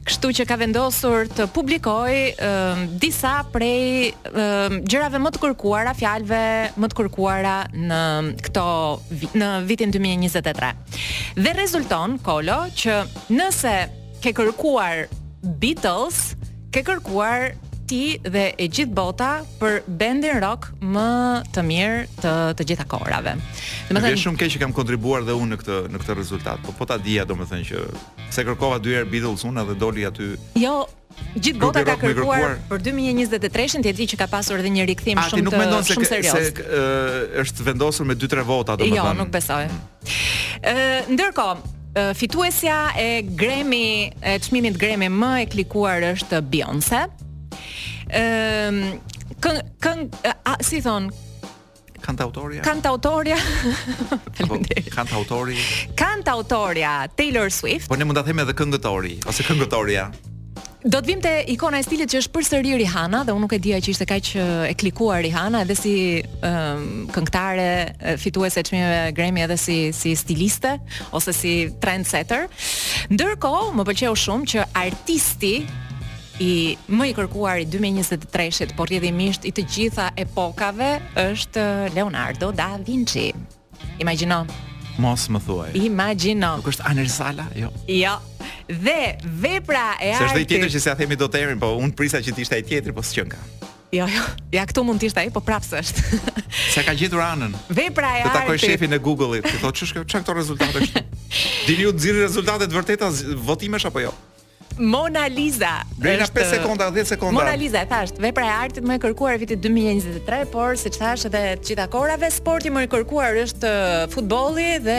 Kështu 0.05 0.29
që 0.37 0.45
ka 0.49 0.57
vendosur 0.61 1.25
të 1.33 1.47
publikoj 1.55 2.13
disa 3.01 3.33
prej 3.53 4.13
gjërave 4.85 5.21
më 5.23 5.33
të 5.35 5.43
kërkuara, 5.45 5.95
fjalëve 5.97 6.43
më 6.79 6.91
të 6.91 6.99
kërkuara 7.01 7.55
në 7.75 7.99
këto 8.45 8.67
në 9.41 9.51
vitin 9.69 9.93
2023. 9.95 10.73
Dhe 11.41 11.53
rezulton 11.57 12.17
Kolo 12.25 12.61
që 12.81 13.01
nëse 13.33 13.75
ke 14.23 14.33
kërkuar 14.37 15.05
Beatles, 15.61 16.33
ke 16.73 16.81
kërkuar 16.85 17.53
ti 17.89 18.17
dhe 18.23 18.45
e 18.57 18.65
gjithë 18.71 18.93
bota 18.97 19.29
për 19.59 19.79
bendin 19.87 20.39
rock 20.43 20.71
më 20.81 21.05
të 21.53 21.63
mirë 21.67 22.03
të 22.19 22.33
të 22.57 22.67
gjitha 22.71 22.85
kohërave. 22.89 23.35
Domethënë, 23.89 24.17
është 24.17 24.23
shumë 24.25 24.41
keq 24.41 24.53
që 24.55 24.61
kam 24.65 24.73
kontribuar 24.75 25.25
dhe 25.27 25.35
unë 25.37 25.53
në 25.53 25.59
këtë 25.61 25.77
në 25.93 26.01
këtë 26.01 26.17
rezultat, 26.19 26.61
po 26.65 26.73
po 26.79 26.87
ta 26.89 26.97
dija 26.97 27.25
domethënë 27.29 27.65
që 27.69 27.85
se 28.35 28.45
kërkova 28.47 28.79
dy 28.83 28.97
herë 28.97 29.09
Beatles 29.13 29.45
unë 29.47 29.63
edhe 29.65 29.77
doli 29.85 30.07
aty. 30.09 30.31
Jo, 30.61 30.83
Gjithë 31.15 31.59
bota 31.61 31.79
ka 31.87 31.93
kërkuar, 31.95 32.25
kërkuar 32.27 32.55
për 32.67 32.81
2023-shën, 32.89 33.85
ti 33.85 33.87
e 33.87 33.93
di 33.95 34.07
që 34.11 34.17
ka 34.19 34.25
pasur 34.27 34.59
edhe 34.59 34.67
një 34.75 34.87
rikthim 34.89 35.21
shumë 35.29 35.47
të, 35.47 35.47
shumë 35.47 35.47
serioz. 35.47 35.47
A 35.47 35.47
ti 35.47 35.47
nuk 35.47 35.55
mendon 35.61 36.33
se, 36.35 36.49
se 36.51 37.41
është 37.45 37.67
vendosur 37.69 38.07
me 38.09 38.17
2-3 38.19 38.43
vota, 38.49 38.75
jo, 38.75 38.81
domethënë? 38.81 38.99
Jo, 38.99 39.05
thënë. 39.07 39.19
nuk 39.21 39.31
besoj. 39.31 39.69
Mm. 39.69 40.65
Ë, 40.67 41.15
ndërkohë, 41.15 41.71
fituesja 42.19 42.81
e 42.99 43.07
Grammy, 43.31 44.11
e 44.19 44.35
çmimit 44.43 44.75
Grammy 44.83 45.07
më 45.15 45.31
e 45.45 45.47
klikuar 45.55 46.03
është 46.15 46.41
Beyoncé. 46.51 47.05
Ehm, 48.09 48.97
këng, 49.41 49.59
kën 49.81 50.09
si 50.65 50.81
thon? 50.85 51.11
Kantautoria 52.05 52.61
autoria. 52.61 52.61
Kanta 52.61 52.89
autoria. 52.93 53.39
Kanta 54.93 55.15
autori. 55.17 55.55
autoria 56.35 56.91
Taylor 57.15 57.49
Swift. 57.51 57.87
Po 57.89 57.95
ne 57.95 58.03
mund 58.05 58.15
ta 58.17 58.21
them 58.21 58.39
edhe 58.43 58.53
këngëtori 58.53 59.15
ose 59.25 59.43
këngëtoria. 59.47 60.03
Do 60.85 60.99
të 61.01 61.07
vim 61.07 61.21
të 61.23 61.31
ikona 61.49 61.79
e 61.81 61.83
stilit 61.87 62.05
që 62.13 62.19
është 62.21 62.29
për 62.35 62.43
sëri 62.45 62.75
Rihana 62.83 63.23
dhe 63.25 63.33
unë 63.33 63.43
nuk 63.47 63.55
e 63.57 63.63
dija 63.63 63.79
që 63.81 63.89
ishte 63.95 64.05
kaj 64.05 64.19
që 64.27 64.39
e 64.69 64.75
klikua 64.77 65.17
Rihana 65.25 65.63
edhe 65.65 65.73
si 65.79 65.95
um, 66.21 66.29
ehm, 66.45 67.09
këngtare 67.15 67.73
fitu 68.21 68.45
e 68.45 68.51
se 68.53 68.61
që 68.69 68.83
gremi 69.17 69.41
edhe 69.41 69.57
si, 69.57 69.89
si 69.97 70.13
stiliste 70.19 70.75
ose 71.09 71.33
si 71.33 71.55
trendsetter. 71.81 72.45
Ndërko, 73.15 73.55
më 73.73 73.81
pëlqeo 73.89 74.13
shumë 74.27 74.45
që 74.53 74.61
artisti 74.85 75.55
i 76.41 76.75
më 76.91 77.07
i 77.09 77.15
kërkuar 77.15 77.61
i 77.63 77.67
2023-shit, 77.69 78.73
por 78.75 78.89
rrjedhimisht 78.91 79.45
i 79.47 79.51
të 79.55 79.63
gjitha 79.71 80.09
epokave 80.19 80.97
është 81.17 81.61
eh, 81.63 81.91
Leonardo 81.95 82.51
da 82.51 82.75
Vinci. 82.85 83.31
Imagjino. 84.01 84.43
Mos 84.99 85.25
më 85.31 85.39
thuaj. 85.43 85.71
Imagjino. 85.79 86.55
Nuk 86.59 86.69
është 86.71 86.85
Anersala, 86.87 87.45
jo. 87.55 87.69
Jo. 87.91 88.17
Dhe 88.67 89.15
vepra 89.41 89.95
e 90.01 90.11
artit. 90.11 90.19
Se 90.19 90.31
është 90.31 90.39
ai 90.41 90.47
tjetër 90.47 90.73
që 90.75 90.79
s'ia 90.87 90.95
themi 90.99 91.15
dot 91.19 91.35
erin, 91.39 91.59
po 91.61 91.73
un 91.79 91.91
prisa 91.95 92.21
që 92.23 92.35
të 92.35 92.45
ishte 92.45 92.59
ai 92.59 92.63
tjetri, 92.67 92.95
po 92.95 93.03
s'qen 93.05 93.31
ka. 93.31 93.39
Jo, 93.93 94.07
jo. 94.11 94.21
Ja 94.55 94.63
këtu 94.67 94.83
mund 94.83 94.99
të 94.99 95.09
ishte 95.11 95.23
ai, 95.25 95.31
po 95.35 95.39
prapse 95.43 95.79
është. 95.79 96.05
Sa 96.73 96.83
ka 96.87 96.95
gjetur 96.97 97.21
anën? 97.23 97.55
Vepra 97.71 98.11
e 98.19 98.23
artit. 98.25 98.31
Të 98.33 98.41
takoj 98.41 98.61
shefin 98.65 98.95
e 98.95 98.99
Google-it, 98.99 99.47
i 99.53 99.59
thotë, 99.61 99.81
"Ç'është 99.81 99.97
kjo? 99.99 100.07
Çka 100.11 100.23
këto 100.23 100.35
rezultate 100.39 100.83
këtu?" 100.87 101.03
Dini 101.67 101.87
u 101.89 101.93
nxirr 101.95 102.23
rezultatet 102.25 102.71
vërteta 102.75 103.11
votimesh 103.43 103.85
apo 103.91 103.99
jo? 104.03 104.11
Mona 104.77 105.27
Lisa. 105.27 105.83
Brenda 105.97 106.25
5 106.27 106.49
sekonda, 106.49 106.85
10 106.89 107.03
sekonda. 107.05 107.33
Mona 107.41 107.55
Lisa 107.55 107.77
e 107.81 107.85
thash, 107.85 108.11
vepra 108.19 108.45
e 108.45 108.49
artit 108.49 108.83
më 108.83 108.97
e 108.97 109.01
kërkuar 109.05 109.37
e 109.37 109.39
vitit 109.39 109.61
2023, 109.63 110.41
por 110.51 110.75
siç 110.79 110.97
thash 110.99 111.23
edhe 111.29 111.41
të 111.63 111.69
gjitha 111.69 111.85
korave, 111.93 112.27
sporti 112.33 112.71
më 112.75 112.83
i 112.85 112.89
kërkuar 112.91 113.37
është 113.45 113.71
futbolli 114.13 114.67
dhe 114.83 114.97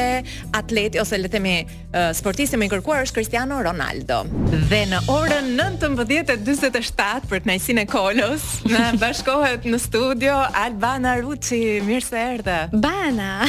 atleti 0.56 1.00
ose 1.02 1.18
le 1.20 1.28
të 1.28 1.36
themi 1.36 1.56
sportisti 2.16 2.56
më 2.60 2.68
i 2.68 2.72
kërkuar 2.72 3.04
është 3.04 3.18
Cristiano 3.18 3.60
Ronaldo. 3.64 4.22
Dhe 4.70 4.80
në 4.94 5.02
orën 5.12 5.52
19:47 5.60 7.28
për 7.28 7.44
kënaqësinë 7.44 7.84
e 7.84 7.90
Kolos, 7.92 8.48
na 8.72 8.94
bashkohet 9.00 9.68
në 9.68 9.82
studio 9.84 10.38
Albana 10.56 11.18
Ruçi. 11.20 11.60
Mirë 11.86 12.06
se 12.06 12.24
erdhe. 12.34 12.58
Bana. 12.72 13.44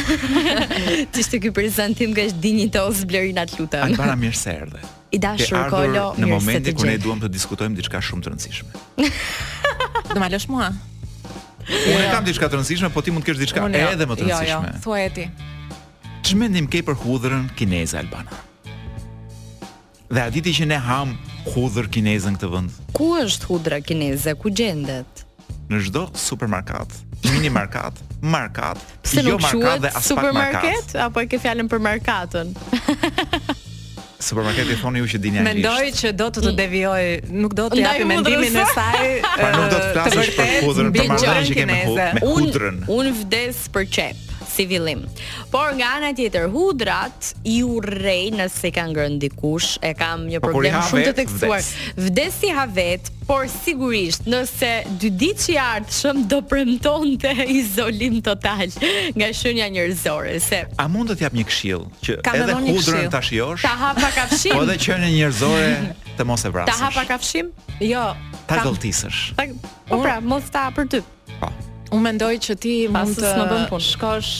Ti 1.12 1.24
ishte 1.24 1.40
ky 1.44 1.52
prezantim 1.56 2.12
që 2.18 2.30
është 2.32 2.44
dinjitos 2.44 3.06
Blerina 3.08 3.48
Lutën. 3.56 3.88
Albana 3.88 4.16
mirë 4.20 4.36
se 4.40 4.54
erdhe 4.68 4.84
i 5.12 5.20
dashur 5.22 5.58
ardhur 5.62 6.20
në 6.20 6.30
momentin 6.30 6.76
kur 6.76 6.90
ne 6.90 6.98
duam 7.02 7.22
të 7.22 7.30
diskutojmë 7.32 7.78
diçka 7.80 8.02
shumë 8.04 8.26
të 8.26 8.34
rëndësishme. 8.34 8.86
Do 10.12 10.18
ma 10.20 10.28
lësh 10.32 10.48
mua? 10.52 10.72
Unë 11.68 11.96
jo. 11.96 12.12
kam 12.14 12.28
diçka 12.28 12.48
të 12.50 12.60
rëndësishme, 12.60 12.90
po 12.96 13.04
ti 13.06 13.12
mund 13.16 13.26
të 13.26 13.32
kesh 13.32 13.42
diçka 13.46 13.64
jo. 13.64 13.70
edhe 13.70 14.08
më 14.10 14.18
të 14.20 14.28
rëndësishme. 14.28 14.72
Jo, 14.74 14.76
jo, 14.76 14.84
thuaj 14.84 15.10
ti. 15.16 15.28
Ç'mendim 16.28 16.68
ke 16.72 16.82
për 16.88 16.98
hudhrën 17.06 17.46
kineze 17.60 17.96
albana? 18.00 18.44
Dhe 20.12 20.24
a 20.24 20.30
diti 20.32 20.54
që 20.56 20.68
ne 20.72 20.78
ham 20.88 21.14
hudhër 21.48 21.88
kinezën 21.92 22.36
këtë 22.38 22.50
vend? 22.52 22.76
Ku 22.96 23.14
është 23.20 23.50
hudhra 23.50 23.82
kineze? 23.84 24.34
Ku 24.40 24.52
gjendet? 24.56 25.24
Në 25.72 25.82
çdo 25.88 26.06
supermarket 26.16 27.04
mini 27.28 27.50
market, 27.50 27.98
market, 28.22 28.78
Pse 29.04 29.24
jo 29.26 29.34
nuk 29.36 29.42
market 29.42 29.82
dhe 29.88 29.90
as 29.96 30.06
supermarket 30.06 30.70
market. 30.70 30.96
apo 31.10 31.20
e 31.26 31.26
ke 31.28 31.40
fjalën 31.42 31.68
për 31.68 31.82
marketën. 31.84 32.54
supermarketi 34.20 34.78
thoni 34.82 35.00
ju 35.00 35.08
që 35.14 35.18
dini 35.22 35.38
anglisht. 35.42 35.64
Mendoj 35.64 35.92
që 36.00 36.12
do 36.20 36.28
të 36.34 36.44
të 36.48 36.54
devijoj, 36.58 37.04
nuk 37.42 37.54
do 37.58 37.68
të 37.74 37.82
japi 37.84 38.08
mendimin 38.12 38.58
e 38.62 38.66
saj. 38.74 39.10
Pa 39.38 39.52
nuk 39.56 39.68
do 39.74 39.82
të 39.84 39.92
flasësh 39.98 40.32
për 40.38 40.56
hudrën, 40.66 40.94
për 40.98 41.12
marrëdhënien 41.14 41.50
që 41.52 41.60
kemi 41.60 41.78
me 41.78 42.08
hudrën. 42.26 42.82
Un, 42.88 42.98
un 43.00 43.12
vdes 43.24 43.66
për 43.76 43.86
çep 43.98 44.26
si 44.58 44.66
fillim. 44.68 45.04
Por 45.54 45.76
nga 45.78 45.94
ana 46.02 46.10
tjetër, 46.18 46.48
hudrat 46.54 47.32
i 47.46 47.60
urrej 47.66 48.32
nëse 48.40 48.72
ka 48.74 48.88
ngrën 48.90 49.20
dikush, 49.22 49.76
e 49.86 49.94
kam 49.98 50.26
një 50.32 50.42
po 50.42 50.50
problem 50.50 50.74
po 50.80 50.86
shumë 50.92 51.04
të 51.10 51.14
theksuar. 51.22 51.62
Vdes 52.08 52.40
si 52.42 52.50
ha 52.58 52.66
por 53.28 53.46
sigurisht 53.52 54.24
nëse 54.32 54.72
dy 55.02 55.10
ditë 55.20 55.46
që 55.46 55.56
ardh 55.64 55.92
shumë 56.00 56.26
do 56.32 56.40
premtonte 56.50 57.34
izolim 57.60 58.22
total 58.24 58.72
nga 59.20 59.30
shënja 59.42 59.68
njerëzore 59.76 60.38
se 60.40 60.62
a 60.80 60.86
mund 60.88 61.12
të 61.12 61.26
jap 61.28 61.36
një 61.36 61.44
këshill 61.50 61.84
që 62.08 62.16
ka 62.24 62.38
edhe 62.40 62.56
hudrën 62.70 63.12
ta 63.12 63.20
shijosh 63.20 63.68
ta 63.68 63.74
hap 63.84 64.00
pa 64.00 64.14
kafshim 64.16 64.56
po 64.56 64.64
edhe 64.64 64.78
qenë 64.88 65.12
njerëzore 65.18 65.68
të 66.16 66.28
mos 66.32 66.48
e 66.48 66.54
vrasësh 66.56 66.72
ta 66.72 66.80
hap 66.86 66.96
pa 67.02 67.08
kafshim 67.12 67.52
jo 67.92 68.08
ta 68.48 68.64
kam... 68.64 69.58
po 69.92 70.04
pra 70.08 70.22
mos 70.24 70.48
ta 70.48 70.70
për 70.72 70.94
ty 70.96 71.04
po 71.44 71.52
Unë 71.96 72.04
mendoj 72.04 72.32
që 72.44 72.56
ti 72.60 72.72
mund 72.92 73.16
të 73.20 73.62
shkosh, 73.84 74.32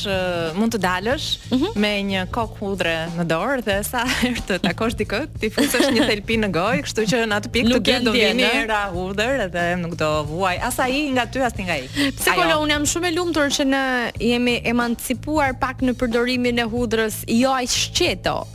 mund 0.58 0.74
të 0.76 0.80
dalësh 0.84 1.28
mm 1.48 1.60
-hmm. 1.62 1.78
me 1.84 1.92
një 2.10 2.24
kok 2.36 2.58
hudre 2.60 2.96
në 3.16 3.26
dorë 3.30 3.62
dhe 3.68 3.78
sa 3.88 4.02
herë 4.20 4.44
të 4.50 4.58
takosh 4.66 4.98
dikë, 5.00 5.22
ti 5.44 5.50
fusësh 5.56 5.88
një 5.96 6.08
thelpi 6.10 6.40
në 6.44 6.50
gojë, 6.58 6.84
kështu 6.88 7.06
që 7.14 7.22
në 7.32 7.40
atë 7.40 7.54
pikë 7.56 7.72
të 7.72 7.80
gjithë 7.90 8.08
do 8.08 8.16
vini 8.16 8.48
era 8.52 8.82
hudër 8.96 9.48
dhe 9.54 9.66
nuk 9.84 9.96
do 10.02 10.10
vuaj 10.32 10.56
as 10.72 10.80
ai 10.84 11.08
nga 11.16 11.26
ty 11.32 11.44
as 11.48 11.56
nga 11.58 11.76
ai. 11.80 11.88
Pse 12.18 12.32
kolo 12.40 12.54
po 12.58 12.64
un 12.66 12.70
jam 12.74 12.84
shumë 12.92 13.08
e 13.08 13.12
lumtur 13.18 13.48
që 13.58 13.64
ne 13.72 13.84
jemi 14.32 14.56
emancipuar 14.72 15.54
pak 15.62 15.82
në 15.88 15.94
përdorimin 16.00 16.60
e 16.60 16.66
hudrës, 16.72 17.24
jo 17.42 17.52
aq 17.54 17.70
shqeto. 17.72 18.46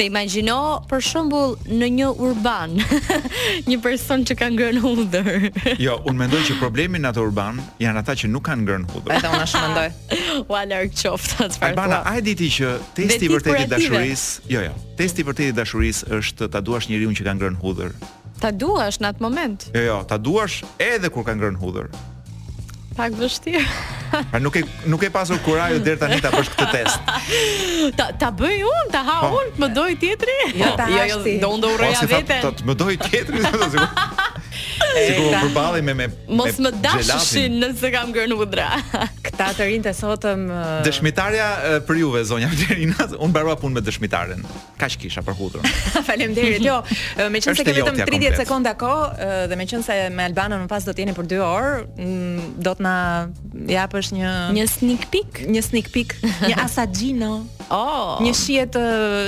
Se 0.00 0.06
imagjino 0.08 0.56
për 0.88 1.02
shembull 1.04 1.50
në 1.76 1.88
një 1.92 2.06
urban, 2.24 2.70
një 3.68 3.74
person 3.84 4.22
që 4.24 4.36
ka 4.40 4.46
ngrën 4.54 4.78
hudhër. 4.80 5.42
jo, 5.86 5.98
unë 6.08 6.22
mendoj 6.22 6.38
që 6.48 6.54
problemi 6.56 6.96
në 6.96 7.10
atë 7.10 7.20
urban 7.26 7.58
janë 7.82 8.00
ata 8.00 8.14
që 8.22 8.30
nuk 8.32 8.46
kanë 8.48 8.64
ngrën 8.64 8.86
hudhër. 8.94 9.12
Edhe 9.18 9.32
unë 9.34 9.40
ashtu 9.44 9.60
mendoj. 9.66 9.84
Ua 10.54 10.62
larg 10.70 10.94
qoftë 10.96 11.36
atë 11.44 11.58
fjalë. 11.58 11.74
Albana, 11.76 11.98
a 12.08 12.14
e 12.16 12.22
diti 12.24 12.48
që 12.54 12.70
testi 12.96 13.28
i 13.28 13.32
vërtetë 13.34 13.66
i 13.66 13.70
dashurisë, 13.74 14.46
jo, 14.54 14.62
jo. 14.70 14.78
Testi 15.02 15.20
i 15.20 15.28
vërtetë 15.28 15.52
i 15.52 15.58
dashurisë 15.60 16.08
është 16.20 16.48
ta 16.56 16.62
duash 16.70 16.88
njeriu 16.88 17.12
që 17.20 17.26
ka 17.28 17.36
ngrën 17.36 17.60
hudhër. 17.60 17.92
Ta 18.40 18.54
duash 18.56 19.02
në 19.04 19.12
atë 19.12 19.26
moment. 19.26 19.68
Jo, 19.76 19.84
jo, 19.84 19.98
ta 20.08 20.16
duash 20.16 20.62
edhe 20.80 21.12
kur 21.12 21.28
ka 21.28 21.36
ngrën 21.36 21.60
hudhër. 21.60 21.92
Pak 22.96 23.12
vështirë. 23.14 23.60
Pa 24.32 24.38
nuk 24.42 24.56
e 24.58 24.62
nuk 24.90 25.02
e 25.06 25.10
pasur 25.14 25.38
kurajë 25.46 25.78
deri 25.86 25.98
tani 26.00 26.18
ta 26.24 26.32
bësh 26.34 26.48
këtë 26.56 26.66
test. 26.72 27.12
Ta 28.00 28.06
ta 28.22 28.30
bëj 28.40 28.64
un, 28.66 28.90
ta 28.94 29.00
ha 29.08 29.16
po. 29.26 29.30
un, 29.38 29.48
më 29.62 29.68
doj 29.76 29.90
tjetri? 30.02 30.34
Jo, 30.58 30.68
jo, 30.76 31.04
jo 31.12 31.20
do 31.44 31.50
unë 31.54 31.62
do 31.66 31.70
urrej 31.74 32.02
vetë. 32.10 32.40
Po, 32.46 32.50
të 32.58 32.66
më 32.70 32.76
doj 32.82 32.94
tjetri, 33.04 33.40
do 33.40 33.68
të 33.80 33.86
Sigur 34.90 35.30
ta... 35.32 35.40
përballi 35.46 35.82
me 35.86 35.94
me 35.94 36.06
Mos 36.28 36.58
me 36.58 36.70
më 36.70 36.80
dashshin 36.82 37.58
nëse 37.62 37.90
kam 37.94 38.10
gërnë 38.14 38.36
udhra. 38.42 38.68
Këta 39.26 39.50
të 39.58 39.68
rinë 39.70 39.84
të 39.86 39.92
sotëm 39.96 40.46
uh... 40.50 40.68
Dëshmitarja 40.86 41.48
uh, 41.70 41.76
për 41.86 42.00
juve 42.02 42.22
zonja 42.26 42.50
Gjerina, 42.54 43.06
unë 43.20 43.34
bërua 43.36 43.54
punë 43.60 43.78
me 43.78 43.82
dëshmitaren. 43.86 44.42
Kaq 44.80 44.96
kisha 45.00 45.22
për 45.22 45.38
Falem 45.40 45.76
Faleminderit. 46.06 46.64
Jo, 46.64 46.80
me 47.30 47.40
qënë 47.40 47.60
se 47.60 47.66
kemi 47.66 47.84
vetëm 47.84 48.00
30 48.02 48.10
komplet. 48.16 48.40
sekonda 48.42 48.74
kohë 48.78 49.46
dhe 49.50 49.56
me 49.58 49.66
qënë 49.70 49.86
se 49.86 49.98
me 50.10 50.26
Albanën 50.30 50.64
në 50.64 50.70
pas 50.72 50.84
do 50.88 50.92
të 50.96 51.04
jeni 51.04 51.14
për 51.16 51.30
2 51.36 51.40
orë, 51.46 51.72
do 52.66 52.74
të 52.74 52.86
na 52.88 52.96
japësh 53.76 54.12
një 54.18 54.34
një 54.58 54.68
sneak 54.74 55.06
peek, 55.14 55.44
një 55.50 55.62
sneak 55.70 55.92
peek, 55.94 56.16
një 56.48 56.56
asagino 56.66 57.38
Oh. 57.70 58.18
Një 58.18 58.32
shihet 58.34 58.72
të 58.74 58.80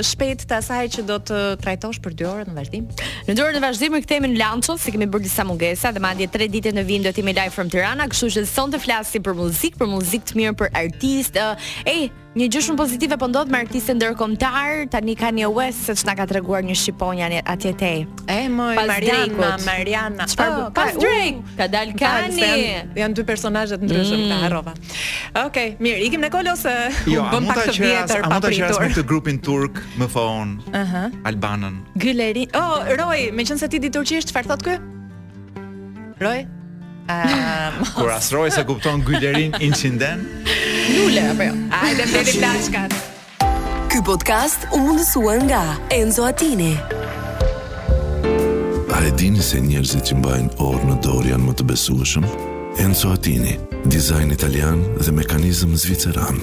shpejt 0.03 0.41
të 0.49 0.57
asaj 0.59 0.81
që 0.97 1.05
do 1.07 1.15
të 1.29 1.37
trajtosh 1.63 1.99
për 2.03 2.15
2 2.21 2.27
orë 2.31 2.45
në 2.49 2.55
vazhdim. 2.57 2.89
Në 3.29 3.37
2 3.39 3.45
orë 3.45 3.55
në 3.57 3.61
vazhdim 3.63 3.95
ne 3.95 4.01
kemi 4.03 4.31
në 4.33 4.39
Lancho, 4.41 4.75
si 4.81 4.91
kemi 4.93 5.07
bërë 5.11 5.23
disa 5.29 5.45
mungesa 5.47 5.93
dhe 5.95 6.03
madje 6.03 6.27
3 6.35 6.49
ditë 6.57 6.73
në 6.75 6.83
vim 6.89 7.05
do 7.07 7.13
të 7.15 7.21
kemi 7.21 7.35
live 7.37 7.53
from 7.55 7.71
Tirana, 7.71 8.09
kështu 8.11 8.33
që 8.35 8.43
sonte 8.51 8.83
flasim 8.83 9.23
për 9.23 9.39
muzikë, 9.45 9.79
për 9.79 9.89
muzikë 9.95 10.29
të 10.33 10.41
mirë, 10.41 10.57
për 10.63 10.75
artistë. 10.81 11.47
Ej, 11.87 12.09
Një 12.33 12.47
gjë 12.49 12.59
shumë 12.65 12.77
pozitive 12.79 13.15
po 13.21 13.27
ndodh 13.29 13.51
me 13.53 13.59
artistën 13.61 13.93
ndërkombëtar, 13.99 14.87
tani 14.89 15.13
Kanye 15.17 15.43
një 15.43 15.49
ues 15.53 15.81
se 15.85 16.13
ka 16.17 16.25
treguar 16.25 16.63
një 16.65 16.73
shqiponja 16.81 17.27
atje 17.45 17.73
te. 17.77 17.91
E 18.25 18.37
moj 18.49 18.73
pas 18.79 18.87
Mariana, 18.89 19.27
Drake 19.29 19.65
Mariana. 19.67 20.25
Oh, 20.25 20.45
oh, 20.65 20.71
pas 20.73 20.97
uh, 20.97 20.97
Drake, 20.97 21.43
ka 21.59 21.67
dal 21.69 21.91
Kanye. 21.99 22.47
Janë 22.89 22.97
jan 23.03 23.13
dy 23.19 23.25
personazhe 23.27 23.77
të 23.77 23.85
ndryshëm 23.85 24.23
mm. 24.23 24.31
ka 24.33 24.39
harrova. 24.47 24.73
Okej, 24.79 25.45
okay, 25.45 25.75
mirë, 25.77 26.01
ikim 26.07 26.25
ne 26.25 26.31
kol 26.33 26.49
ose 26.55 26.73
jo, 27.13 27.21
u 27.21 27.43
pak 27.51 27.61
të 27.69 27.77
vjetër 27.77 28.25
pa 28.25 28.41
pritur. 28.41 28.41
Ata 28.41 28.51
janë 28.57 28.81
me 28.81 28.89
këtë 28.95 29.05
grupin 29.13 29.37
turk, 29.49 29.77
më 30.01 30.09
thon. 30.15 30.57
Ëhë. 30.71 30.73
Uh 30.73 30.95
-huh. 30.95 31.15
Albanën. 31.29 31.77
Gyleri. 32.01 32.47
Oh, 32.57 32.81
Roy, 32.97 33.29
meqense 33.31 33.61
se 33.61 33.67
ti 33.69 33.77
di 33.77 33.93
turqisht, 33.93 34.33
çfarë 34.33 34.49
thot 34.49 34.65
ky? 34.65 34.81
Roy. 36.17 36.47
Ehm, 37.07 37.73
Kur 37.97 38.11
asroj 38.13 38.51
se 38.51 38.63
kupton 38.65 39.01
gullerin 39.03 39.53
incinden 39.59 40.23
Nule, 40.89 41.25
apo 41.29 41.43
jo 41.43 41.53
Ajde, 41.81 42.05
për 42.07 42.29
të 42.39 43.49
Ky 43.93 44.01
podcast 44.07 44.63
u 44.73 44.79
mundësua 44.81 45.35
nga 45.43 45.61
Enzo 45.93 46.23
Atini 46.25 46.73
A 48.93 49.01
e 49.03 49.11
dini 49.19 49.41
se 49.43 49.59
njerëzit 49.59 50.07
që 50.13 50.17
mbajnë 50.21 50.55
orë 50.63 50.87
në 50.93 50.97
dorë 51.03 51.31
janë 51.33 51.43
më 51.49 51.55
të 51.59 51.65
besueshëm? 51.73 52.27
Enzo 52.85 53.11
Atini, 53.13 53.57
dizajn 53.91 54.31
italian 54.31 54.79
dhe 55.01 55.11
mekanizm 55.11 55.73
zviceran. 55.81 56.39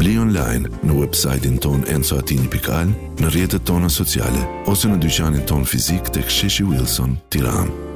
Bli 0.00 0.16
online 0.18 0.72
në 0.82 0.92
websajtin 0.98 1.60
ton 1.62 1.84
enzoatini.al, 1.94 2.92
në 3.22 3.32
rjetët 3.36 3.68
tona 3.70 3.92
sociale, 3.92 4.42
ose 4.72 4.88
në 4.90 4.98
dyqanin 5.04 5.44
ton 5.46 5.62
fizik 5.68 6.08
të 6.12 6.24
ksheshi 6.28 6.64
Wilson, 6.72 7.18
tiranë. 7.30 7.91